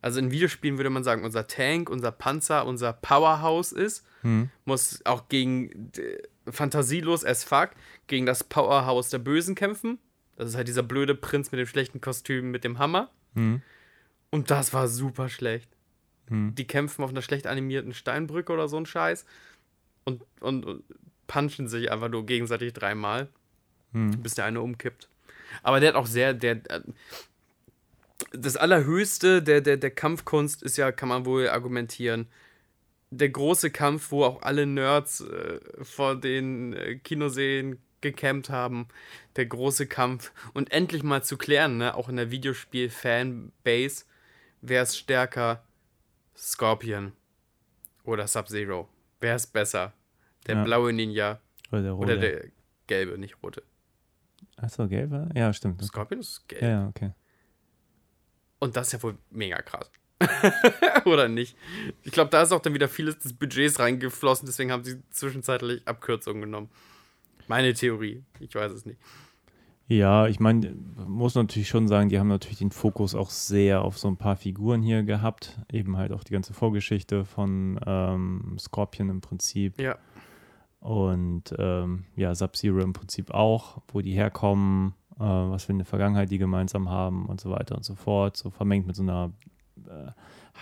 [0.00, 4.48] also in Videospielen würde man sagen, unser Tank, unser Panzer, unser Powerhouse ist, Hm.
[4.64, 7.70] muss auch gegen äh, fantasielos as fuck
[8.06, 9.98] gegen das Powerhouse der Bösen kämpfen.
[10.36, 13.10] Das ist halt dieser blöde Prinz mit dem schlechten Kostüm mit dem Hammer.
[13.36, 13.62] Hm.
[14.30, 15.70] Und das war super schlecht.
[16.28, 16.54] Hm.
[16.54, 19.24] Die kämpfen auf einer schlecht animierten Steinbrücke oder so ein Scheiß
[20.04, 20.84] und, und, und
[21.26, 23.28] punchen sich einfach nur gegenseitig dreimal,
[23.92, 24.10] Hm.
[24.22, 25.08] bis der eine umkippt.
[25.62, 26.56] Aber der hat auch sehr, der.
[26.70, 26.80] äh,
[28.32, 32.26] Das Allerhöchste der, der, der Kampfkunst ist ja, kann man wohl argumentieren,
[33.10, 37.78] der große Kampf, wo auch alle Nerds äh, vor den äh, Kinosälen
[38.12, 38.88] gecampt haben.
[39.36, 40.32] Der große Kampf.
[40.54, 44.04] Und endlich mal zu klären, ne, auch in der Videospiel-Fanbase,
[44.62, 45.62] wer ist stärker?
[46.36, 47.12] Scorpion
[48.04, 48.88] oder Sub-Zero?
[49.20, 49.92] Wer ist besser?
[50.46, 50.64] Der Ja.
[50.64, 51.40] blaue Ninja
[51.72, 52.44] Oder der oder der
[52.86, 53.62] gelbe, nicht rote?
[54.56, 55.28] Achso, gelbe?
[55.34, 55.82] Ja, stimmt.
[55.82, 56.62] Scorpion ist gelb.
[56.62, 57.12] Ja, ja, okay.
[58.58, 59.90] Und das ist ja wohl mega krass.
[61.04, 61.56] Oder nicht?
[62.02, 65.86] Ich glaube, da ist auch dann wieder vieles des Budgets reingeflossen, deswegen haben sie zwischenzeitlich
[65.86, 66.70] Abkürzungen genommen.
[67.48, 68.24] Meine Theorie.
[68.40, 68.98] Ich weiß es nicht.
[69.88, 70.74] Ja, ich meine,
[71.06, 74.36] muss natürlich schon sagen, die haben natürlich den Fokus auch sehr auf so ein paar
[74.36, 75.60] Figuren hier gehabt.
[75.72, 79.80] Eben halt auch die ganze Vorgeschichte von ähm, Scorpion im Prinzip.
[79.80, 79.96] Ja.
[80.80, 86.32] Und ähm, ja, Sub-Zero im Prinzip auch, wo die herkommen, äh, was für eine Vergangenheit
[86.32, 88.36] die gemeinsam haben und so weiter und so fort.
[88.36, 89.32] So vermengt mit so einer
[89.86, 90.10] äh,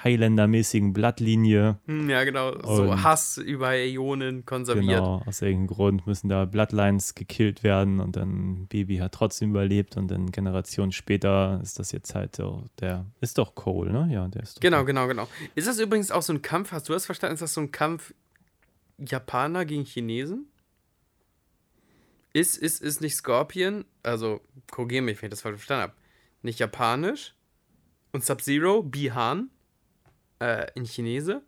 [0.03, 1.79] Highlander-mäßigen Blattlinie.
[1.87, 2.53] Hm, Ja, genau.
[2.63, 4.87] So Und- Hass über Äonen konserviert.
[4.87, 9.97] Genau, aus irgendeinem Grund müssen da Bloodlines gekillt werden und dann Baby hat trotzdem überlebt
[9.97, 14.09] und dann Generationen später ist das jetzt halt so, der ist doch Cole, ne?
[14.13, 15.29] Ja, der ist doch Genau, genau, genau.
[15.55, 17.35] Ist das übrigens auch so ein Kampf, hast du das verstanden?
[17.35, 18.13] Ist das so ein Kampf
[18.99, 20.47] Japaner gegen Chinesen?
[22.33, 24.41] Ist, ist, ist nicht Scorpion, also
[24.71, 25.93] korrigiere mich, wenn ich das falsch verstanden habe,
[26.43, 27.33] nicht japanisch
[28.13, 29.51] und Sub-Zero, Bihan,
[30.45, 31.43] äh, in Chinese?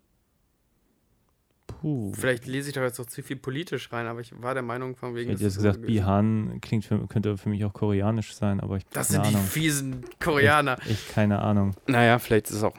[1.66, 2.12] Puh.
[2.14, 4.96] Vielleicht lese ich doch jetzt noch zu viel politisch rein, aber ich war der Meinung
[4.96, 5.30] von Ich wegen.
[5.30, 8.76] hätte das jetzt gesagt, so- Bihan klingt für, könnte für mich auch koreanisch sein, aber
[8.76, 9.44] ich Das sind die Ahnung.
[9.44, 10.78] fiesen Koreaner.
[10.88, 11.74] Ich keine Ahnung.
[11.86, 12.74] Naja, vielleicht ist es auch.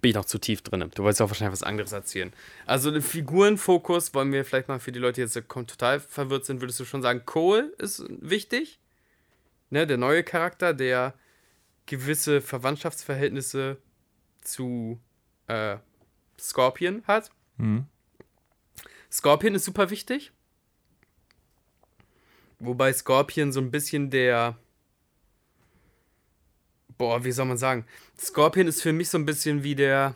[0.00, 0.88] Bin ich noch zu tief drin.
[0.94, 2.32] Du wolltest auch wahrscheinlich was anderes erzählen.
[2.66, 6.60] Also, den Figurenfokus wollen wir vielleicht mal für die Leute, die jetzt total verwirrt sind,
[6.60, 8.78] würdest du schon sagen, Cole ist wichtig.
[9.70, 11.14] Ne, der neue Charakter, der
[11.86, 13.78] gewisse Verwandtschaftsverhältnisse
[14.42, 15.00] zu
[15.46, 15.76] äh,
[16.38, 17.30] Scorpion hat.
[17.58, 17.86] Hm.
[19.10, 20.32] Scorpion ist super wichtig.
[22.58, 24.56] Wobei Scorpion so ein bisschen der.
[26.98, 27.86] Boah, wie soll man sagen?
[28.18, 30.14] Scorpion ist für mich so ein bisschen wie der.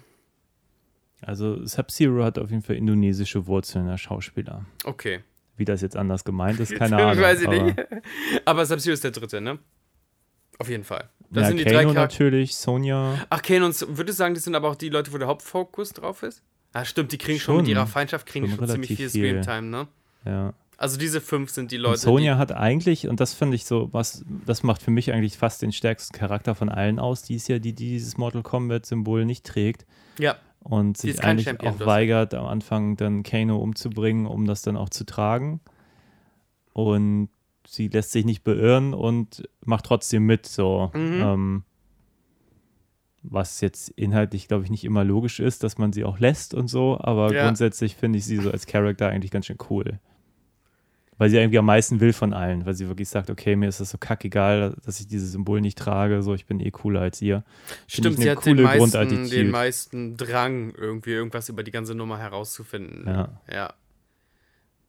[1.22, 4.66] Also Sub-Zero hat auf jeden Fall indonesische Wurzeln, der Schauspieler.
[4.84, 5.20] Okay.
[5.56, 7.22] Wie das jetzt anders gemeint ist, keine Ahnung.
[7.22, 7.78] Weiß ich aber, nicht.
[8.44, 9.58] Aber Sub-Zero ist der dritte, ne?
[10.58, 11.08] Auf jeden Fall.
[11.30, 12.04] Das ja, sind die Kano drei Charaktere.
[12.30, 13.18] natürlich, Sonja.
[13.30, 15.90] Ach, Kane und so- du sagen, das sind aber auch die Leute, wo der Hauptfokus
[15.92, 16.42] drauf ist?
[16.72, 17.62] Ah, stimmt, die kriegen schon, Schon.
[17.64, 19.42] mit ihrer Feindschaft kriegen Schon schon ziemlich viel viel.
[19.42, 19.88] Screamtime, ne?
[20.24, 20.54] Ja.
[20.76, 21.98] Also diese fünf sind die Und Leute.
[22.00, 25.62] Sonja hat eigentlich, und das finde ich so, was, das macht für mich eigentlich fast
[25.62, 29.44] den stärksten Charakter von allen aus, die ist ja die, die dieses Mortal Kombat-Symbol nicht
[29.46, 29.86] trägt
[30.18, 34.46] die, ja, und Sie sich eigentlich Champion, auch weigert, am Anfang dann Kano umzubringen, um
[34.46, 35.60] das dann auch zu tragen.
[36.72, 37.28] Und
[37.66, 40.90] sie lässt sich nicht beirren und macht trotzdem mit, so.
[40.94, 41.20] Mhm.
[41.22, 41.64] Ähm,
[43.26, 46.68] was jetzt inhaltlich, glaube ich, nicht immer logisch ist, dass man sie auch lässt und
[46.68, 47.44] so, aber Ja.
[47.44, 49.98] grundsätzlich finde ich sie so als Charakter eigentlich ganz schön cool.
[51.16, 53.80] Weil sie irgendwie am meisten will von allen, weil sie wirklich sagt, okay, mir ist
[53.80, 57.22] das so kackegal, dass ich dieses Symbol nicht trage, so ich bin eh cooler als
[57.22, 57.44] ihr.
[57.86, 63.04] Stimmt, sie hat den meisten, den meisten Drang, irgendwie irgendwas über die ganze Nummer herauszufinden.
[63.06, 63.40] Ja.
[63.50, 63.74] Ja.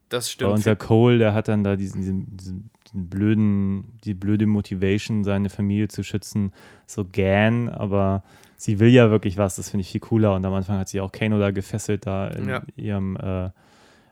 [0.10, 0.52] Das stimmt.
[0.52, 5.50] unser Cole, der hat dann da diesen, diesen, diesen, diesen blöden, die blöde Motivation, seine
[5.50, 6.52] Familie zu schützen,
[6.86, 8.24] so gern, aber
[8.56, 10.36] sie will ja wirklich was, das finde ich viel cooler.
[10.36, 12.62] Und am Anfang hat sie auch Kano da gefesselt, da in Ja.
[12.76, 13.50] ihrem, äh,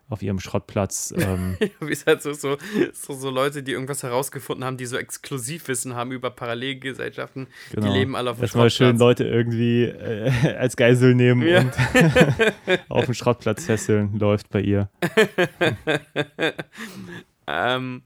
[0.09, 1.13] auf ihrem Schrottplatz.
[1.17, 2.57] Ähm, Wie es halt so, so,
[2.93, 7.87] so, so Leute, die irgendwas herausgefunden haben, die so Exklusivwissen haben über Parallelgesellschaften, genau.
[7.87, 8.99] die leben alle auf dem Erstmal schön Schrottplatz.
[8.99, 11.61] Leute irgendwie äh, als Geisel nehmen Ja.
[11.61, 11.73] und
[12.89, 14.89] auf dem Schrottplatz fesseln, läuft bei ihr.
[17.47, 18.03] Ähm,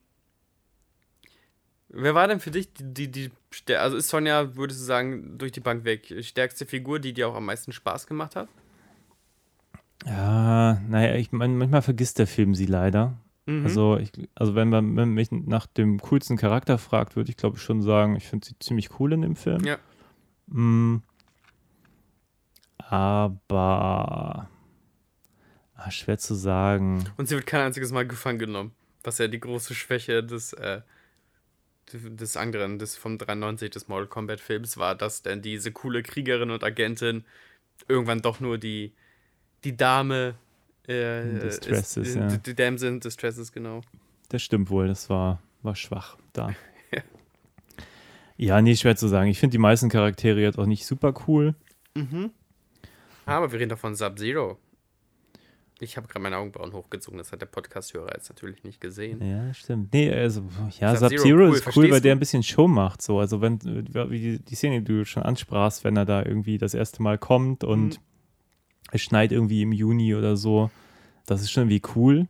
[1.89, 3.32] wer war denn für dich die, die,
[3.68, 7.28] die also ist Sonja, würdest du sagen, durch die Bank weg, stärkste Figur, die dir
[7.28, 8.50] auch am meisten Spaß gemacht hat?
[10.06, 13.18] Ja, naja, ich mein, manchmal vergisst der Film sie leider.
[13.45, 13.64] Mhm.
[13.64, 17.64] Also, ich, also wenn man mich nach dem coolsten Charakter fragt, würde ich glaube ich
[17.64, 19.64] schon sagen, ich finde sie ziemlich cool in dem Film.
[19.64, 19.78] Ja.
[20.48, 21.02] Mm,
[22.78, 24.50] aber
[25.76, 27.06] ah, schwer zu sagen.
[27.18, 28.72] Und sie wird kein einziges Mal gefangen genommen.
[29.04, 30.82] Was ja die große Schwäche des, äh,
[31.93, 36.52] des anderen, des vom 93 des Mortal Kombat Films war, dass dann diese coole Kriegerin
[36.52, 37.24] und Agentin
[37.88, 38.93] irgendwann doch nur die,
[39.64, 40.36] die Dame
[40.88, 42.28] äh, Distresses, ist, ja.
[42.28, 43.82] die, Damsel in Distresses, genau.
[44.30, 46.53] Das stimmt wohl, das war, war schwach da.
[48.38, 49.30] ja, nee, schwer zu sagen.
[49.30, 51.55] Ich finde die meisten Charaktere jetzt auch nicht super cool.
[51.95, 52.32] Mhm.
[53.26, 54.58] Aber wir reden doch von Sub-Zero.
[55.80, 59.22] Ich habe gerade meine Augenbrauen hochgezogen, das hat der Podcast-Hörer jetzt natürlich nicht gesehen.
[59.22, 59.93] Ja, stimmt.
[59.93, 60.43] Nee, also,
[60.80, 62.18] ja, Sub-Zero, Sub-Zero cool, ist cool, weil der du?
[62.18, 63.01] ein bisschen Show macht.
[63.01, 63.20] So.
[63.20, 66.74] Also, wenn, wie die, die Szene, die du schon ansprachst, wenn er da irgendwie das
[66.74, 68.03] erste Mal kommt und Mhm.
[68.92, 70.70] Es schneit irgendwie im Juni oder so,
[71.26, 72.28] das ist schon irgendwie cool.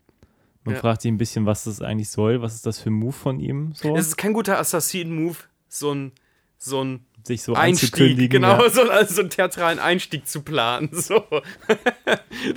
[0.64, 0.82] Man Ja.
[0.82, 2.42] fragt sich ein bisschen, was das eigentlich soll.
[2.42, 3.72] Was ist das für ein Move von ihm?
[3.74, 5.38] So, Es ist kein guter Assassin-Move,
[5.70, 6.12] so ein,
[6.58, 8.42] so ein sich so Einstieg, anzukündigen.
[8.42, 8.70] genau, Ja.
[8.70, 10.90] so, also so einen theatralen Einstieg zu planen.
[10.98, 11.24] So.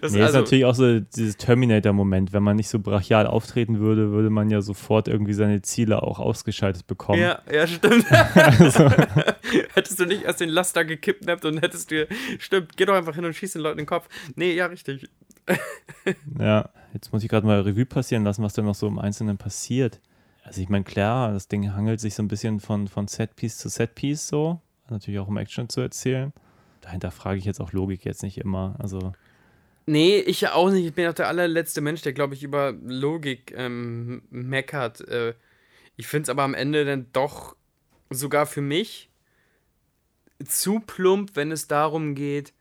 [0.00, 2.32] das Nee, also, ist natürlich auch so dieses Terminator-Moment.
[2.32, 6.18] Wenn man nicht so brachial auftreten würde, würde man ja sofort irgendwie seine Ziele auch
[6.18, 7.20] ausgeschaltet bekommen.
[7.20, 8.06] ja, ja, stimmt.
[8.34, 8.90] Also,
[9.74, 12.06] hättest du nicht erst den Laster gekidnappt und hättest du,
[12.38, 14.08] stimmt, geh doch einfach hin und schieß den Leuten den Kopf.
[14.36, 15.08] Nee, ja, richtig.
[16.38, 19.36] ja, jetzt muss ich gerade mal Revue passieren lassen, was da noch so im Einzelnen
[19.38, 20.00] passiert.
[20.42, 23.68] Also ich meine, klar, das Ding hangelt sich so ein bisschen von, von Setpiece zu
[23.68, 24.60] Setpiece so.
[24.88, 26.32] Natürlich auch um Action zu erzählen.
[26.80, 28.74] Dahinter frage ich jetzt auch Logik jetzt nicht immer.
[28.78, 29.12] Also,
[29.86, 30.86] Nee, ich auch nicht.
[30.86, 35.00] Ich bin auch der allerletzte Mensch, der, glaube ich, über Logik ähm, meckert.
[35.08, 35.34] Äh,
[35.96, 37.56] ich finde es aber am Ende dann doch
[38.08, 39.10] sogar für mich
[40.44, 42.52] zu plump, wenn es darum geht.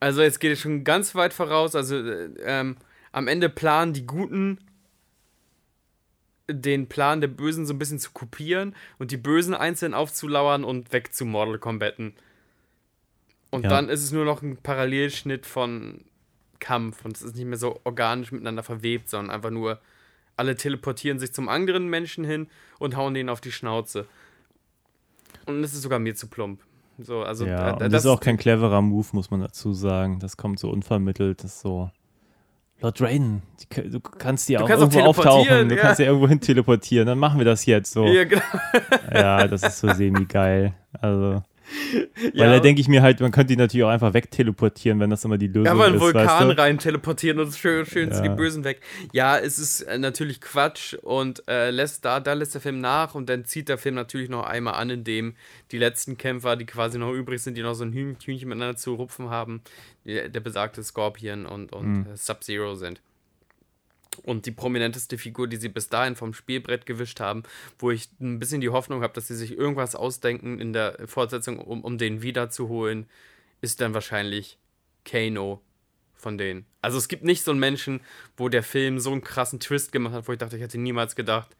[0.00, 1.74] Also, jetzt geht es schon ganz weit voraus.
[1.74, 2.76] Also, äh, ähm,
[3.10, 4.58] am Ende planen die Guten
[6.50, 10.92] den Plan der Bösen so ein bisschen zu kopieren und die Bösen einzeln aufzulauern und
[10.92, 12.14] weg zu Mortal Kombatten.
[13.50, 13.70] Und Ja.
[13.70, 16.04] dann ist es nur noch ein Parallelschnitt von
[16.58, 19.80] Kampf und es ist nicht mehr so organisch miteinander verwebt, sondern einfach nur
[20.36, 24.06] alle teleportieren sich zum anderen Menschen hin und hauen den auf die Schnauze.
[25.46, 26.60] Und es ist sogar mir zu plump.
[26.98, 30.18] So, also ja, äh, und das ist auch kein cleverer Move, muss man dazu sagen.
[30.18, 31.90] Das kommt so unvermittelt, das ist so.
[32.80, 35.80] Lord Raiden, die, du kannst die auch kannst irgendwo auftauchen, du ja.
[35.80, 38.06] kannst ja irgendwo hin teleportieren, dann machen wir das jetzt so.
[38.06, 38.42] Ja, genau.
[39.12, 40.74] Ja, das ist so semi-geil.
[41.00, 41.42] Also,
[42.34, 45.10] Ja, weil da denke ich mir halt, man könnte die natürlich auch einfach wegteleportieren, wenn
[45.10, 46.00] das immer die Lösung Ja, aber einen ist.
[46.00, 46.62] Vulkan weißt du?
[46.62, 48.20] rein teleportieren und schön, schön Ja.
[48.20, 48.80] die Bösen weg.
[49.12, 53.14] Ja, es ist äh, natürlich Quatsch und äh, lässt da, da lässt der Film nach
[53.14, 55.34] und dann zieht der Film natürlich noch einmal an, indem
[55.72, 58.76] die letzten Kämpfer, die quasi noch übrig sind, die noch so ein Hühn- Hühnchen miteinander
[58.76, 59.62] zu rupfen haben,
[60.04, 62.06] der, besagte Scorpion und, und Mhm.
[62.14, 63.00] Sub-Zero sind.
[64.28, 67.44] Und die prominenteste Figur, die sie bis dahin vom Spielbrett gewischt haben,
[67.78, 71.58] wo ich ein bisschen die Hoffnung habe, dass sie sich irgendwas ausdenken in der Fortsetzung,
[71.58, 73.06] um, um den wiederzuholen,
[73.62, 74.58] ist dann wahrscheinlich
[75.06, 75.62] Kano
[76.14, 76.66] von denen.
[76.82, 78.00] Also es gibt nicht so einen Menschen,
[78.36, 81.16] wo der Film so einen krassen Twist gemacht hat, wo ich dachte, ich hätte niemals
[81.16, 81.56] gedacht,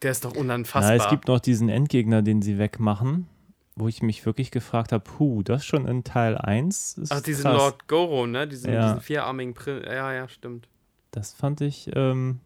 [0.00, 0.96] der ist doch unanfassbar.
[0.96, 3.26] Na, es gibt noch diesen Endgegner, den sie wegmachen,
[3.76, 7.42] wo ich mich wirklich gefragt habe, puh, das schon in Teil 1 ist Ach, diesen
[7.42, 7.56] krass.
[7.58, 8.48] Lord Goro, ne?
[8.48, 8.86] Diesen, Ja.
[8.86, 9.84] diesen vierarmigen Prinz.
[9.84, 10.66] Ja, ja, stimmt.
[11.18, 12.38] Das fand ich ähm,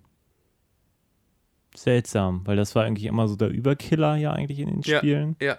[1.76, 5.36] seltsam, weil das war eigentlich immer so der Überkiller ja eigentlich in den Ja, Spielen.
[5.42, 5.58] ja.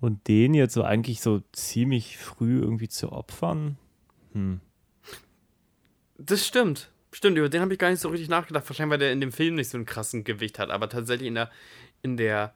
[0.00, 3.78] Und den jetzt so eigentlich so ziemlich früh irgendwie zu opfern.
[4.32, 4.60] Hm.
[6.18, 6.90] Das stimmt.
[7.12, 8.68] Stimmt, über den habe ich gar nicht so richtig nachgedacht.
[8.68, 10.70] Wahrscheinlich, weil der in dem Film nicht so einen krassen Gewicht hat.
[10.70, 11.50] Aber tatsächlich in der,
[12.02, 12.52] in der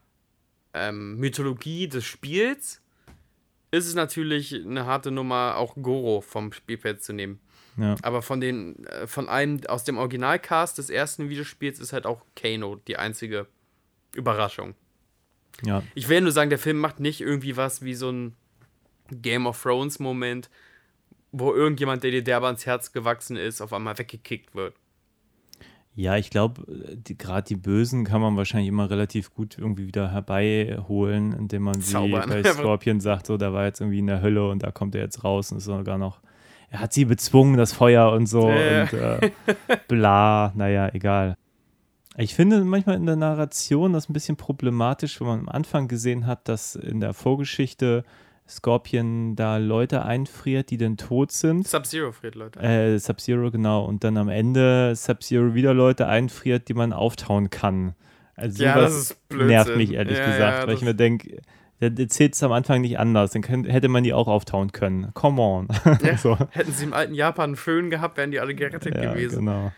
[0.73, 2.83] ähm, Mythologie des Spiels
[3.71, 7.39] ist es natürlich eine harte Nummer, auch Goro vom Spielfeld zu nehmen.
[7.77, 7.97] Ja.
[8.03, 12.23] Aber von den, äh, von einem aus dem Originalcast des ersten Videospiels ist halt auch
[12.37, 13.47] Kano die einzige
[14.15, 14.75] Überraschung.
[15.63, 15.83] ja.
[15.95, 18.37] Ich will nur sagen, der Film macht nicht irgendwie was wie so ein
[19.11, 20.51] Game of Thrones Moment,
[21.33, 24.75] wo irgendjemand, der dir derbe ans Herz gewachsen ist, auf einmal weggekickt wird.
[25.97, 26.65] Ja, ich glaube,
[27.05, 31.93] gerade die Bösen kann man wahrscheinlich immer relativ gut irgendwie wieder herbeiholen, indem man sie
[31.93, 32.29] Zaubern.
[32.29, 35.03] bei Scorpion sagt, so, der war jetzt irgendwie in der Hölle und da kommt er
[35.03, 36.21] jetzt raus und ist sogar noch,
[36.75, 38.83] er hat sie bezwungen, das Feuer und so Ja.
[38.83, 39.31] und äh,
[39.87, 41.37] bla, naja, egal.
[42.17, 46.27] Ich finde manchmal in der Narration das ein bisschen problematisch, wenn man am Anfang gesehen
[46.27, 48.03] hat, dass in der Vorgeschichte
[48.49, 51.67] Scorpion da Leute einfriert, die dann tot sind.
[51.67, 52.61] Sub-Zero friert, Leute.
[52.61, 53.85] Äh, Sub-Zero, genau.
[53.85, 57.95] Und dann am Ende Sub-Zero wieder Leute einfriert, die man auftauen kann.
[58.37, 61.41] Also Ja, das nervt mich ehrlich Ja, gesagt, ja, weil ich mir denke,
[61.81, 63.33] der erzählt es am Anfang nicht anders.
[63.33, 65.13] Dann könnt, hätte man die auch auftauen können.
[65.15, 65.69] Come on.
[66.03, 66.39] Ja, so.
[66.51, 69.39] Hätten sie im alten Japan einen Föhn gehabt, wären die alle gerettet Ja, gewesen.
[69.41, 69.73] genau.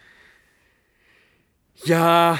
[1.84, 2.38] Ja.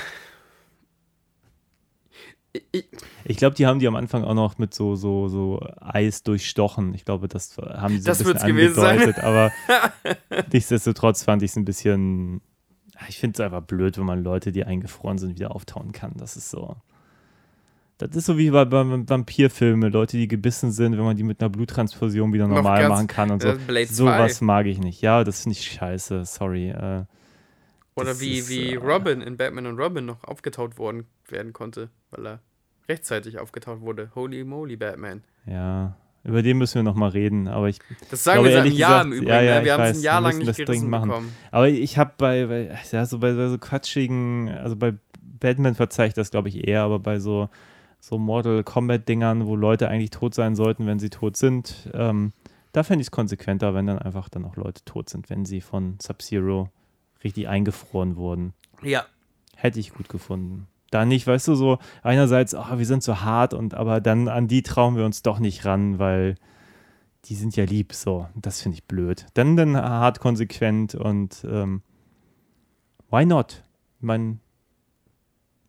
[2.72, 2.86] Ich,
[3.24, 6.94] Ich glaube, die haben die am Anfang auch noch mit so, so, so Eis durchstochen.
[6.94, 8.98] Ich glaube, das haben sie so Das ein bisschen gewesen sein.
[8.98, 9.22] angedeutet.
[9.24, 9.52] Aber
[10.52, 12.40] nichtsdestotrotz fand ich es ein bisschen.
[13.08, 16.14] Ich finde es einfach blöd, wenn man Leute, die eingefroren sind, wieder auftauen kann.
[16.16, 16.76] Das ist so.
[17.98, 21.40] Das ist so wie bei, bei Vampirfilmen, Leute, die gebissen sind, wenn man die mit
[21.40, 23.48] einer Bluttransfusion wieder normal ganz- machen kann und so.
[23.48, 23.86] äh, 2.
[23.86, 25.00] Sowas mag ich nicht.
[25.00, 26.70] Ja, das finde ich scheiße, sorry.
[26.70, 27.04] Äh,
[27.94, 31.88] Oder wie, ist, wie äh, Robin in Batman und Robin noch aufgetaut worden werden konnte,
[32.10, 32.40] weil er
[32.88, 34.10] rechtzeitig aufgetaut wurde.
[34.14, 35.22] Holy moly, Batman.
[35.46, 37.48] ja, über den müssen wir nochmal reden.
[37.48, 37.78] Aber ich
[38.10, 39.28] Das sagen glaube, wir seit einem Jahr im Übrigen.
[39.30, 39.64] ja, ja, ne?
[39.64, 41.08] wir haben es ein Jahr lang nicht gerissen machen.
[41.08, 41.32] bekommen.
[41.50, 44.92] Aber ich habe bei, bei, ja, so bei so quatschigen, also bei
[45.40, 47.48] Batman verzeih ich das, glaube ich, eher, aber bei so,
[48.00, 52.32] so Mortal Kombat-Dingern, wo Leute eigentlich tot sein sollten, wenn sie tot sind, ähm,
[52.72, 55.60] da fände ich es konsequenter, wenn dann einfach dann auch Leute tot sind, wenn sie
[55.60, 56.68] von Sub-Zero
[57.24, 58.52] richtig eingefroren wurden.
[58.82, 59.06] Ja,
[59.56, 60.68] Hätte ich gut gefunden.
[60.90, 64.48] Da nicht, weißt du, so einerseits, ah, wir sind so hart und aber dann an
[64.48, 66.36] die trauen wir uns doch nicht ran, weil
[67.24, 68.28] die sind ja lieb, so.
[68.34, 69.26] Das finde ich blöd.
[69.34, 71.82] Dann dann hart konsequent und ähm,
[73.10, 73.64] why not?
[73.98, 74.38] Ich meine,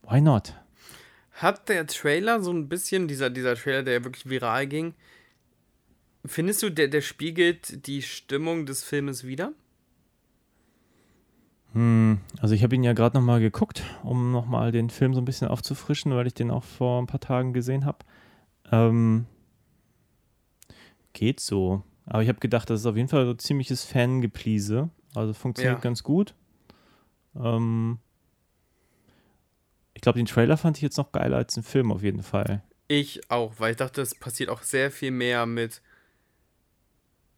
[0.03, 0.53] why not?
[1.37, 4.95] Hat der Trailer so ein bisschen, dieser, dieser Trailer, der ja wirklich viral ging,
[6.25, 9.53] findest du, der, der spiegelt die Stimmung des Filmes wieder?
[11.73, 15.25] Hm, also ich habe ihn ja gerade nochmal geguckt, um nochmal den Film so ein
[15.25, 17.99] bisschen aufzufrischen, weil ich den auch vor ein paar Tagen gesehen habe.
[18.71, 19.27] Ähm,
[21.13, 21.83] geht so.
[22.07, 24.89] Aber ich habe gedacht, das ist auf jeden Fall so ziemliches Fangepliese.
[25.13, 25.81] Also funktioniert Ja.
[25.81, 26.33] ganz gut.
[27.35, 27.99] Ähm,
[29.97, 32.61] ich glaube, den Trailer fand ich jetzt noch geiler als den Film auf jeden Fall.
[32.87, 35.81] Ich auch, weil ich dachte, es passiert auch sehr viel mehr mit,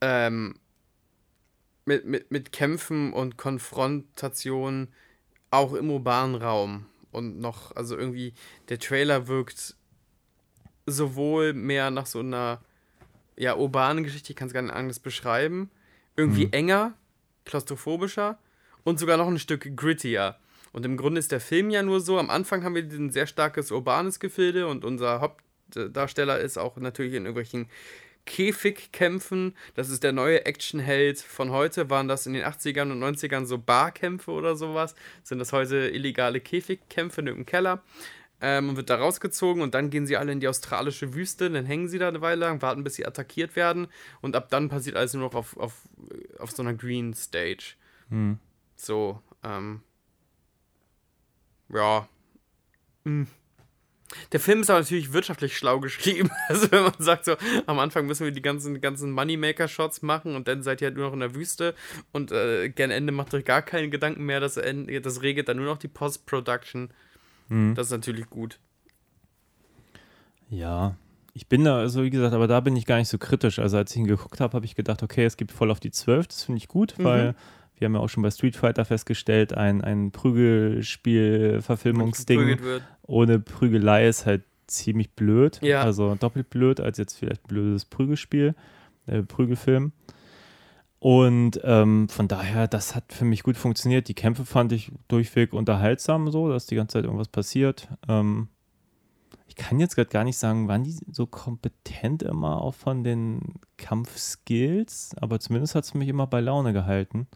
[0.01, 0.59] ähm,
[1.85, 4.89] mit, mit, mit Kämpfen und Konfrontationen
[5.51, 6.85] auch im urbanen Raum.
[7.11, 8.33] Und noch, also irgendwie,
[8.67, 9.77] der Trailer wirkt
[10.85, 12.59] sowohl mehr nach so einer,
[13.37, 15.71] ja, urbanen Geschichte, ich kann es gar nicht anders beschreiben,
[16.17, 16.51] irgendwie Mhm.
[16.53, 16.93] enger,
[17.45, 18.37] klaustrophobischer
[18.83, 20.35] und sogar noch ein Stück grittier.
[20.71, 23.27] Und im Grunde ist der Film ja nur so, am Anfang haben wir ein sehr
[23.27, 27.67] starkes urbanes Gefilde und unser Hauptdarsteller ist auch natürlich in irgendwelchen
[28.25, 29.55] Käfigkämpfen.
[29.73, 31.89] Das ist der neue Actionheld von heute.
[31.89, 34.93] Waren das in den 80ern und 90ern so Barkämpfe oder sowas?
[35.23, 37.83] Sind das heute illegale Käfigkämpfe in irgendeinem Keller?
[38.41, 41.65] Ähm, und wird da rausgezogen und dann gehen sie alle in die australische Wüste, dann
[41.65, 43.87] hängen sie da eine Weile lang, warten bis sie attackiert werden
[44.21, 45.81] und ab dann passiert alles nur noch auf, auf,
[46.37, 47.75] auf so einer Green Stage.
[48.09, 48.39] Hm.
[48.77, 49.81] So, ähm.
[51.73, 52.07] Ja.
[53.05, 53.27] Hm.
[54.31, 56.31] Der Film ist aber natürlich wirtschaftlich schlau geschrieben.
[56.49, 57.35] Also, wenn man sagt, so,
[57.67, 61.05] am Anfang müssen wir die ganzen, ganzen Moneymaker-Shots machen und dann seid ihr halt nur
[61.05, 61.75] noch in der Wüste
[62.11, 64.39] und äh, gern Ende macht euch gar keine Gedanken mehr.
[64.39, 66.89] Das, das regelt dann nur noch die Post-Production.
[67.49, 67.75] Hm.
[67.75, 68.57] Das ist natürlich gut.
[70.49, 70.95] Ja,
[71.33, 73.59] ich bin da, also wie gesagt, aber da bin ich gar nicht so kritisch.
[73.59, 75.91] Also als ich ihn geguckt habe, habe ich gedacht, okay, es gibt voll auf die
[75.91, 77.03] 12, das finde ich gut, Mhm.
[77.03, 77.35] weil
[77.79, 82.57] wir haben ja auch schon bei Street Fighter festgestellt, ein, ein Prügelspiel-Verfilmungsding
[83.03, 85.59] ohne Prügelei ist halt ziemlich blöd.
[85.61, 85.81] Ja.
[85.81, 88.55] Also doppelt blöd als jetzt vielleicht blödes Prügelspiel,
[89.07, 89.91] äh, Prügelfilm.
[90.99, 94.09] Und ähm, von daher, das hat für mich gut funktioniert.
[94.09, 97.87] Die Kämpfe fand ich durchweg unterhaltsam, so, dass die ganze Zeit irgendwas passiert.
[98.07, 98.49] Ähm,
[99.47, 103.55] ich kann jetzt gerade gar nicht sagen, waren die so kompetent immer auch von den
[103.77, 107.27] Kampfskills, aber zumindest hat es mich immer bei Laune gehalten.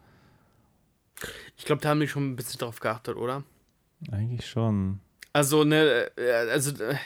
[1.56, 3.44] Ich glaube, da haben die schon ein bisschen drauf geachtet, oder?
[4.10, 5.00] Eigentlich schon.
[5.32, 6.96] Also, ne, äh, also, äh,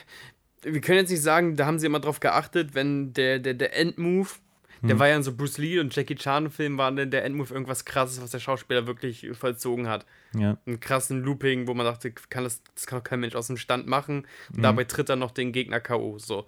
[0.63, 3.75] wir können jetzt nicht sagen, da haben sie immer drauf geachtet, wenn der, der, der
[3.75, 4.39] Endmove,
[4.81, 4.99] der Hm.
[4.99, 8.21] war ja in so Bruce Lee und Jackie Chan-Filmen, war denn der Endmove irgendwas krasses,
[8.21, 10.05] was der Schauspieler wirklich vollzogen hat.
[10.33, 10.57] Ja.
[10.65, 13.57] Einen krassen Looping, wo man dachte, kann das, das kann doch kein Mensch aus dem
[13.57, 14.25] Stand machen.
[14.49, 14.61] Und Mhm.
[14.63, 16.17] dabei tritt er noch den Gegner K.O.
[16.17, 16.47] So.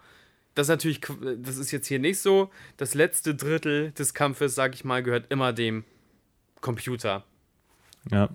[0.56, 1.02] Das ist natürlich,
[1.38, 2.52] das ist jetzt hier nicht so.
[2.78, 5.84] Das letzte Drittel des Kampfes, sag ich mal, gehört immer dem
[6.60, 7.24] Computer
[8.10, 8.30] Ja.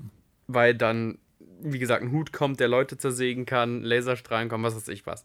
[0.47, 1.19] weil dann,
[1.61, 5.25] wie gesagt, ein Hut kommt, der Leute zersägen kann, Laserstrahlen kommen, was weiß ich was.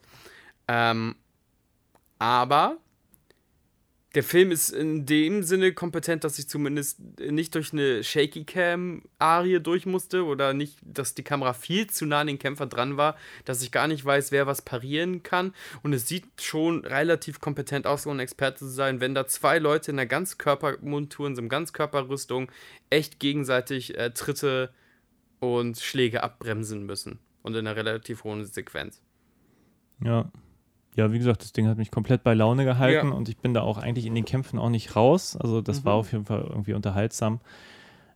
[0.67, 1.15] Ähm,
[2.17, 2.77] aber
[4.13, 9.61] der Film ist in dem Sinne kompetent, dass ich zumindest nicht durch eine Shaky Cam-Arie
[9.61, 13.15] durch musste oder nicht, dass die Kamera viel zu nah an den Kämpfer dran war,
[13.45, 15.53] dass ich gar nicht weiß, wer was parieren kann.
[15.81, 19.59] Und es sieht schon relativ kompetent aus, um ein Experte zu sein, wenn da zwei
[19.59, 22.51] Leute in einer Ganzkörpermontur, in so einer Ganzkörperrüstung
[22.89, 24.73] echt gegenseitig äh, Tritte
[25.39, 27.19] und Schläge abbremsen müssen.
[27.43, 29.01] Und in einer relativ hohen Sequenz.
[30.03, 30.29] Ja.
[30.95, 33.13] Ja, wie gesagt, das Ding hat mich komplett bei Laune gehalten Ja.
[33.13, 35.37] und ich bin da auch eigentlich in den Kämpfen auch nicht raus.
[35.37, 35.85] Also das Mhm.
[35.85, 37.39] war auf jeden Fall irgendwie unterhaltsam.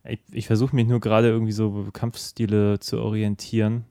[0.04, 3.84] Ich, ich versuche mich nur gerade irgendwie so Kampfstile zu orientieren.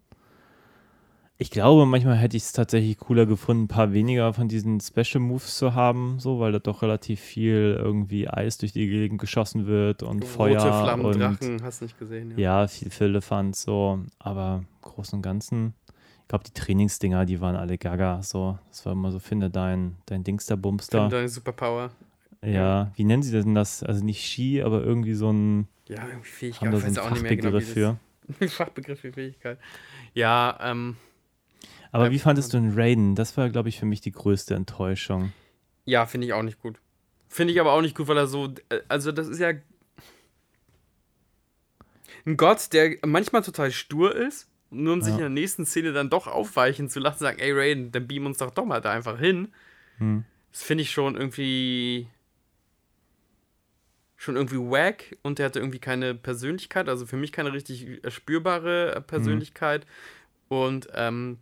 [1.38, 5.20] Ich glaube, manchmal hätte ich es tatsächlich cooler gefunden, ein paar weniger von diesen Special
[5.22, 9.66] Moves zu haben, so, weil da doch relativ viel irgendwie Eis durch die Gegend geschossen
[9.68, 12.38] wird und Rote Feuer Flammen, und Drachen, hast nicht gesehen.
[12.38, 15.74] ja, viel Philippans, so, aber im Großen und Ganzen,
[16.26, 19.96] ich glaube, die Trainingsdinger, die waren alle gaga, so, das war immer so, finde dein,
[20.08, 21.02] dein Dingster Bumster.
[21.02, 21.92] Finde deine Superpower.
[22.44, 23.84] Ja, wie nennen sie denn das?
[23.84, 26.74] Also nicht Ski, aber irgendwie so ein, Ja, irgendwie haben Fähigkeit.
[26.74, 27.98] da Ich so einen weiß auch nicht mehr genau, wie Fachbegriff
[28.28, 28.48] das für.
[28.58, 29.60] Fachbegriff für Fähigkeit.
[30.16, 30.98] Ja, ähm,
[31.92, 33.14] Aber Ja, wie fandest du den Raiden?
[33.14, 35.32] Das war, glaube ich, für mich die größte Enttäuschung.
[35.86, 36.80] ja, finde ich auch nicht gut.
[37.30, 39.52] Finde ich aber auch nicht gut, weil er so, äh, also das ist ja
[42.26, 44.48] ein Gott, der manchmal total stur ist,
[44.84, 45.18] nur um sich Ja.
[45.18, 48.38] in der nächsten Szene dann doch aufweichen zu lassen, sagen, ey Raiden, dann beam uns
[48.38, 49.50] doch doch mal da einfach hin.
[49.98, 50.24] Hm.
[50.52, 52.08] Das finde ich schon irgendwie
[54.18, 59.04] schon irgendwie wack und der hatte irgendwie keine Persönlichkeit, also für mich keine richtig spürbare
[59.06, 59.86] Persönlichkeit.
[60.48, 61.38] Und ähm,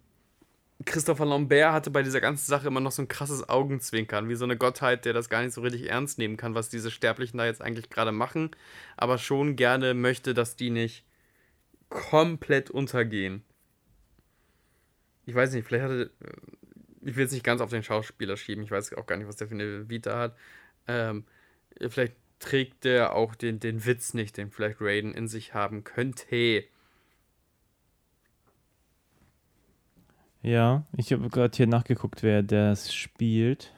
[0.86, 4.44] Christopher Lambert hatte bei dieser ganzen Sache immer noch so ein krasses Augenzwinkern, wie so
[4.44, 7.46] eine Gottheit, der das gar nicht so richtig ernst nehmen kann, was diese Sterblichen da
[7.46, 8.52] jetzt eigentlich gerade machen,
[8.98, 11.06] aber schon gerne möchte, dass die nicht
[11.94, 13.44] komplett untergehen.
[15.26, 16.12] Ich weiß nicht, vielleicht hatte.
[17.06, 19.36] Ich will jetzt nicht ganz auf den Schauspieler schieben, ich weiß auch gar nicht, was
[19.36, 20.38] der für eine Vita hat.
[20.88, 21.26] Ähm,
[21.88, 26.64] vielleicht trägt der auch den, den Witz nicht, den vielleicht Raiden in sich haben könnte.
[30.42, 33.74] Ja, ich habe gerade hier nachgeguckt, wer das spielt.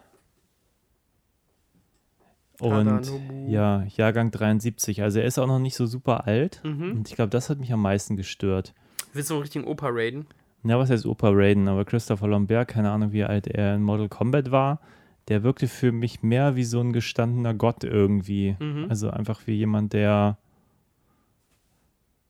[2.60, 3.48] Und Tadanobu.
[3.50, 5.02] ja, Jahrgang 73.
[5.04, 6.62] Also er ist auch noch nicht so super alt.
[6.64, 6.92] Mhm.
[6.92, 8.74] Und ich glaube, das hat mich am meisten gestört.
[9.14, 10.26] Willst du einen richtigen Opa Raiden?
[10.64, 11.68] Ja, was heißt Opa Raiden?
[11.68, 14.80] Aber Christopher Lambert, keine Ahnung, wie alt er in Mortal Kombat war,
[15.28, 18.56] der wirkte für mich mehr wie so ein gestandener Gott irgendwie.
[18.60, 18.86] Mhm.
[18.90, 20.38] Also einfach wie jemand, der.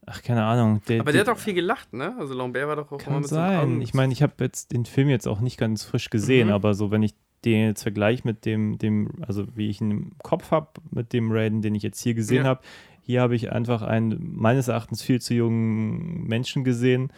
[0.08, 0.82] Ach, keine Ahnung.
[0.88, 2.16] Der, Aber der hat auch viel gelacht, ne?
[2.20, 3.60] Also Lambert war doch auch immer Kann mit so einem sein.
[3.60, 6.54] Augen- Ich meine, ich habe jetzt den Film jetzt auch nicht ganz frisch gesehen, Mhm.
[6.54, 7.16] aber so, wenn ich
[7.46, 11.32] den jetzt vergleiche mit dem, dem, also wie ich ihn im Kopf habe, mit dem
[11.32, 12.50] Raiden, den ich jetzt hier gesehen Ja.
[12.50, 12.62] habe,
[13.02, 17.12] hier habe ich einfach einen meines Erachtens viel zu jungen Menschen gesehen,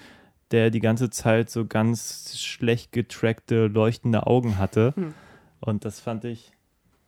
[0.52, 4.94] der die ganze Zeit so ganz schlecht getrackte, leuchtende Augen hatte.
[4.96, 5.14] Hm.
[5.60, 6.52] Und das fand ich.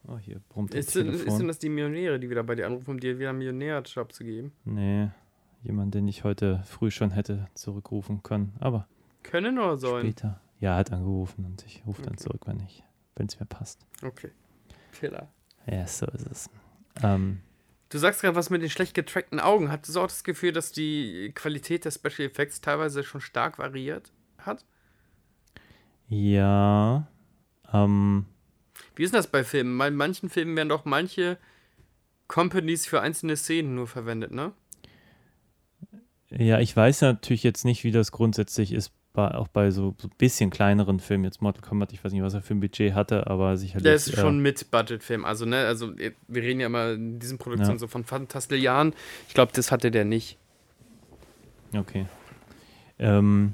[0.08, 1.28] Oh, hier brummt das Ist, denn- Telefon.
[1.28, 4.12] ist denn das die Millionäre, die wieder bei dir anrufen, um dir wieder einen Millionärjob
[4.14, 4.54] zu geben?
[4.66, 5.10] nee,
[5.62, 8.54] jemand, den ich heute früh schon hätte zurückrufen können.
[8.60, 8.88] Aber
[9.24, 10.06] Können oder sollen?
[10.06, 10.40] Später.
[10.62, 12.24] Ja, er hat angerufen und ich rufe dann Okay.
[12.24, 12.84] zurück, wenn ich,
[13.20, 13.86] wenn es mir passt.
[14.02, 14.32] Okay.
[14.94, 15.30] Killer.
[15.68, 16.50] Ja, so ist es.
[17.04, 17.42] Ähm,
[17.90, 19.72] Du sagst gerade was mit den schlecht getrackten Augen.
[19.72, 24.12] Hattest du auch das Gefühl, dass die Qualität der Special Effects teilweise schon stark variiert
[24.38, 24.64] hat?
[26.08, 27.08] ja.
[27.72, 28.26] Ähm,
[28.96, 29.78] Wie ist das bei Filmen?
[29.78, 31.38] Bei manchen Filmen werden doch manche
[32.28, 34.54] Companies für einzelne Szenen nur verwendet, ne?
[36.32, 40.08] ja, ich weiß natürlich jetzt nicht, wie das grundsätzlich ist, bei, auch bei so, so
[40.08, 41.24] ein bisschen kleineren Filmen.
[41.26, 43.84] Jetzt Mortal Kombat, ich weiß nicht, was er für ein Budget hatte, aber sicherlich.
[43.84, 45.26] Der ist äh, schon mit Budgetfilm.
[45.26, 47.80] Also, ne, also eh, wir reden ja immer in diesen Produktionen Ja.
[47.80, 48.94] so von Fantastilliarden.
[49.28, 50.38] Ich glaube, das hatte der nicht.
[51.74, 52.06] Okay.
[52.98, 53.54] Ähm,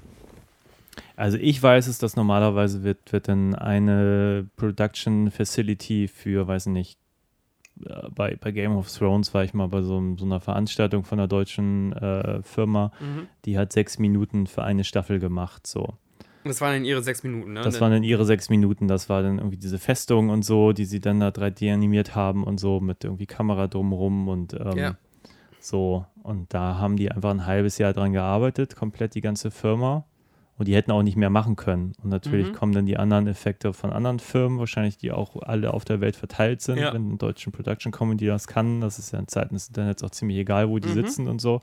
[1.16, 6.98] also ich weiß es, dass normalerweise wird, wird dann eine Production Facility für, weiß nicht,
[6.98, 7.05] äh,
[8.14, 11.28] bei, bei Game of Thrones war ich mal bei so, so einer Veranstaltung von einer
[11.28, 13.28] deutschen äh, Firma, Mhm.
[13.46, 15.94] die hat sechs Minuten für eine Staffel gemacht, so.
[16.46, 17.62] Das waren in ihre sechs Minuten, ne?
[17.62, 20.86] Das waren dann ihre sechs Minuten, das war dann irgendwie diese Festung und so, die
[20.86, 24.96] sie dann da 3D animiert haben und so mit irgendwie Kamera drumrum und ähm, Ja.
[25.60, 26.06] so.
[26.22, 30.06] Und da haben die einfach ein halbes Jahr dran gearbeitet, komplett die ganze Firma.
[30.58, 31.92] Und die hätten auch nicht mehr machen können.
[32.02, 32.54] Und natürlich Mhm.
[32.54, 36.16] kommen dann die anderen Effekte von anderen Firmen, wahrscheinlich die auch alle auf der Welt
[36.16, 36.94] verteilt sind, Ja.
[36.94, 38.80] wenn eine deutsche Production Company das kann.
[38.80, 40.94] Das ist ja in Zeiten des Internets auch ziemlich egal, wo die Mhm.
[40.94, 41.62] sitzen und so.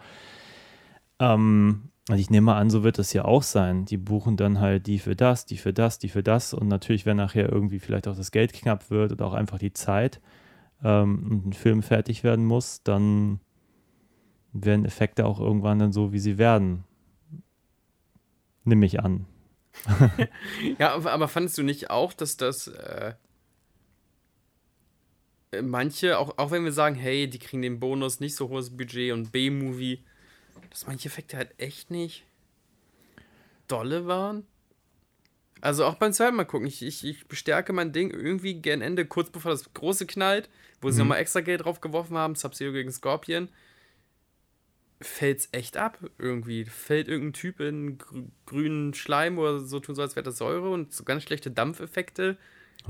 [1.21, 3.85] Ähm, also ich nehme mal an, so wird das ja auch sein.
[3.85, 6.53] Die buchen dann halt die für das, die für das, die für das.
[6.53, 9.73] Und natürlich, wenn nachher irgendwie vielleicht auch das Geld knapp wird oder auch einfach die
[9.73, 10.21] Zeit
[10.85, 13.41] ähm, und ein Film fertig werden muss, dann
[14.53, 16.85] werden Effekte auch irgendwann dann so, wie sie werden.
[18.65, 19.27] Nimm ich an.
[20.79, 23.15] Ja, aber aber fandest du nicht auch, dass das äh,
[25.63, 29.13] manche, auch, auch wenn wir sagen, hey, die kriegen den Bonus, nicht so hohes Budget
[29.13, 30.03] und B-Movie,
[30.71, 32.25] dass manche Effekte halt echt nicht
[33.69, 34.47] dolle waren?
[35.61, 39.07] Also auch beim zweiten Mal gucken, ich, ich, ich bestärke mein Ding irgendwie gern Ende,
[39.07, 40.51] kurz bevor das große knallt,
[40.81, 41.09] wo sie Mhm.
[41.09, 43.49] nochmal extra Geld drauf geworfen haben, Sub-Zero gegen Scorpion,
[45.03, 46.65] fällt's echt ab irgendwie.
[46.65, 50.71] Fällt irgendein Typ in grü grünen Schleim oder so tun so, als wäre das Säure
[50.71, 52.37] und so ganz schlechte Dampfeffekte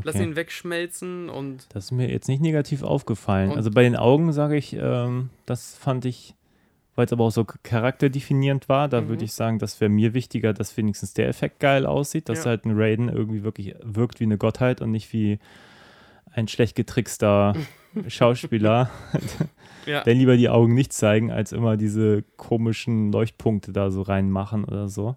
[0.03, 0.29] lassen Okay.
[0.29, 3.53] ihn wegschmelzen und Das ist mir jetzt nicht negativ aufgefallen.
[3.53, 6.35] Also bei den Augen sage ich, ähm, das fand ich
[6.95, 8.87] weil es aber auch so charakterdefinierend war.
[8.87, 9.09] Da Mhm.
[9.09, 12.51] würde ich sagen, das wäre mir wichtiger, dass wenigstens der Effekt geil aussieht, dass Ja.
[12.51, 15.39] halt ein Raiden irgendwie wirklich wirkt wie eine Gottheit und nicht wie
[16.35, 17.55] ein schlecht getrickster
[18.09, 18.91] Schauspieler.
[19.85, 20.05] Ja.
[20.05, 24.89] Denn lieber die Augen nicht zeigen, als immer diese komischen Leuchtpunkte da so reinmachen oder
[24.89, 25.17] so.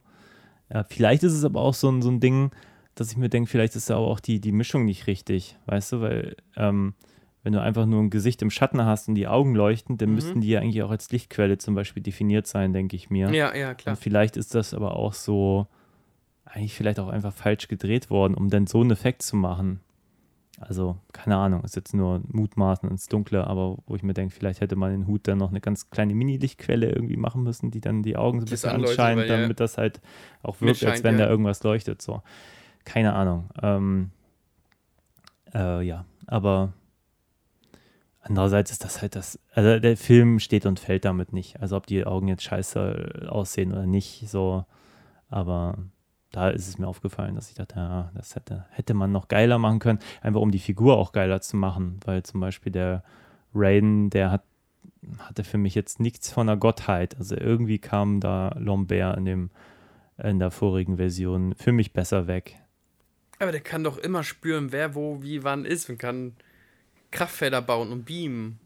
[0.74, 2.50] Ja, vielleicht ist es aber auch so ein, so ein Ding,
[2.96, 5.92] dass ich mir denke, vielleicht ist da aber auch die, die Mischung nicht richtig, weißt
[5.92, 6.96] du, weil ähm,
[7.44, 10.16] wenn du einfach nur ein Gesicht im Schatten hast und die Augen leuchten, dann Mhm.
[10.16, 13.32] müssten die ja eigentlich auch als Lichtquelle zum Beispiel definiert sein, denke ich mir.
[13.36, 13.94] Ja, ja, klar.
[13.94, 15.68] Und vielleicht ist das aber auch so,
[16.46, 19.82] eigentlich vielleicht auch einfach falsch gedreht worden, um dann so einen Effekt zu machen.
[20.60, 24.62] Also, keine Ahnung, ist jetzt nur Mutmaßen ins Dunkle, aber wo ich mir denke, vielleicht
[24.62, 28.04] hätte man den Hut dann noch eine ganz kleine Mini-Lichtquelle irgendwie machen müssen, die dann
[28.04, 30.00] die Augen so ein bisschen anscheint, damit das halt
[30.44, 31.26] auch wirkt, als Mitscheint, wenn ja.
[31.26, 32.02] da irgendwas leuchtet.
[32.02, 32.22] So.
[32.86, 33.50] Keine Ahnung.
[33.62, 34.12] Ähm,
[35.54, 36.72] äh, ja, aber
[38.22, 41.62] andererseits ist das halt das, also der Film steht und fällt damit nicht.
[41.62, 44.66] Also ob die Augen jetzt scheiße aussehen oder nicht, so,
[45.30, 45.78] aber
[46.36, 49.58] da ist es mir aufgefallen, dass ich dachte, ja, das hätte, hätte man noch geiler
[49.58, 53.04] machen können, einfach um die Figur auch geiler zu machen, weil zum Beispiel der
[53.54, 54.44] Raiden, der hat,
[55.20, 57.16] hatte für mich jetzt nichts von einer Gottheit.
[57.18, 59.50] Also irgendwie kam da Lambert in dem
[60.22, 62.58] in der vorigen Version für mich besser weg.
[63.40, 66.36] Aber der kann doch immer spüren, wer wo, wie, wann ist und kann
[67.12, 68.60] Kraftfelder bauen und beamen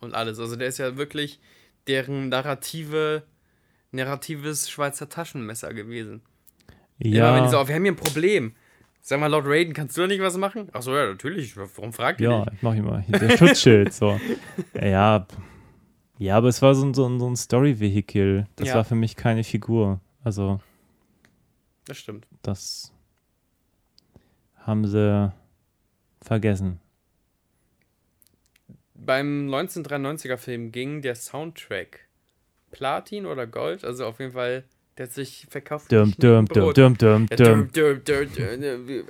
[0.00, 0.38] und alles.
[0.38, 1.40] Also der ist ja wirklich
[1.86, 3.22] deren narrative,
[3.92, 6.22] narratives Schweizer Taschenmesser gewesen.
[6.98, 7.28] Ja.
[7.28, 8.54] Immer wenn die so, oh, wir haben hier ein Problem.
[9.02, 10.68] Sag mal, Lord Raiden, kannst du da nicht was machen?
[10.72, 11.56] Achso, ja, natürlich.
[11.56, 12.54] Warum fragt ihr Ja, nicht?
[12.54, 13.92] ich mach immer der Schutzschild.
[13.92, 14.18] so.
[14.74, 15.26] Ja,
[16.18, 18.46] ja, aber es war so ein, so ein, so ein Story-Vehikel.
[18.56, 18.74] Das Ja.
[18.76, 20.00] war für mich keine Figur.
[20.24, 20.60] Also,
[21.84, 22.26] Das stimmt.
[22.42, 22.92] das
[24.56, 25.32] haben sie
[26.22, 26.80] vergessen.
[28.94, 32.00] Beim 1993er Film ging der Soundtrack
[32.72, 34.64] Platin oder Gold, also auf jeden Fall,
[34.98, 35.92] der hat sich verkauft.
[35.92, 37.68] Dum, dum, dum, dum, dum, dum.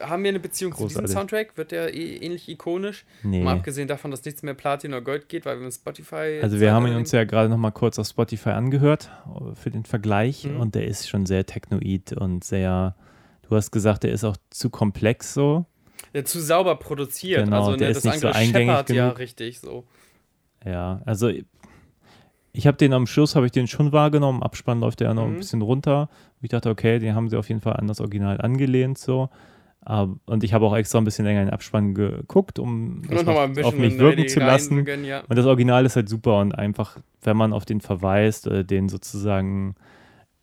[0.01, 1.07] Haben wir eine Beziehung zu Großartig.
[1.07, 1.57] diesem Soundtrack?
[1.57, 3.05] Wird der eh ähnlich ikonisch?
[3.23, 3.43] Nee.
[3.43, 6.41] Mal abgesehen davon, dass nichts mehr Platin oder Gold geht, weil wir mit Spotify.
[6.43, 9.71] Also wir haben ihn uns ja gerade noch mal kurz auf Spotify angehört äh, für
[9.71, 10.61] den Vergleich Mhm.
[10.61, 12.95] und der ist schon sehr technoid und sehr,
[13.49, 15.67] du hast gesagt, der ist auch zu komplex so.
[16.13, 17.45] Ja, zu sauber produziert.
[17.45, 19.85] Genau, also der ne, ist das nicht so eingängig scheppert ja richtig so.
[20.65, 21.31] Ja, also
[22.57, 25.35] ich habe den am Schluss, habe ich den schon wahrgenommen, Abspann läuft ja noch ein
[25.35, 25.39] Mhm.
[25.39, 26.09] bisschen runter.
[26.41, 29.29] Ich dachte, okay, den haben sie auf jeden Fall an das Original angelehnt so.
[30.25, 33.65] Und ich habe auch extra ein bisschen länger in den Abspann geguckt, um das ein
[33.65, 34.85] auf mich wirken zu lassen.
[35.05, 35.21] ja.
[35.29, 38.89] Und das Original ist halt super und einfach, wenn man auf den verweist oder den
[38.89, 39.77] sozusagen,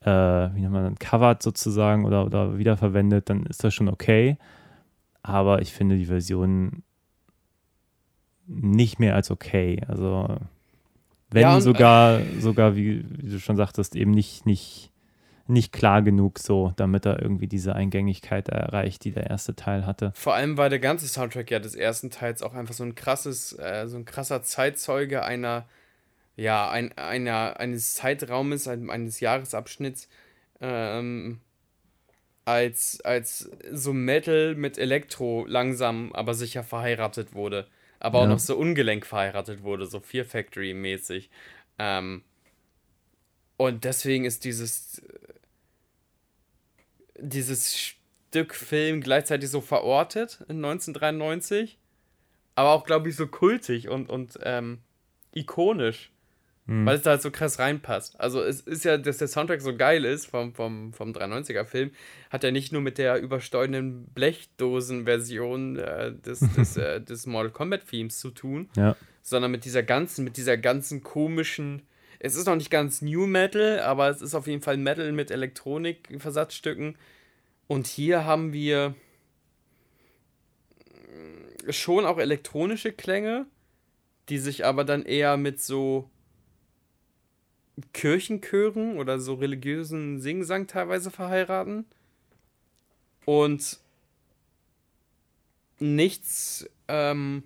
[0.00, 4.38] äh, wie nennt man, covert sozusagen oder, oder wiederverwendet, dann ist das schon okay.
[5.22, 6.82] Aber ich finde die Version
[8.46, 9.82] nicht mehr als okay.
[9.88, 10.36] Also
[11.34, 14.90] wenn Ja, und- sogar, sogar wie, wie du schon sagtest, eben nicht, nicht,
[15.46, 20.12] nicht klar genug so, damit er irgendwie diese Eingängigkeit erreicht, die der erste Teil hatte.
[20.14, 23.52] Vor allem war der ganze Soundtrack ja des ersten Teils auch einfach so ein krasses,
[23.58, 25.66] äh, so ein krasser Zeitzeuge einer,
[26.36, 30.08] ja, ein, einer, eines Zeitraumes, ein, eines Jahresabschnitts,
[30.60, 31.40] ähm,
[32.46, 37.66] als, als so Metal mit Elektro langsam, aber sicher verheiratet wurde.
[38.04, 38.28] Aber auch Ja.
[38.28, 41.30] noch so ungelenk verheiratet wurde, so Fear Factory-mäßig.
[41.78, 42.22] Ähm,
[43.56, 45.02] und deswegen ist dieses,
[47.18, 51.78] dieses Stück Film gleichzeitig so verortet in 1993,
[52.56, 54.80] aber auch, glaube ich, so kultig und, und ähm,
[55.34, 56.12] ikonisch,
[56.66, 56.86] Hm.
[56.86, 58.18] weil es da halt so krass reinpasst.
[58.18, 61.90] Also es ist ja, dass der Soundtrack so geil ist vom, vom, vom 93er-Film,
[62.30, 68.18] hat ja nicht nur mit der übersteuernden Blechdosen-Version äh, des, des, äh, des Mortal Kombat-Themes
[68.18, 68.96] zu tun, Ja.
[69.20, 71.82] sondern mit dieser ganzen, mit dieser ganzen komischen.
[72.18, 75.30] Es ist noch nicht ganz New Metal, aber es ist auf jeden Fall Metal mit
[75.30, 76.96] Elektronik-Versatzstücken.
[77.66, 78.94] Und hier haben wir
[80.88, 83.44] mm, schon auch elektronische Klänge,
[84.30, 86.08] die sich aber dann eher mit so
[87.92, 91.86] Kirchenchören oder so religiösen Singsang teilweise verheiraten.
[93.24, 93.80] Und
[95.78, 97.44] nichts ähm,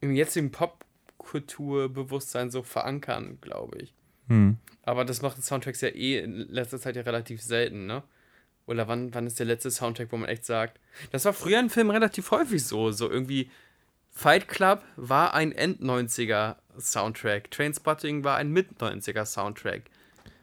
[0.00, 3.94] im jetzigen Popkulturbewusstsein so verankern, glaube ich.
[4.28, 4.58] Hm.
[4.82, 8.02] Aber das machen Soundtracks ja eh in letzter Zeit ja relativ selten, ne?
[8.66, 10.80] Oder wann, wann ist der letzte Soundtrack, wo man echt sagt,
[11.12, 13.50] das war früher in Filmen relativ häufig so, so irgendwie
[14.10, 19.82] Fight Club war ein End-90er Soundtrack, Trainspotting war ein Mid-90er Soundtrack.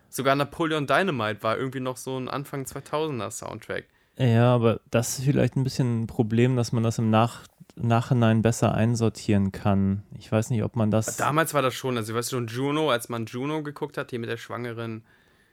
[0.10, 3.86] Sogar Napoleon Dynamite war irgendwie noch so ein Anfang 2000er Soundtrack.
[4.18, 7.44] Ja, aber das ist vielleicht ein bisschen ein Problem, dass man das im Nach
[7.76, 10.04] Nachhinein besser einsortieren kann.
[10.20, 11.18] Ich weiß nicht, ob man das.
[11.18, 14.20] Damals war das schon, also weißt du, schon Juno, als man Juno geguckt hat, hier
[14.20, 15.04] mit der Schwangeren.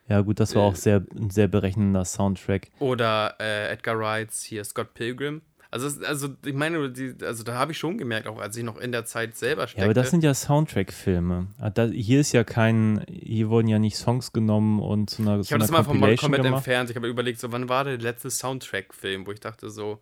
[0.09, 2.69] Ja, gut, das war auch sehr, ein sehr berechnender Soundtrack.
[2.79, 5.43] Oder äh, Edgar Wrights, hier Scott Pilgrim.
[5.71, 8.79] Also, also ich meine, die, also da habe ich schon gemerkt, auch als ich noch
[8.79, 9.83] in der Zeit selber steckte.
[9.83, 11.49] Ja, aber das sind ja Soundtrack-Filme.
[11.59, 15.53] Ah, Hier ist ja kein, hier wurden ja nicht Songs genommen und zu einer, ich
[15.53, 16.89] habe das mal vom Mortal entfernt.
[16.89, 20.01] Ich habe überlegt, so wann war der letzte Soundtrack-Film, wo ich dachte so.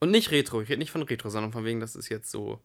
[0.00, 2.58] Und nicht Retro, ich rede nicht von Retro, sondern von wegen, das ist jetzt so.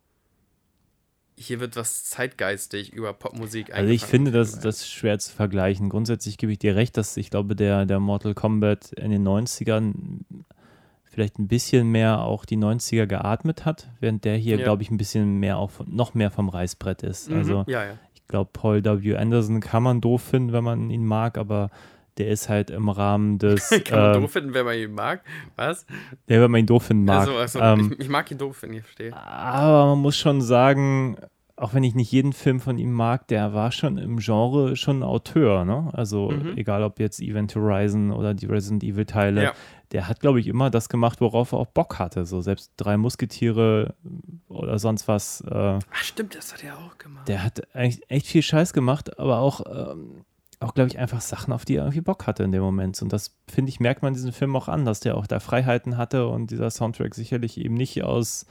[1.38, 5.90] Hier wird was zeitgeistig über Popmusik Also ich finde, das, das ist schwer zu vergleichen.
[5.90, 10.22] Grundsätzlich gebe ich dir recht, dass ich glaube, der, der Mortal Kombat in den 90ern
[11.20, 14.64] vielleicht ein bisschen mehr auch die 90er geatmet hat, während der hier, Ja.
[14.64, 17.30] glaube ich, ein bisschen mehr auch von- noch mehr vom Reißbrett ist.
[17.30, 17.94] Mhm, Also ja, ja.
[18.16, 19.16] ich glaube, Paul W.
[19.18, 21.70] Anderson kann man doof finden, wenn man ihn mag, aber
[22.18, 25.22] der ist halt im Rahmen des, Kann man ähm, doof finden, wenn man ihn mag.
[25.56, 25.86] Was?
[26.30, 27.20] der, wenn man ihn doof finden mag.
[27.20, 29.14] Also, also ähm, ich, ich mag ihn doof finden, ich verstehe.
[29.16, 31.18] aber man muss schon sagen,
[31.60, 35.00] auch wenn ich nicht jeden Film von ihm mag, der war schon im Genre schon
[35.00, 35.90] ein Auteur, ne?
[35.94, 36.58] Also Mhm.
[36.58, 39.54] egal ob jetzt Event Horizon oder die Resident Evil Teile, Ja.
[39.92, 42.26] der hat, glaube ich, immer das gemacht, worauf er auch Bock hatte.
[42.26, 43.94] So selbst drei Musketiere
[44.48, 45.42] oder sonst was.
[45.42, 47.28] Äh, Ach, stimmt, das hat er auch gemacht.
[47.28, 50.26] der hat eigentlich echt viel Scheiß gemacht, aber auch, ähm,
[50.62, 53.02] auch glaube ich, einfach Sachen, auf die er irgendwie Bock hatte in dem Moment.
[53.02, 55.98] Und das, finde ich, merkt man diesen Film auch an, dass der auch da Freiheiten
[55.98, 58.46] hatte und dieser Soundtrack sicherlich eben nicht aus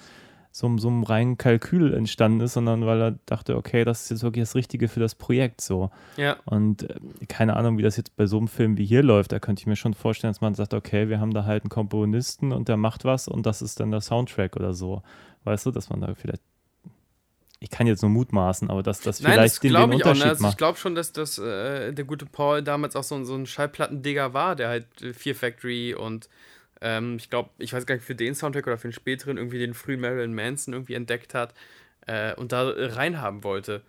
[0.58, 4.10] so, einem- so einem reinen Kalkül entstanden ist, sondern weil er dachte, okay, das ist
[4.10, 5.90] jetzt wirklich das Richtige für das Projekt so.
[6.16, 6.36] ja.
[6.44, 6.96] Und äh,
[7.28, 9.32] keine Ahnung, wie das jetzt bei so einem Film wie hier läuft.
[9.32, 11.70] Da könnte ich mir schon vorstellen, dass man sagt, okay, wir haben da halt einen
[11.70, 15.02] Komponisten und der macht was und das ist dann der Soundtrack oder so.
[15.44, 16.42] Weißt du, dass man da vielleicht.
[17.60, 20.10] Ich kann jetzt nur mutmaßen, aber dass das Nein, vielleicht das den, den ich auch.
[20.10, 20.30] Unterschied Ne?
[20.30, 23.34] Also ich glaube schon, dass das, äh, der gute Paul damals auch so, ein- so
[23.34, 26.28] ein Schallplattendigger war, der halt äh, Fear Factory und
[26.80, 29.58] ähm, ich glaube, ich weiß gar nicht, für den Soundtrack oder für den späteren irgendwie
[29.58, 31.54] den frühen Marilyn Manson irgendwie entdeckt hat
[32.06, 33.82] äh, und da äh, reinhaben wollte.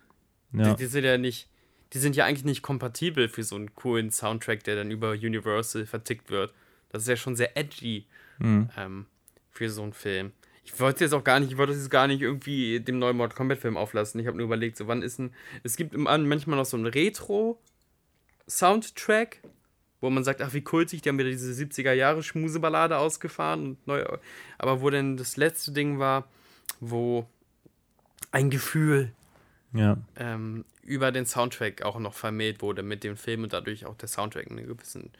[0.52, 0.74] Ja.
[0.74, 1.48] Die, die sind ja nicht,
[1.92, 5.86] die sind ja eigentlich nicht kompatibel für so einen coolen Soundtrack, der dann über Universal
[5.86, 6.52] vertickt wird.
[6.90, 8.06] Das ist ja schon sehr edgy
[8.40, 8.70] Mhm.
[8.76, 9.06] ähm,
[9.50, 10.32] für so einen Film.
[10.64, 13.16] Ich wollte jetzt auch gar nicht, ich wollte das jetzt gar nicht irgendwie dem neuen
[13.16, 14.18] Mortal Kombat Film auflassen.
[14.20, 19.42] Ich habe nur überlegt, so wann ist ein, es gibt manchmal noch so einen Retro-Soundtrack,
[20.00, 23.86] wo man sagt, ach wie kultig, die haben wieder diese 70er Jahre Schmuseballade ausgefahren und
[23.86, 24.04] neu,
[24.58, 26.28] aber wo denn das letzte Ding war,
[26.80, 27.26] wo
[28.32, 29.12] ein Gefühl
[29.72, 29.96] ja.
[30.16, 34.08] ähm, über den Soundtrack auch noch vermählt wurde mit dem Film und dadurch auch der
[34.08, 35.10] Soundtrack einen gewissen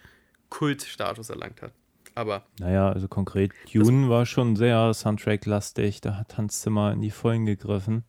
[0.49, 1.72] Kultstatus erlangt hat.
[2.14, 6.01] Aber Naja, also konkret, Dune war schon sehr Soundtrack-lastig.
[6.01, 8.05] Da hat Hans Zimmer in die Vollen gegriffen.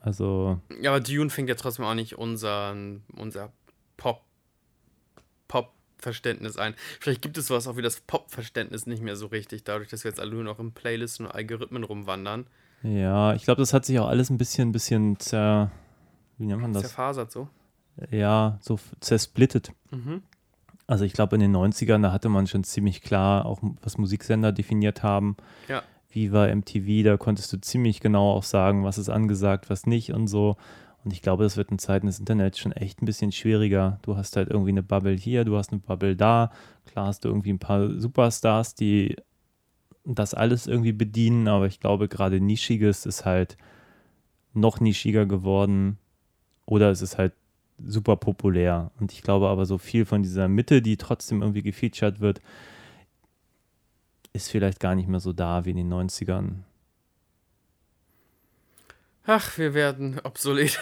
[0.00, 3.52] Also, Ja, aber Dune fängt ja trotzdem auch nicht unseren, unser
[3.98, 4.22] Pop,
[6.00, 6.74] Pop-Verständnis ein.
[6.98, 10.10] Vielleicht gibt es sowas auch wie das Pop-Verständnis nicht mehr so richtig, dadurch, dass wir
[10.10, 12.46] jetzt alle nur noch in Playlisten und Algorithmen rumwandern.
[12.82, 15.70] ja, ich glaube, das hat sich auch alles ein bisschen, bisschen zer,
[16.38, 16.82] wie nennt man das?
[16.82, 17.48] Zerfasert so.
[18.10, 19.72] Ja, so zersplittet.
[19.90, 20.22] Mhm.
[20.86, 24.52] Also ich glaube, in den 90ern, da hatte man schon ziemlich klar auch, was Musiksender
[24.52, 25.36] definiert haben.
[25.68, 25.82] Ja.
[26.08, 30.26] Viva, MTV, da konntest du ziemlich genau auch sagen, was ist angesagt, was nicht und
[30.26, 30.56] so.
[31.04, 33.98] Und ich glaube, das wird in Zeiten des Internets schon echt ein bisschen schwieriger.
[34.02, 36.52] Du hast halt irgendwie eine Bubble hier, du hast eine Bubble da.
[36.86, 39.16] Klar hast du irgendwie ein paar Superstars, die
[40.04, 43.56] das alles irgendwie bedienen, aber ich glaube, gerade Nischiges ist halt
[44.52, 45.98] noch nischiger geworden.
[46.66, 47.32] Oder es ist halt
[47.84, 48.90] super populär.
[49.00, 52.40] Und ich glaube aber, so viel von dieser Mitte, die trotzdem irgendwie gefeatured wird,
[54.32, 56.62] ist vielleicht gar nicht mehr so da wie in den 90ern.
[59.32, 60.76] Ach, wir werden obsolet.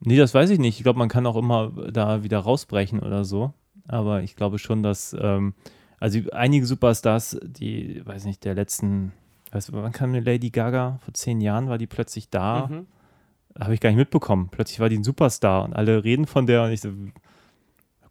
[0.00, 0.76] Nee, das weiß ich nicht.
[0.78, 3.54] Ich glaube, man kann auch immer da wieder rausbrechen oder so.
[3.88, 5.54] Aber ich glaube schon, dass, ähm,
[5.98, 9.12] also einige Superstars, die, weiß nicht, der letzten,
[9.52, 10.98] weißt du, wann kam eine Lady Gaga?
[11.04, 12.66] Vor zehn Jahren war die plötzlich da.
[12.66, 12.86] Mhm.
[13.58, 14.48] Habe ich gar nicht mitbekommen.
[14.50, 16.90] Plötzlich war die ein Superstar und alle reden von der und ich so,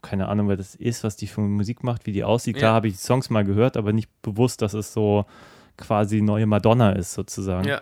[0.01, 2.55] keine Ahnung, wer das ist, was die für Musik macht, wie die aussieht.
[2.57, 2.75] Klar Ja.
[2.75, 5.25] habe ich die Songs mal gehört, aber nicht bewusst, dass es so
[5.77, 7.67] quasi neue Madonna ist, sozusagen.
[7.67, 7.81] Ja.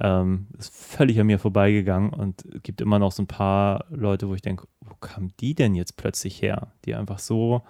[0.00, 4.28] Ähm, ist völlig an mir vorbeigegangen und es gibt immer noch so ein paar Leute,
[4.28, 6.72] wo ich denke, wo kamen die denn jetzt plötzlich her?
[6.86, 7.62] Die einfach so,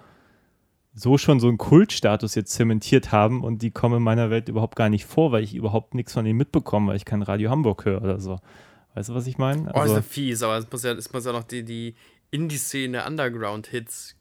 [0.93, 4.77] so schon so einen Kultstatus jetzt zementiert haben und die kommen in meiner Welt überhaupt
[4.77, 7.83] gar nicht vor, weil ich überhaupt nichts von ihnen mitbekomme, weil ich kein Radio Hamburg
[7.83, 8.39] höre oder so.
[8.93, 9.63] Weißt du, was ich meine?
[9.63, 11.95] Oh, ist Also, ja fies, aber es muss ja, es muss ja noch die, die
[12.31, 14.15] Indie-Szene Underground-Hits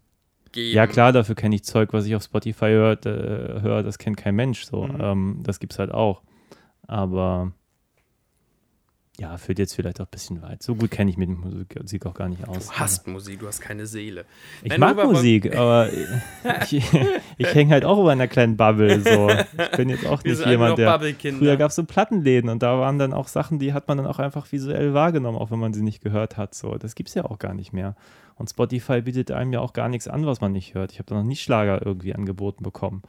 [0.51, 0.75] geben.
[0.75, 3.11] ja, klar, dafür kenne ich Zeug, was ich auf Spotify hört, äh,
[3.61, 4.85] höre, das kennt kein Mensch so.
[4.87, 5.01] Mhm.
[5.01, 6.23] Ähm, das gibt's halt auch.
[6.89, 7.53] Aber
[9.19, 10.63] ja, führt jetzt vielleicht auch ein bisschen weit.
[10.63, 11.39] So gut kenne ich mich mit
[11.83, 12.69] Musik auch gar nicht aus.
[12.69, 14.25] Du hast Musik, du hast keine Seele.
[14.63, 15.91] Ich Nein, mag Musik, aber
[16.71, 16.83] ich,
[17.37, 19.01] ich hänge halt auch über einer kleinen Bubble.
[19.01, 19.29] So.
[19.31, 20.99] Ich bin jetzt auch nicht jemand, der.
[20.99, 24.07] Früher gab es so Plattenläden und da waren dann auch Sachen, die hat man dann
[24.07, 26.55] auch einfach visuell wahrgenommen, auch wenn man sie nicht gehört hat.
[26.55, 26.79] So.
[26.79, 27.95] Das gibt es ja auch gar nicht mehr.
[28.37, 30.91] Und Spotify bietet einem ja auch gar nichts an, was man nicht hört.
[30.91, 33.03] Ich habe da noch nie Schlager irgendwie angeboten bekommen.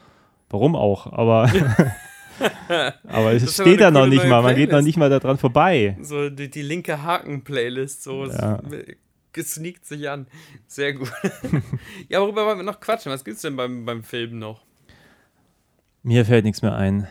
[0.50, 1.12] Warum auch?
[1.12, 1.50] Aber,
[3.08, 4.42] aber es steht da noch nicht mal.
[4.42, 4.86] Man geht noch Playlist.
[4.86, 5.98] nicht mal daran vorbei.
[6.02, 8.60] So die, die linke Haken-Playlist, so Ja.
[8.72, 8.96] es
[9.34, 10.28] gesneakt sich an.
[10.68, 11.12] Sehr gut.
[12.10, 13.12] ja, worüber wollen wir noch quatschen?
[13.12, 14.64] Was gibt's denn beim, beim Film noch?
[16.04, 17.08] Mir fällt nichts mehr ein.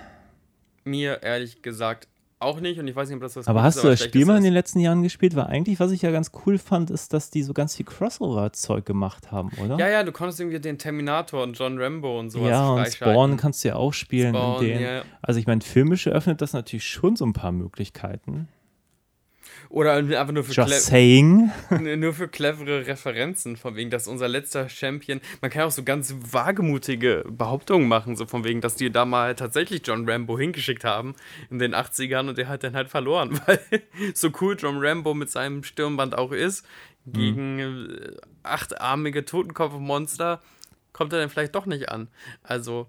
[0.85, 2.09] Mir ehrlich gesagt
[2.43, 4.33] auch nicht und ich weiß nicht, ob das was Aber hast du das Spiel mal
[4.35, 4.45] in ist.
[4.45, 5.37] den letzten Jahren gespielt?
[5.37, 8.85] Weil eigentlich, was ich ja ganz cool fand, ist, dass die so ganz viel Crossover-Zeug
[8.85, 9.79] gemacht haben, oder?
[9.79, 12.89] Ja, ja, du konntest irgendwie den Terminator und John Rambo und sowas Ja, und.
[12.89, 14.35] Spawn kannst du ja auch spielen.
[14.35, 15.03] Spawn, ja.
[15.23, 18.49] Also ich meine, filmisch eröffnet das natürlich schon so ein paar Möglichkeiten.
[19.73, 21.51] Oder einfach nur für, Just saying.
[21.97, 25.23] nur für clevere Referenzen, von wegen, dass unser letzter Champion.
[25.41, 29.35] Man kann auch so ganz wagemutige Behauptungen machen, so von wegen, dass die da mal
[29.35, 31.15] tatsächlich John Rambo hingeschickt haben
[31.49, 33.61] in den 80ern und der hat dann halt verloren, weil
[34.13, 36.67] so cool John Rambo mit seinem Stirnband auch ist,
[37.07, 40.43] gegen äh, achtarmige Totenkopfmonster
[40.93, 42.09] kommt er dann vielleicht doch nicht an.
[42.43, 42.89] Also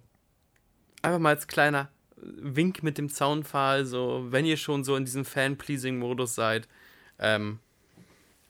[1.02, 1.88] einfach mal als kleiner
[2.24, 6.68] Wink mit dem Zaunpfahl, so wenn ihr schon so in diesem Fan-Pleasing-Modus seid.
[7.20, 7.60] Ähm,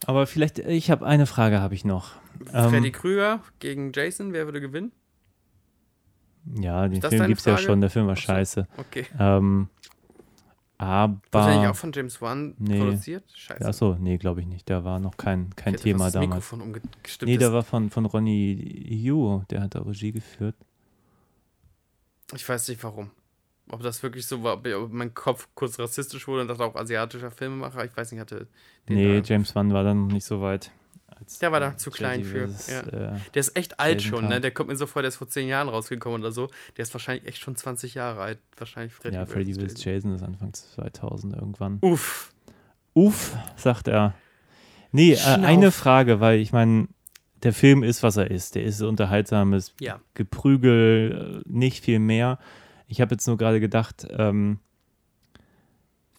[0.05, 2.11] Aber vielleicht, ich habe eine Frage, habe ich noch.
[2.51, 4.91] Freddy Ähm, Krüger gegen Jason, wer würde gewinnen?
[6.59, 8.67] ja, den Film gibt es ja schon, der Film war scheiße.
[8.77, 9.05] Okay.
[9.17, 9.69] Ähm,
[10.77, 11.69] aber.
[11.69, 12.77] auch von James Wan nee.
[12.77, 13.23] produziert?
[13.33, 13.65] Scheiße.
[13.65, 14.67] Achso, nee, glaube ich nicht.
[14.67, 16.29] Der war noch kein, kein Thema das damals.
[16.29, 17.31] Mikrofon umgestimmt.
[17.31, 18.51] Nee, der war von, von Ronny
[18.89, 20.55] Yu, der hat da Regie geführt.
[22.33, 23.11] Ich weiß nicht warum.
[23.69, 27.31] Ob das wirklich so war, ob mein Kopf kurz rassistisch wurde und dachte auch asiatischer
[27.31, 27.85] Filmemacher.
[27.85, 28.47] Ich weiß nicht, hatte
[28.89, 30.71] den Nee, da- James Wan war dann noch nicht so weit.
[31.07, 32.79] als, Der war da zu klein für, ja.
[32.81, 34.31] Äh, Der ist echt alt schon, ne?
[34.31, 34.41] kam.
[34.41, 36.49] Der kommt mir so vor, der ist vor zehn Jahren rausgekommen oder so.
[36.75, 38.39] Der ist wahrscheinlich echt schon 20 Jahre alt.
[38.57, 39.25] Wahrscheinlich Freddy ja.
[39.25, 39.81] Freddy vs.
[39.83, 41.77] Jason ist Anfang 2000 irgendwann.
[41.81, 42.31] Uff.
[42.93, 44.13] Uff, sagt er.
[44.91, 46.87] Nee, äh, eine Frage, weil ich meine,
[47.43, 48.55] der Film ist, was er ist.
[48.55, 49.99] Der ist unterhaltsames Ja.
[50.15, 52.39] Geprügel, äh, nicht viel mehr.
[52.93, 54.59] Ich habe jetzt nur gerade gedacht, ähm,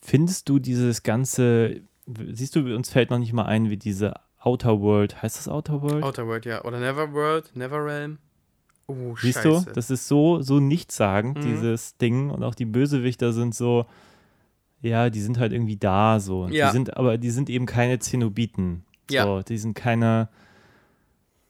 [0.03, 1.83] findest du dieses ganze,
[2.33, 5.83] siehst du, uns fällt noch nicht mal ein, wie diese Outer World, heißt das Outer
[5.83, 6.03] World?
[6.03, 6.65] Outer World, ja.
[6.65, 8.19] Oder Neverworld, Neverrealm.
[8.89, 9.67] Oh, Siehst scheiße.
[9.67, 11.43] du, das ist so, so nichtssagend, Mhm.
[11.43, 12.29] dieses Ding.
[12.31, 13.87] Und auch die Bösewichter sind so,
[14.83, 16.49] ja, die sind halt irgendwie da so.
[16.49, 16.67] Ja.
[16.67, 18.85] Die sind, aber die sind eben keine Zenobiten.
[19.09, 19.43] So, Ja.
[19.45, 20.29] Die sind keine,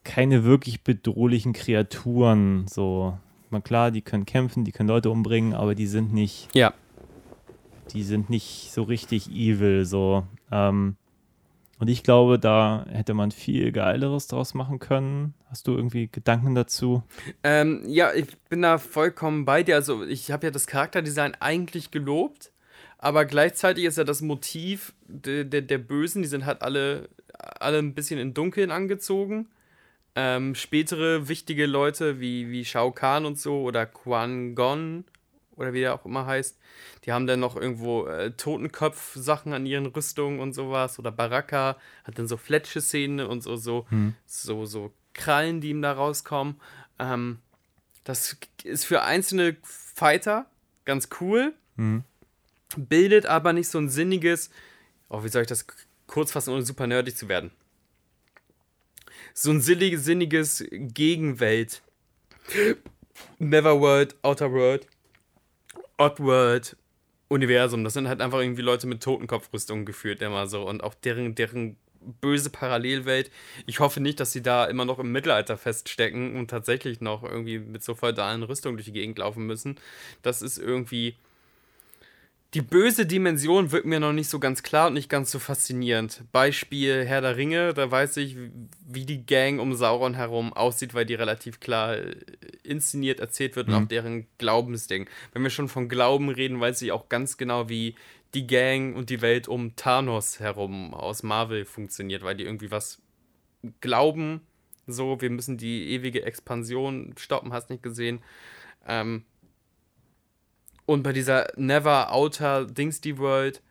[0.05, 2.66] keine wirklich bedrohlichen Kreaturen.
[2.68, 3.18] So,
[3.55, 6.74] mal klar, die können kämpfen, die können Leute umbringen, aber die sind nicht, Ja.
[7.93, 9.85] die sind nicht so richtig evil.
[9.85, 10.24] So.
[10.52, 10.97] Ähm,
[11.78, 15.35] und ich glaube, da hätte man viel Geileres draus machen können.
[15.51, 17.02] Hast du irgendwie Gedanken dazu?
[17.43, 19.74] Ähm, ja, ich bin da vollkommen bei dir.
[19.74, 22.52] Also, ich habe ja das Charakterdesign eigentlich gelobt,
[22.98, 27.09] aber gleichzeitig ist ja das Motiv der, der, der Bösen, die sind halt alle,
[27.39, 29.48] alle ein bisschen in Dunkeln angezogen.
[30.16, 35.05] Ähm, spätere wichtige Leute wie, wie Shao Kahn und so oder Quan Gon
[35.57, 36.59] oder wie der auch immer heißt,
[37.05, 40.99] die haben dann noch irgendwo äh, Totenkopf-Sachen an ihren Rüstungen und sowas.
[40.99, 43.86] Oder Baraka hat dann so Fletsche-Szene und so, so,
[44.27, 46.61] so, so Krallen, die ihm da rauskommen.
[46.99, 47.39] Ähm,
[48.05, 50.47] das ist für einzelne Fighter
[50.85, 51.55] ganz cool,
[52.77, 54.51] bildet aber nicht so ein sinniges,
[55.09, 55.66] oh, wie soll ich das
[56.07, 57.51] kurz fassen, ohne super nerdig zu werden?
[59.35, 61.82] So ein sinnig- sinniges Gegenwelt.
[63.39, 64.86] Neverworld, Outer World,
[65.98, 66.77] Oddworld,
[67.28, 67.85] Universum.
[67.85, 70.66] Das sind halt einfach irgendwie Leute mit Totenkopfrüstungen geführt, immer so.
[70.69, 71.77] Und auch deren, deren
[72.20, 73.31] böse Parallelwelt.
[73.66, 77.59] Ich hoffe nicht, dass sie da immer noch im Mittelalter feststecken und tatsächlich noch irgendwie
[77.59, 79.77] mit so feudalen Rüstungen durch die Gegend laufen müssen.
[80.23, 81.16] Das ist irgendwie.
[82.55, 86.22] Die böse Dimension wird mir noch nicht so ganz klar und nicht ganz so faszinierend.
[86.31, 88.36] Beispiel Herr der Ringe, da weiß ich,
[88.86, 92.14] wie die Gang um Sauron herum aussieht, weil die relativ klar äh,
[92.62, 95.09] inszeniert erzählt wird und auch deren Glaubensding.
[95.32, 97.97] Wenn wir schon von Glauben reden, weiß ich auch ganz genau, wie
[98.35, 103.02] die Gang und die Welt um Thanos herum aus Marvel funktioniert, weil die irgendwie was
[103.81, 104.43] glauben,
[104.86, 108.20] so, wir müssen die ewige Expansion stoppen, hast nicht gesehen.
[108.86, 109.24] Ähm,
[110.86, 113.62] und bei dieser Never Outer Dingsty World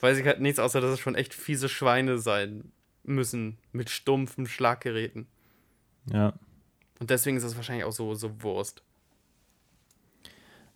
[0.00, 2.72] weiß ich halt nichts, außer dass es schon echt fiese Schweine sein
[3.04, 5.26] müssen mit stumpfen Schlaggeräten.
[6.10, 6.34] Ja.
[7.00, 8.82] Und deswegen ist das wahrscheinlich auch so, so Wurst.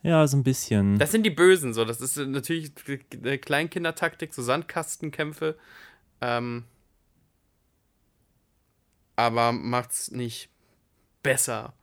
[0.03, 0.99] Ja, so ein bisschen.
[0.99, 1.85] Das sind die Bösen, so.
[1.85, 2.73] Das ist äh, natürlich
[3.13, 5.59] eine Kleinkindertaktik, so Sandkastenkämpfe.
[6.21, 6.65] Ähm,
[9.17, 10.49] aber macht's nicht
[11.23, 11.75] besser.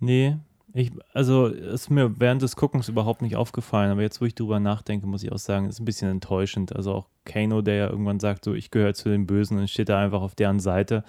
[0.00, 0.38] Nee,
[0.74, 4.58] ich, also ist mir während des Guckens überhaupt nicht aufgefallen, aber jetzt, wo ich drüber
[4.58, 6.74] nachdenke, muss ich auch sagen, ist ein bisschen enttäuschend.
[6.74, 9.90] Also auch Kano, der ja irgendwann sagt, so ich gehöre zu den Bösen und steht
[9.90, 11.04] da einfach auf deren Seite.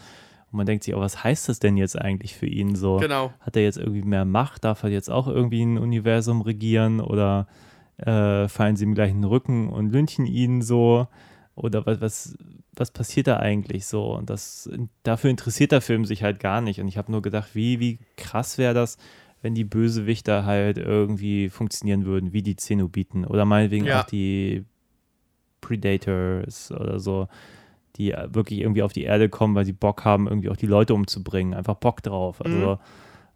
[0.52, 2.98] Und man denkt sich, oh, was heißt das denn jetzt eigentlich für ihn so?
[2.98, 3.31] Genau.
[3.40, 4.65] Hat er jetzt irgendwie mehr Macht?
[4.65, 6.99] Darf er jetzt auch irgendwie ein Universum regieren?
[6.99, 7.48] Oder
[7.98, 11.07] äh, fallen sie ihm gleich in den Rücken und lynchen ihn so?
[11.56, 12.38] Oder was, was,
[12.76, 14.14] was passiert da eigentlich so?
[14.14, 14.69] Und das,
[15.03, 16.81] dafür interessiert der Film sich halt gar nicht.
[16.81, 18.98] Und ich habe nur gedacht, wie, wie krass wäre das,
[19.44, 23.99] wenn die Bösewichter halt irgendwie funktionieren würden, wie die Zenobiten oder meinetwegen Ja.
[24.02, 24.64] auch die
[25.61, 27.28] Predators oder so,
[27.98, 30.94] die wirklich irgendwie auf die Erde kommen, weil sie Bock haben, irgendwie auch die Leute
[30.94, 32.78] umzubringen, einfach Bock drauf, also Mhm.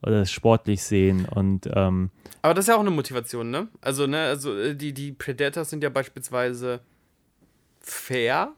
[0.02, 2.10] oder das sportlich sehen und ähm,
[2.42, 3.68] Aber das ist ja auch eine Motivation, ne?
[3.82, 6.80] Also, ne, also äh, die, die Predators sind ja beispielsweise
[7.82, 8.54] fair,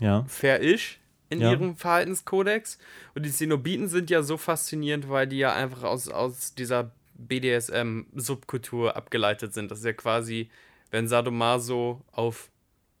[0.00, 0.98] ja, fair-ish
[1.34, 1.50] in Ja.
[1.52, 2.78] ihrem Verhaltenskodex.
[3.14, 6.90] Und die Zenobiten sind ja so faszinierend, weil die ja einfach aus, aus dieser
[7.74, 9.70] BDSM-Subkultur abgeleitet sind.
[9.70, 10.50] Das ist ja quasi,
[10.90, 12.50] wenn Sadomaso auf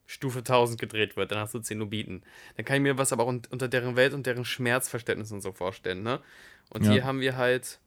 [0.06, 2.22] Stufe 1000 gedreht wird, dann hast du Zenobiten.
[2.56, 5.40] Dann kann ich mir was aber auch un- unter deren Welt und deren Schmerzverständnis und
[5.40, 6.20] so vorstellen, ne?
[6.70, 6.92] Und Ja.
[6.92, 7.78] hier haben wir halt,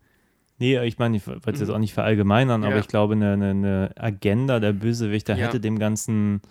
[0.60, 1.76] Nee, ich meine, ich wollte es jetzt Mhm.
[1.76, 2.80] auch nicht verallgemeinern, aber Ja.
[2.80, 5.46] ich glaube, eine, eine, eine Agenda der Bösewichter Ja.
[5.46, 6.42] hätte dem ganzen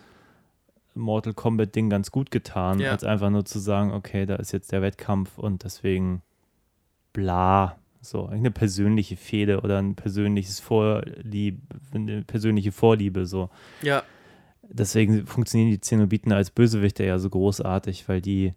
[0.96, 2.90] Mortal Kombat-Ding ganz gut getan, Ja.
[2.92, 6.22] als einfach nur zu sagen, okay, da ist jetzt der Wettkampf und deswegen
[7.12, 7.76] bla.
[8.00, 11.58] So, eine persönliche Fehde oder ein persönliches Vorlieb,
[11.92, 13.50] eine persönliche Vorliebe, so.
[13.82, 14.02] ja,
[14.68, 18.52] Deswegen funktionieren die Zenobiten als Bösewichter ja so großartig, weil die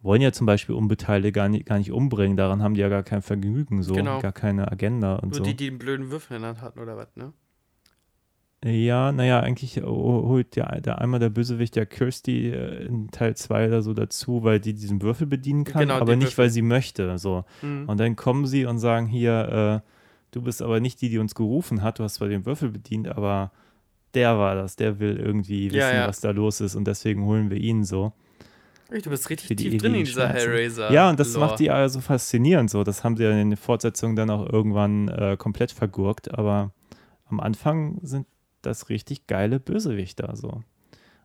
[0.00, 2.36] wollen ja zum Beispiel Unbeteiligte gar nicht, gar nicht umbringen.
[2.36, 4.20] Daran haben die ja gar kein Vergnügen, so, Genau.
[4.20, 5.42] gar keine Agenda und nur so.
[5.44, 7.32] die, die den blöden Würfel in der Hand hatten oder was, ne?
[8.64, 13.34] Ja, naja, eigentlich ho- holt ja der einmal der Bösewicht ja Kirsty äh, in Teil
[13.36, 16.44] 2 oder so dazu, weil die diesen Würfel bedienen kann, Genau, aber nicht, Würfel.
[16.44, 17.18] weil sie möchte.
[17.18, 17.44] So.
[17.62, 17.88] Mhm.
[17.88, 19.88] Und dann kommen sie und sagen hier, äh,
[20.30, 23.08] du bist aber nicht die, die uns gerufen hat, du hast zwar den Würfel bedient,
[23.08, 23.50] aber
[24.14, 26.06] der war das, der will irgendwie wissen, Ja, ja.
[26.06, 28.12] was da los ist und deswegen holen wir ihn so.
[29.02, 30.28] Du bist richtig tief drin in dieser.
[30.28, 30.92] Hellraiser.
[30.92, 31.46] Ja, und das Lore.
[31.46, 32.84] macht die also faszinierend so.
[32.84, 36.72] Das haben sie ja in den Fortsetzungen dann auch irgendwann äh, komplett vergurkt, aber
[37.28, 38.26] am Anfang sind
[38.62, 40.62] das richtig geile Bösewichter so.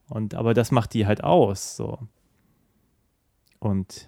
[0.10, 2.00] Und aber das macht die halt aus so.
[3.60, 4.08] Und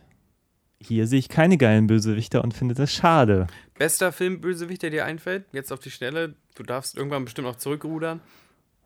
[0.82, 3.48] hier sehe ich keine geilen Bösewichter und finde das schade.
[3.78, 5.46] Bester Filmbösewicht, der dir einfällt?
[5.52, 6.36] Jetzt auf die Schnelle.
[6.56, 8.22] Du darfst irgendwann bestimmt auch zurückrudern.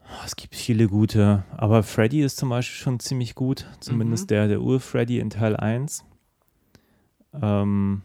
[0.06, 3.68] Oh, es gibt viele gute, aber Freddy ist zum Beispiel schon ziemlich gut.
[3.80, 4.28] Zumindest Mhm.
[4.28, 6.04] der, der Ur-Freddy in Teil 1.
[7.42, 8.02] Ähm,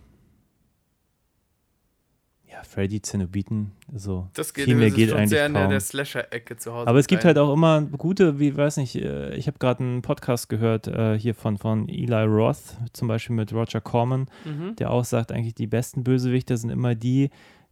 [2.59, 5.71] ja, Freddy Zenobiten, also Das geht, viel mehr geht schon eigentlich sehr in der, kaum.
[5.71, 6.89] der Slasher-Ecke zu Hause.
[6.89, 7.29] Aber es gibt rein.
[7.29, 11.19] halt auch immer gute, wie weiß nicht, äh, ich habe gerade einen Podcast gehört äh,
[11.19, 14.77] hier von, von Eli Roth, zum Beispiel mit Roger Corman, Mhm.
[14.77, 17.31] der auch sagt, eigentlich die besten Bösewichter sind immer die,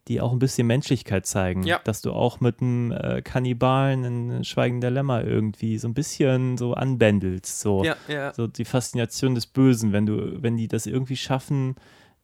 [0.08, 1.64] die auch ein bisschen Menschlichkeit zeigen.
[1.64, 1.80] Ja.
[1.82, 6.56] Dass du auch mit einem äh, Kannibalen in Schweigen der Lämmer irgendwie so ein bisschen
[6.58, 7.60] so anbändelst.
[7.60, 7.82] So.
[7.82, 8.32] Ja, ja.
[8.32, 11.74] so die Faszination des Bösen, wenn du, wenn die das irgendwie schaffen,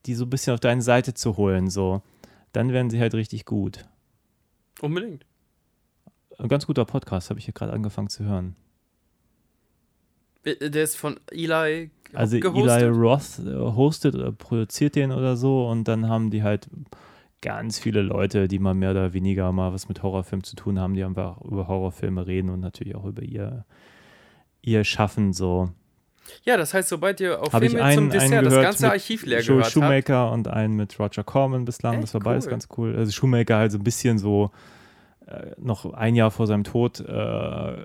[0.07, 2.03] die so ein bisschen auf deine Seite zu holen, so,
[2.53, 3.87] dann werden sie halt richtig gut.
[4.81, 5.25] Unbedingt.
[6.39, 8.57] Ein ganz guter Podcast, habe ich hier gerade angefangen zu hören.
[10.45, 12.83] Äh, Der ist von Eli Also gehostet.
[12.83, 16.69] Eli Roth äh, hostet oder produziert den oder so und dann haben die halt
[17.43, 20.95] ganz viele Leute, die mal mehr oder weniger mal was mit Horrorfilm zu tun haben,
[20.95, 23.65] die einfach über Horrorfilme reden und natürlich auch über ihr,
[24.63, 25.71] ihr Schaffen so.
[26.45, 29.47] Ja, das heißt, sobald ihr auf Filme einen, zum Dessert das ganze Archiv leer Joel
[29.47, 31.95] gehört habt, Shoemaker und einen mit Roger Corman bislang.
[31.95, 32.51] Echt das war beides cool.
[32.51, 32.97] ganz cool.
[32.97, 34.51] Also Shoemaker halt so ein bisschen so
[35.27, 37.77] äh, noch ein Jahr vor seinem Tod äh,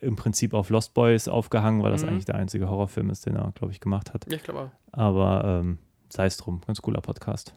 [0.00, 2.10] im Prinzip auf Lost Boys aufgehangen, weil das Mhm.
[2.10, 4.26] eigentlich der einzige Horrorfilm ist, den er, glaube ich, gemacht hat.
[4.30, 4.70] ja, ich glaube auch.
[4.92, 5.78] Aber ähm,
[6.10, 7.54] sei es drum, ganz cooler Podcast.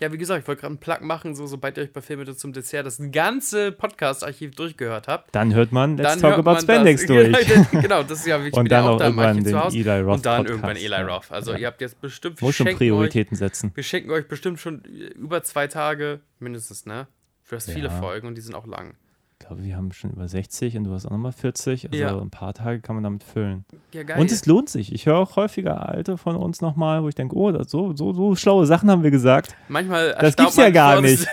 [0.00, 2.24] Ja, wie gesagt, ich wollte gerade einen Plug machen, so sobald ihr euch bei Filme
[2.36, 5.34] zum Dessert das ganze Podcast-Archiv durchgehört habt.
[5.34, 7.08] Dann hört man Let's dann Talk hört About Spandex das.
[7.08, 7.70] durch.
[7.82, 9.86] genau, das ist ja, ich bin Und dann ja auch auch da im irgendwann den.
[9.86, 11.02] Eli Roth Und dann Podcast, irgendwann Eli.
[11.12, 11.30] Roth.
[11.32, 11.58] Also Ja.
[11.58, 13.72] ihr habt jetzt bestimmt, Muss schon schenken euch, Prioritäten setzen.
[13.74, 17.06] wir schenken euch bestimmt schon über zwei Tage, mindestens, ne?
[17.50, 17.98] Das viele Ja.
[17.98, 18.94] Folgen und die sind auch lang.
[19.48, 21.86] Glaube, wir haben schon über 60 und du hast auch nochmal 40.
[21.90, 22.18] Also Ja.
[22.20, 23.64] ein paar Tage kann man damit füllen.
[23.94, 24.16] Ja.
[24.16, 24.92] Und es lohnt sich.
[24.92, 28.12] Ich höre auch häufiger alte von uns nochmal, wo ich denke, oh, das, so, so,
[28.12, 29.56] so schlaue Sachen haben wir gesagt.
[29.68, 31.26] Manchmal Das erstaunt gibt's ja gar nicht.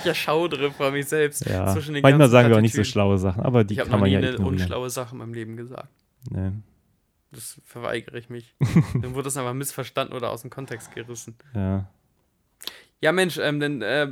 [0.00, 1.46] Ich erschaudere vor mich selbst.
[1.46, 1.74] Ja.
[2.02, 4.08] Manchmal sagen wir auch nicht so schlaue Sachen, aber die Ich habe kann noch man
[4.08, 4.60] nie ja eine ignorieren.
[4.60, 5.88] unschlaue Sache in meinem Leben gesagt.
[6.30, 6.50] Nee.
[7.30, 8.56] Das verweigere ich mich.
[8.94, 11.36] Dann wurde das einfach missverstanden oder aus dem Kontext gerissen.
[11.54, 11.88] Ja.
[13.00, 14.08] Ja, Mensch, ähm, denn, äh,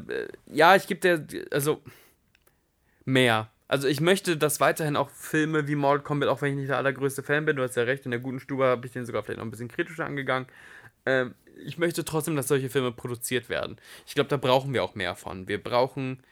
[0.46, 1.82] ja, ich gebe dir, also,
[3.04, 3.50] mehr.
[3.68, 6.78] Also ich möchte, dass weiterhin auch Filme wie Mortal Kombat, auch wenn ich nicht der
[6.78, 9.22] allergrößte Fan bin, du hast ja recht, in der guten Stube habe ich den sogar
[9.22, 10.46] vielleicht noch ein bisschen kritischer angegangen.
[11.04, 11.34] Ähm,
[11.64, 13.76] ich möchte trotzdem, dass solche Filme produziert werden.
[14.06, 15.48] Ich glaube, da brauchen wir auch mehr von.
[15.48, 16.22] Wir brauchen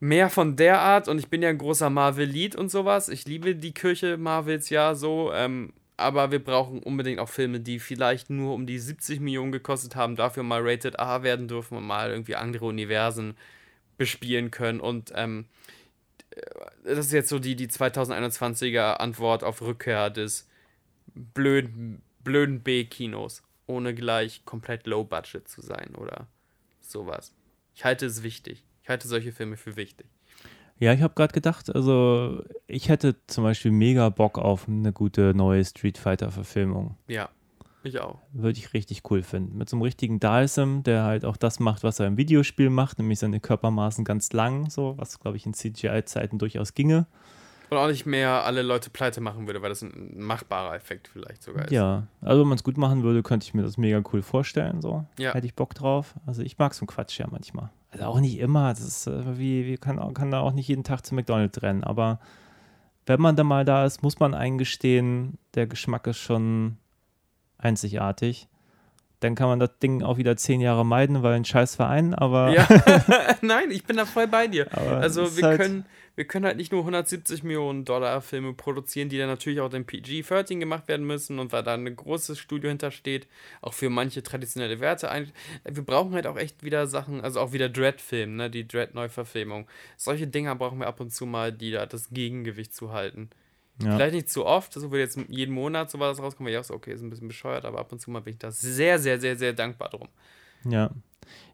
[0.00, 3.08] mehr von der Art und ich bin ja ein großer Marvel-Lied und sowas.
[3.08, 5.72] Ich liebe die Kirche Marvels ja so, ähm,
[6.02, 10.16] aber wir brauchen unbedingt auch Filme, die vielleicht nur um die 70 Millionen gekostet haben,
[10.16, 13.36] dafür mal Rated A werden dürfen und mal irgendwie andere Universen
[13.96, 15.46] bespielen können und ähm,
[16.84, 20.48] das ist jetzt so die, die 2021er Antwort auf Rückkehr des
[21.14, 26.26] blöden, blöden B-Kinos, ohne gleich komplett low budget zu sein oder
[26.80, 27.34] sowas.
[27.74, 28.64] Ich halte es wichtig.
[28.82, 30.06] Ich halte solche Filme für wichtig.
[30.82, 35.32] Ja, ich habe gerade gedacht, also ich hätte zum Beispiel mega Bock auf eine gute
[35.32, 36.96] neue Street Fighter-Verfilmung.
[37.06, 37.28] Ja,
[37.84, 38.18] ich auch.
[38.32, 39.56] Würde ich richtig cool finden.
[39.56, 42.98] Mit so einem richtigen Dalsim, der halt auch das macht, was er im Videospiel macht,
[42.98, 47.06] nämlich seine Körpermaßen ganz lang, so, was glaube ich in CGI-Zeiten durchaus ginge.
[47.70, 51.44] Und auch nicht mehr alle Leute pleite machen würde, weil das ein machbarer Effekt vielleicht
[51.44, 51.70] sogar ist.
[51.70, 54.82] Ja, also wenn man es gut machen würde, könnte ich mir das mega cool vorstellen.
[54.82, 55.06] So.
[55.16, 55.32] Ja.
[55.32, 56.16] Hätte ich Bock drauf.
[56.26, 57.70] Also ich mag so einen Quatsch ja manchmal.
[57.92, 58.70] Also auch nicht immer.
[58.70, 61.84] Das ist äh, wie, wie kann, kann da auch nicht jeden Tag zu McDonalds rennen.
[61.84, 62.18] Aber
[63.06, 66.78] wenn man da mal da ist, muss man eingestehen, der Geschmack ist schon
[67.58, 68.48] einzigartig.
[69.22, 72.50] Dann kann man das Ding auch wieder zehn Jahre meiden, weil ein scheiß Verein, aber.
[72.52, 72.66] Ja,
[73.40, 74.66] nein, ich bin da voll bei dir.
[74.72, 79.08] Aber also wir halt- können, wir können halt nicht nur 170 Millionen Dollar Filme produzieren,
[79.08, 82.68] die dann natürlich auch den PG-13 gemacht werden müssen und weil da ein großes Studio
[82.68, 83.26] hintersteht,
[83.62, 85.08] auch für manche traditionelle Werte.
[85.64, 89.66] Wir brauchen halt auch echt wieder Sachen, also auch wieder Dread-Film, ne, die Dread-Neuverfilmung.
[89.96, 93.30] Solche Dinger brauchen wir ab und zu mal, die da das Gegengewicht zu halten.
[93.80, 93.96] Ja.
[93.96, 96.64] Vielleicht nicht zu oft, so würde jetzt jeden Monat so was rauskommen, weil ich auch
[96.64, 98.98] so, okay, ist ein bisschen bescheuert, aber ab und zu mal bin ich da sehr,
[98.98, 100.08] sehr, sehr, sehr dankbar drum.
[100.64, 100.90] Ja.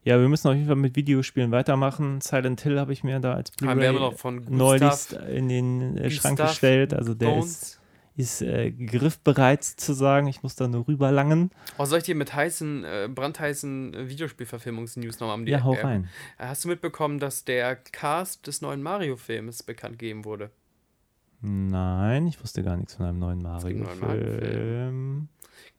[0.03, 2.21] Ja, wir müssen auf jeden Fall mit Videospielen weitermachen.
[2.21, 6.95] Silent Hill habe ich mir da als Blu-ray noch Gustav in den äh, Schrank gestellt.
[6.95, 7.81] Also der ist, Bones.
[8.17, 10.27] ist äh, griffbereit sozusagen.
[10.27, 11.51] Ich muss da nur rüberlangen.
[11.77, 16.09] Oh, soll ich dir mit heißen, äh, brandheißen äh, Videospielverfilmungs-News nochmal am Ja, hau rein.
[16.39, 20.51] Hast du mitbekommen, dass der Cast des neuen Mario-Films bekannt gegeben wurde?
[21.41, 25.29] Nein, ich wusste gar nichts von einem neuen Mario-Film.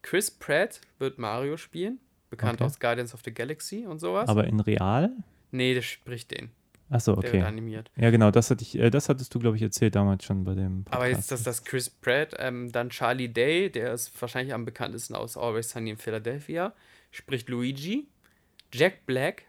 [0.01, 1.99] Chris Pratt wird Mario spielen,
[2.29, 2.63] bekannt Okay.
[2.65, 4.29] aus Guardians of the Galaxy und sowas.
[4.29, 5.11] Aber in real?
[5.51, 6.51] nee, der spricht den.
[6.91, 7.43] Achso, Der wird okay.
[7.43, 7.91] animiert.
[7.97, 10.55] Ja, genau, das, hatte ich, äh, das hattest du, glaube ich, erzählt damals schon bei
[10.55, 10.95] dem Podcast.
[10.95, 15.13] Aber jetzt, dass das Chris Pratt, ähm, dann Charlie Day, der ist wahrscheinlich am bekanntesten
[15.13, 16.73] aus Always Sunny in Philadelphia,
[17.11, 18.07] spricht Luigi.
[18.73, 19.43] Jack Black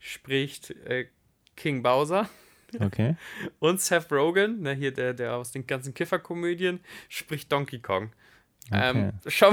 [0.00, 1.06] spricht äh,
[1.54, 2.28] King Bowser.
[2.80, 3.16] Okay.
[3.58, 8.10] Und Seth Rogen, ne, hier der, der aus den ganzen Kifferkomödien, spricht Donkey Kong.
[8.70, 8.90] okay.
[8.98, 9.52] Ähm, schau,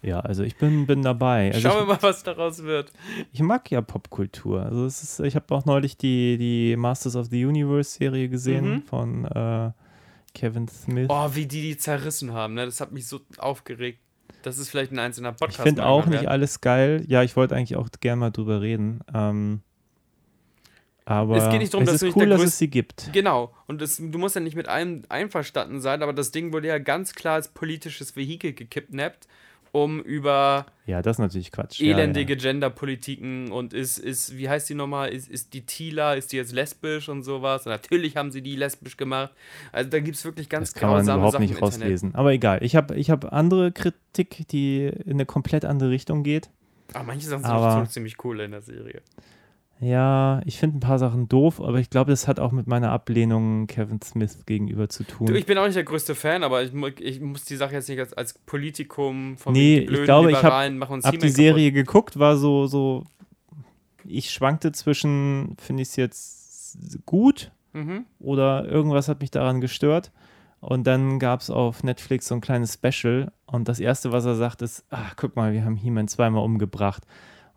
[0.00, 1.48] ja, also ich bin, bin dabei.
[1.52, 2.92] Also schauen wir ich, mal, was daraus wird.
[3.32, 4.62] ich mag ja Popkultur.
[4.62, 8.74] Also es ist, ich habe auch neulich die, die Masters of the Universe Serie gesehen
[8.74, 8.82] Mhm.
[8.84, 9.72] von äh,
[10.34, 11.06] Kevin Smith.
[11.10, 12.64] Oh, wie die die zerrissen haben, ne?
[12.64, 13.98] Das hat mich so aufgeregt.
[14.42, 15.62] Das ist vielleicht ein einzelner ich Podcast.
[15.66, 16.30] finde mal auch nicht wert.
[16.30, 17.04] alles geil.
[17.08, 19.00] Ja, ich wollte eigentlich auch gerne mal drüber reden.
[19.12, 19.62] Ähm,
[21.08, 23.10] aber Es geht nicht darum, dass cool, der dass es sie gibt.
[23.12, 23.54] Genau.
[23.66, 26.78] Und das, du musst ja nicht mit allem einverstanden sein, aber das Ding wurde ja
[26.78, 29.26] ganz klar als politisches Vehikel gekidnappt,
[29.72, 31.80] um über Ja, das ist natürlich Quatsch.
[31.80, 32.38] Ja, elendige ja.
[32.38, 36.52] Genderpolitiken und ist, ist, wie heißt die nochmal, ist, ist die Tila, ist die jetzt
[36.52, 37.66] lesbisch und sowas?
[37.66, 39.30] Und natürlich haben sie die lesbisch gemacht.
[39.72, 42.14] Also da gibt es wirklich ganz Das kann man grausame überhaupt Sachen nicht rauslesen.
[42.14, 42.62] Aber egal.
[42.62, 46.48] Ich habe ich hab andere Kritik, die in eine komplett andere Richtung geht.
[46.94, 49.02] Aber manche Sachen Aber- sind schon ziemlich cool in der Serie.
[49.80, 52.90] Ja, ich finde ein paar Sachen doof, aber ich glaube, das hat auch mit meiner
[52.90, 55.32] Ablehnung Kevin Smith gegenüber zu tun.
[55.34, 58.00] Ich bin auch nicht der größte Fan, aber ich, ich muss die Sache jetzt nicht
[58.00, 62.18] als, als Politikum von Nee, ich glaube, ich Liberalen machen uns Hab die Serie geguckt,
[62.18, 63.04] war so, so,
[64.04, 67.52] ich schwankte zwischen, finde ich es jetzt gut kaputt.
[67.72, 68.06] Mhm.
[68.18, 70.10] oder irgendwas hat mich daran gestört.
[70.60, 74.34] Und dann gab es auf Netflix so ein kleines Special und das erste, was er
[74.34, 77.04] sagt, ist, ach, guck mal, wir haben He-Man zweimal umgebracht.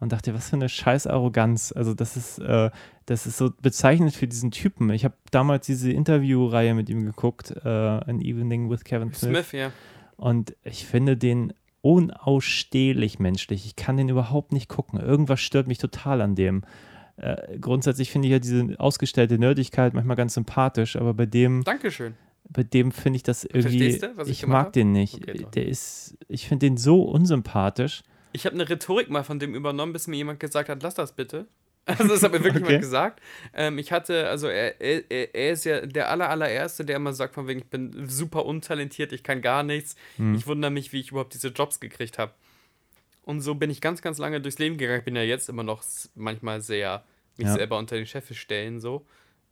[0.01, 1.71] Und dachte, was für eine scheiß Arroganz.
[1.71, 2.71] Also das ist, äh,
[3.05, 4.89] das ist so bezeichnend für diesen Typen.
[4.89, 9.47] Ich habe damals diese Interviewreihe mit ihm geguckt, äh, An Evening with Kevin Smith.
[9.47, 9.71] Smith, ja.
[10.17, 13.65] Und ich finde den unausstehlich menschlich.
[13.67, 14.99] Ich kann den überhaupt nicht gucken.
[14.99, 16.63] Irgendwas stört mich total an dem.
[17.17, 22.15] Äh, grundsätzlich finde ich ja diese ausgestellte Nerdigkeit manchmal ganz sympathisch, aber bei dem, Dankeschön.
[22.49, 23.61] bei dem finde ich das irgendwie.
[23.61, 24.73] Verstehst du, was ich ich mag hab?
[24.73, 25.15] den nicht.
[25.15, 25.45] Okay.
[25.53, 28.01] Der ist, ich finde den so unsympathisch.
[28.33, 31.13] Ich habe eine Rhetorik mal von dem übernommen, bis mir jemand gesagt hat, lass das
[31.13, 31.47] bitte.
[31.87, 32.73] Also das hat mir wirklich Okay.
[32.73, 33.21] mal gesagt.
[33.55, 37.33] Ähm, ich hatte, also er, er, er- ist ja der aller, allererste, der immer sagt
[37.33, 39.95] von wegen, ich bin super untalentiert, ich kann gar nichts.
[40.17, 40.35] Hm.
[40.35, 42.33] Ich wundere mich, wie ich überhaupt diese Jobs gekriegt habe.
[43.23, 44.99] Und so bin ich ganz, ganz lange durchs Leben gegangen.
[44.99, 45.83] Ich bin ja jetzt immer noch
[46.13, 47.03] manchmal sehr
[47.37, 47.53] mich Ja.
[47.53, 49.03] selber unter den Scheffel stellen, so.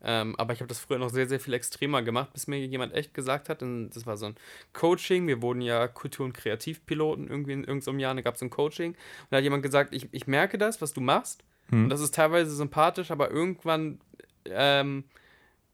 [0.02, 2.94] Ähm, aber ich habe das früher noch sehr, sehr viel extremer gemacht, bis mir jemand
[2.94, 4.36] echt gesagt hat, und das war so ein
[4.74, 8.50] Coaching, wir wurden ja Kultur- und Kreativpiloten irgendwie in irgendeinem Jahr, da gab es ein
[8.50, 8.92] Coaching.
[8.92, 8.98] Und
[9.30, 11.84] da hat jemand gesagt, ich, ich merke das, was du machst, Hm.
[11.84, 14.00] und das ist teilweise sympathisch, aber irgendwann
[14.46, 15.04] ähm,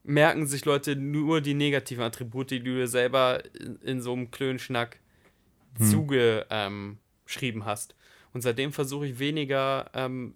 [0.03, 4.31] merken sich Leute nur die negativen Attribute, die du dir selber in, in so einem
[4.31, 4.99] Klönschnack
[5.77, 5.87] Hm.
[5.87, 6.97] zugeschrieben
[7.61, 7.95] ähm, hast.
[8.33, 10.33] Und seitdem versuche ich weniger ähm,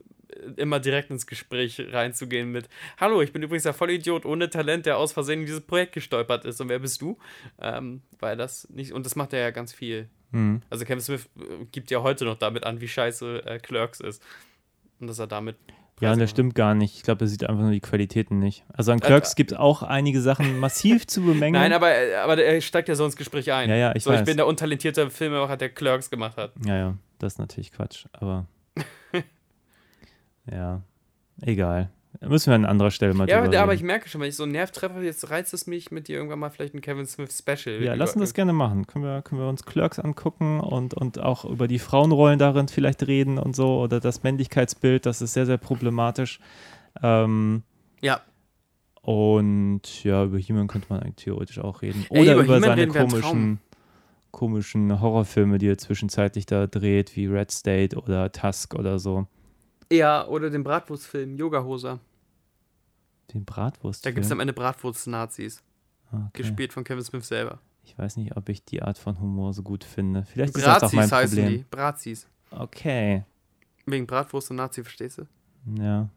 [0.57, 2.69] immer direkt ins Gespräch reinzugehen mit
[2.99, 6.45] Hallo, ich bin übrigens der Vollidiot ohne Talent, der aus Versehen in dieses Projekt gestolpert
[6.45, 6.61] ist.
[6.61, 7.17] Und wer bist du?
[7.59, 10.09] Ähm, weil das nicht, und das macht er ja ganz viel.
[10.31, 10.61] Hm.
[10.69, 14.23] Also Kevin Smith äh, gibt ja heute noch damit an, wie scheiße äh, Clerks ist.
[14.99, 15.55] Und dass er damit.
[16.01, 16.95] Ja, Preise das stimmt gar nicht.
[16.95, 18.63] Ich glaube, er sieht einfach nur die Qualitäten nicht.
[18.71, 21.61] Also an Äh, Clerks gibt es auch einige Sachen massiv zu bemängeln.
[21.61, 23.69] Nein, aber, äh, aber er steigt ja so ins Gespräch ein.
[23.69, 24.25] Ja, ja, ich so, ich weiß.
[24.25, 26.53] bin der untalentierte Filmemacher, der Clerks gemacht hat.
[26.65, 28.47] Ja, ja, das ist natürlich Quatsch, aber
[30.51, 30.81] ja,
[31.41, 31.89] egal.
[32.21, 34.51] Müssen wir an anderer Stelle mal Ja, aber, ich merke schon, wenn ich so einen
[34.51, 37.75] Nerv treffe, jetzt reizt es mich mit dir irgendwann mal vielleicht ein Kevin Smith Special.
[37.81, 38.87] Ja, über- lassen das gerne machen.
[38.87, 43.05] Können wir, können wir uns Clerks angucken und, und auch über die Frauenrollen darin vielleicht
[43.07, 46.39] reden und so oder das Männlichkeitsbild, das ist sehr, sehr problematisch.
[47.01, 47.63] Ähm,
[48.01, 48.21] Ja,
[49.01, 52.05] und ja, über He-Man könnte man eigentlich theoretisch auch reden.
[52.09, 53.59] Ey, Oder über über, He-Man seine komischen,
[54.31, 59.27] komischen Horrorfilme, die er zwischenzeitlich da dreht, wie Red State oder Tusk oder so.
[59.91, 61.99] Ja, oder den Bratwurstfilm, Yoga-Hoser.
[63.33, 64.05] Den Bratwurst.
[64.05, 65.61] Da gibt es am Ende Bratwurst-Nazis,
[66.11, 66.29] okay.
[66.33, 67.59] gespielt von Kevin Smith selber.
[67.83, 70.23] Ich weiß nicht, ob ich die Art von Humor so gut finde.
[70.23, 71.57] Vielleicht ist das auch Brazis mein heißen Problem.
[71.59, 71.65] die.
[71.69, 72.27] Brazis.
[72.51, 73.23] Okay.
[73.85, 75.27] Wegen Bratwurst und Nazi, verstehst du?
[75.81, 76.09] Ja.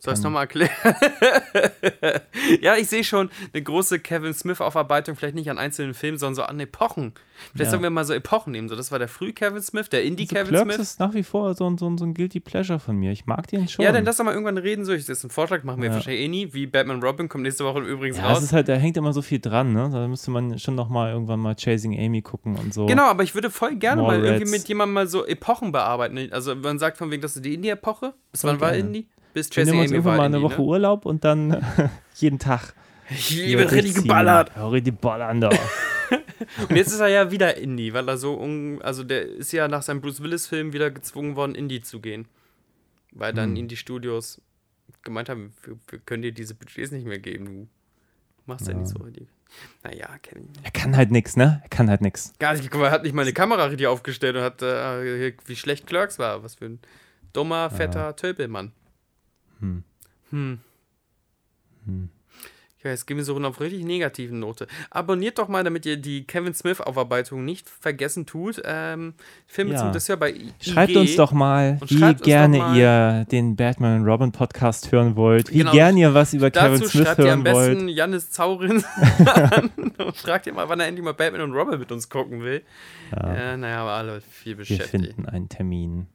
[0.00, 0.70] Soll ich es nochmal erklären?
[2.60, 6.42] ja, ich sehe schon eine große Kevin Smith-Aufarbeitung, vielleicht nicht an einzelnen Filmen, sondern so
[6.42, 7.12] an Epochen.
[7.52, 7.70] Vielleicht Ja.
[7.70, 8.68] sollen wir mal so Epochen nehmen.
[8.68, 10.78] So, das war der Früh-Kevin Smith, der Also Indie-Kevin Clerks Smith.
[10.78, 13.12] ist nach wie vor so ein, so, ein, so ein Guilty Pleasure von mir.
[13.12, 13.84] Ich mag den schon.
[13.84, 14.84] Ja, dann lass doch mal irgendwann reden.
[14.84, 15.94] So, ich, das ist ein Vorschlag, machen wir Ja.
[15.94, 16.52] wahrscheinlich eh nie.
[16.54, 18.42] Wie Batman Robin kommt nächste Woche übrigens ja, es raus.
[18.44, 19.88] ist halt, da hängt immer so viel dran, ne?
[19.92, 22.86] Da müsste man schon noch mal irgendwann mal Chasing Amy gucken und so.
[22.86, 24.50] Genau, aber ich würde voll gerne mal More irgendwie Reds.
[24.52, 26.18] mit jemandem mal so Epochen bearbeiten.
[26.30, 28.14] Also man sagt von wegen, das ist die Indie-Epoche.
[28.32, 28.74] Bis wann war.
[28.74, 29.06] Indie?
[29.34, 30.66] Bis wir nehmen uns irgendwann mal eine Woche ne?
[30.66, 31.62] Urlaub und dann
[32.14, 32.72] jeden Tag.
[33.10, 34.52] Ich liebe richtig geballert.
[34.56, 35.50] Ja, richtig ballern da.
[36.68, 39.68] Und jetzt ist er ja wieder Indie, weil er so, un also der ist ja
[39.68, 42.26] nach seinem Bruce Willis-Film wieder gezwungen worden, Indie zu gehen.
[43.12, 43.56] Weil dann Hm.
[43.56, 44.40] Indie-Studios
[45.02, 47.68] gemeint haben, wir, wir können dir diese Budgets nicht mehr geben, du
[48.46, 48.78] machst ja, Ja.
[48.80, 49.28] nicht so richtig.
[49.82, 50.48] Naja, Kevin.
[50.62, 51.60] er kann halt nix, ne?
[51.62, 52.32] Er kann halt nix.
[52.38, 55.32] Gar nicht, guck mal, er hat nicht mal eine Kamera richtig aufgestellt und hat, äh,
[55.46, 56.42] wie schlecht Clerks war.
[56.42, 56.78] Was für ein
[57.32, 58.72] dummer, fetter Tölpelmann.
[59.64, 59.84] Hm.
[60.30, 60.58] Hm.
[61.86, 62.08] Hm.
[62.82, 64.66] Ja, jetzt gehen wir so auf richtig negativen Note.
[64.90, 68.60] Abonniert doch mal, damit ihr die Kevin Smith-Aufarbeitung nicht vergessen tut.
[68.62, 69.14] Ähm,
[69.46, 69.78] Filme Ja.
[69.78, 70.98] zum Dessert bei I- Schreibt IG.
[70.98, 75.58] uns doch mal, wie gerne mal- ihr den Batman und Robin Podcast hören wollt, wie
[75.60, 75.72] Genau.
[75.72, 77.96] gern ihr was über Kevin Smith schreibt ihr am hören besten wollt.
[77.96, 78.84] Jannis Zaurin
[79.24, 82.42] an und fragt ihr mal, wann er endlich mal Batman und Robin mit uns gucken
[82.42, 82.62] will.
[83.12, 84.90] Ja, Äh, naja, aber alle viel wir beschäftigt.
[84.90, 86.06] finden einen Termin.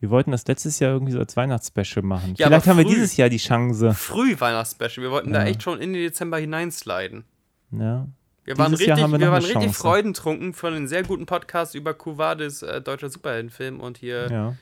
[0.00, 2.34] Wir wollten das letztes Jahr irgendwie so als Weihnachtsspecial machen.
[2.36, 2.94] Ja, Vielleicht haben wir früh.
[2.94, 3.94] dieses Jahr die Chance.
[3.94, 5.02] Früh Weihnachtsspecial.
[5.04, 5.46] Wir wollten da Ja.
[5.46, 7.24] echt schon in den Dezember hineinsliden.
[7.70, 8.06] Ja.
[8.44, 11.94] Wir waren Dieses richtig, wir wir waren richtig freudentrunken von einem sehr guten Podcast über
[11.94, 14.54] Kuvades äh, deutscher Superheldenfilm und hier ja.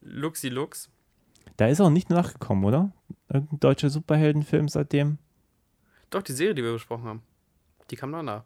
[0.00, 0.88] Luxi Lux.
[1.56, 2.90] Da ist auch nicht nachgekommen, oder?
[3.32, 5.18] Irgendein deutscher Superheldenfilm seitdem.
[6.10, 7.22] Doch, die Serie, die wir besprochen haben.
[7.90, 8.42] Die kam noch nach.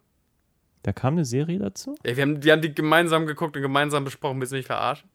[0.83, 1.95] Da kam eine Serie dazu?
[2.03, 4.39] Ey, wir, haben, wir haben die gemeinsam geguckt und gemeinsam besprochen.
[4.41, 5.09] Willst du mich verarschen?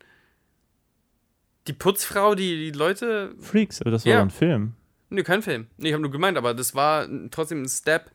[1.69, 3.35] Die Putzfrau, die, die Leute.
[3.39, 4.23] Freaks, aber das war Ja.
[4.23, 4.75] ein Film.
[5.11, 5.67] Nee, kein Film.
[5.77, 8.11] Nee, ich habe nur gemeint, aber das war trotzdem ein Step.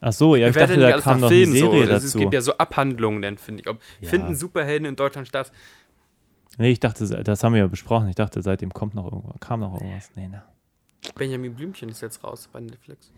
[0.00, 1.92] Ach so, ja, ich dachte, da kam noch eine Filmen Serie so?
[1.92, 2.18] Es dazu.
[2.18, 3.68] gibt ja so Abhandlungen, dann finde ich.
[3.68, 4.08] Ob, Ja.
[4.08, 5.52] Finden Superhelden in Deutschland statt?
[6.58, 8.08] Nee, ich dachte, das haben wir ja besprochen.
[8.08, 10.10] Ich dachte, seitdem kommt noch irgendwas, kam noch irgendwas.
[10.16, 10.42] Nee, ne.
[11.14, 13.12] Benjamin Blümchen ist jetzt raus bei Netflix.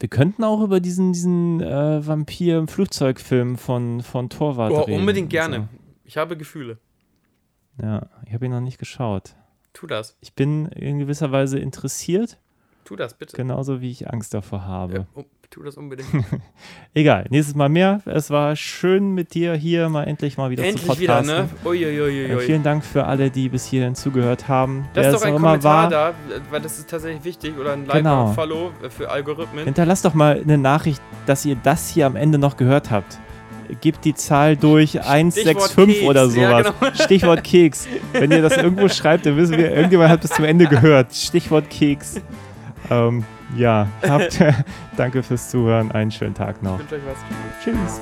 [0.00, 5.00] Wir könnten auch über diesen, diesen äh, Vampir-Flugzeugfilm von, von Torwart Oh, reden.
[5.00, 5.68] unbedingt gerne.
[6.04, 6.78] Ich habe Gefühle.
[7.82, 9.34] Ja, ich habe ihn noch nicht geschaut.
[9.72, 10.16] Tu das.
[10.20, 12.38] Ich bin in gewisser Weise interessiert,
[12.84, 13.36] Tu das bitte.
[13.36, 14.94] genauso wie ich Angst davor habe.
[14.94, 16.08] Ja, oh, tu das unbedingt.
[16.94, 18.00] Egal, nächstes Mal mehr.
[18.04, 21.46] Es war schön mit dir hier mal endlich mal wieder zu Endlich wieder, podcasten.
[21.46, 21.68] ne?
[21.68, 22.26] Uiuiuiui.
[22.30, 24.86] Äh, vielen Dank für alle, die bis hierhin zugehört haben.
[24.94, 26.14] Lass Wer doch es ein auch immer Kommentar war, da,
[26.50, 27.58] weil das ist tatsächlich wichtig.
[27.58, 28.26] Oder ein Like Genau.
[28.26, 29.64] oder Follow für Algorithmen.
[29.64, 33.18] Hinterlasst doch mal eine Nachricht, dass ihr das hier am Ende noch gehört habt.
[33.80, 36.02] Gebt die Zahl durch 165 Keks.
[36.02, 36.28] oder Ja,
[36.64, 36.74] sowas.
[36.80, 36.94] genau.
[37.04, 37.86] Stichwort Keks.
[38.12, 41.14] Wenn ihr das irgendwo schreibt, dann wissen wir, irgendjemand hat bis zum Ende gehört.
[41.14, 42.20] Stichwort Keks.
[42.90, 43.24] Ähm,
[43.56, 44.38] ja, habt,
[44.96, 45.90] danke fürs Zuhören.
[45.92, 46.80] Einen schönen Tag noch.
[46.80, 47.64] Ich wünsche euch was.
[47.64, 48.00] Tschüss.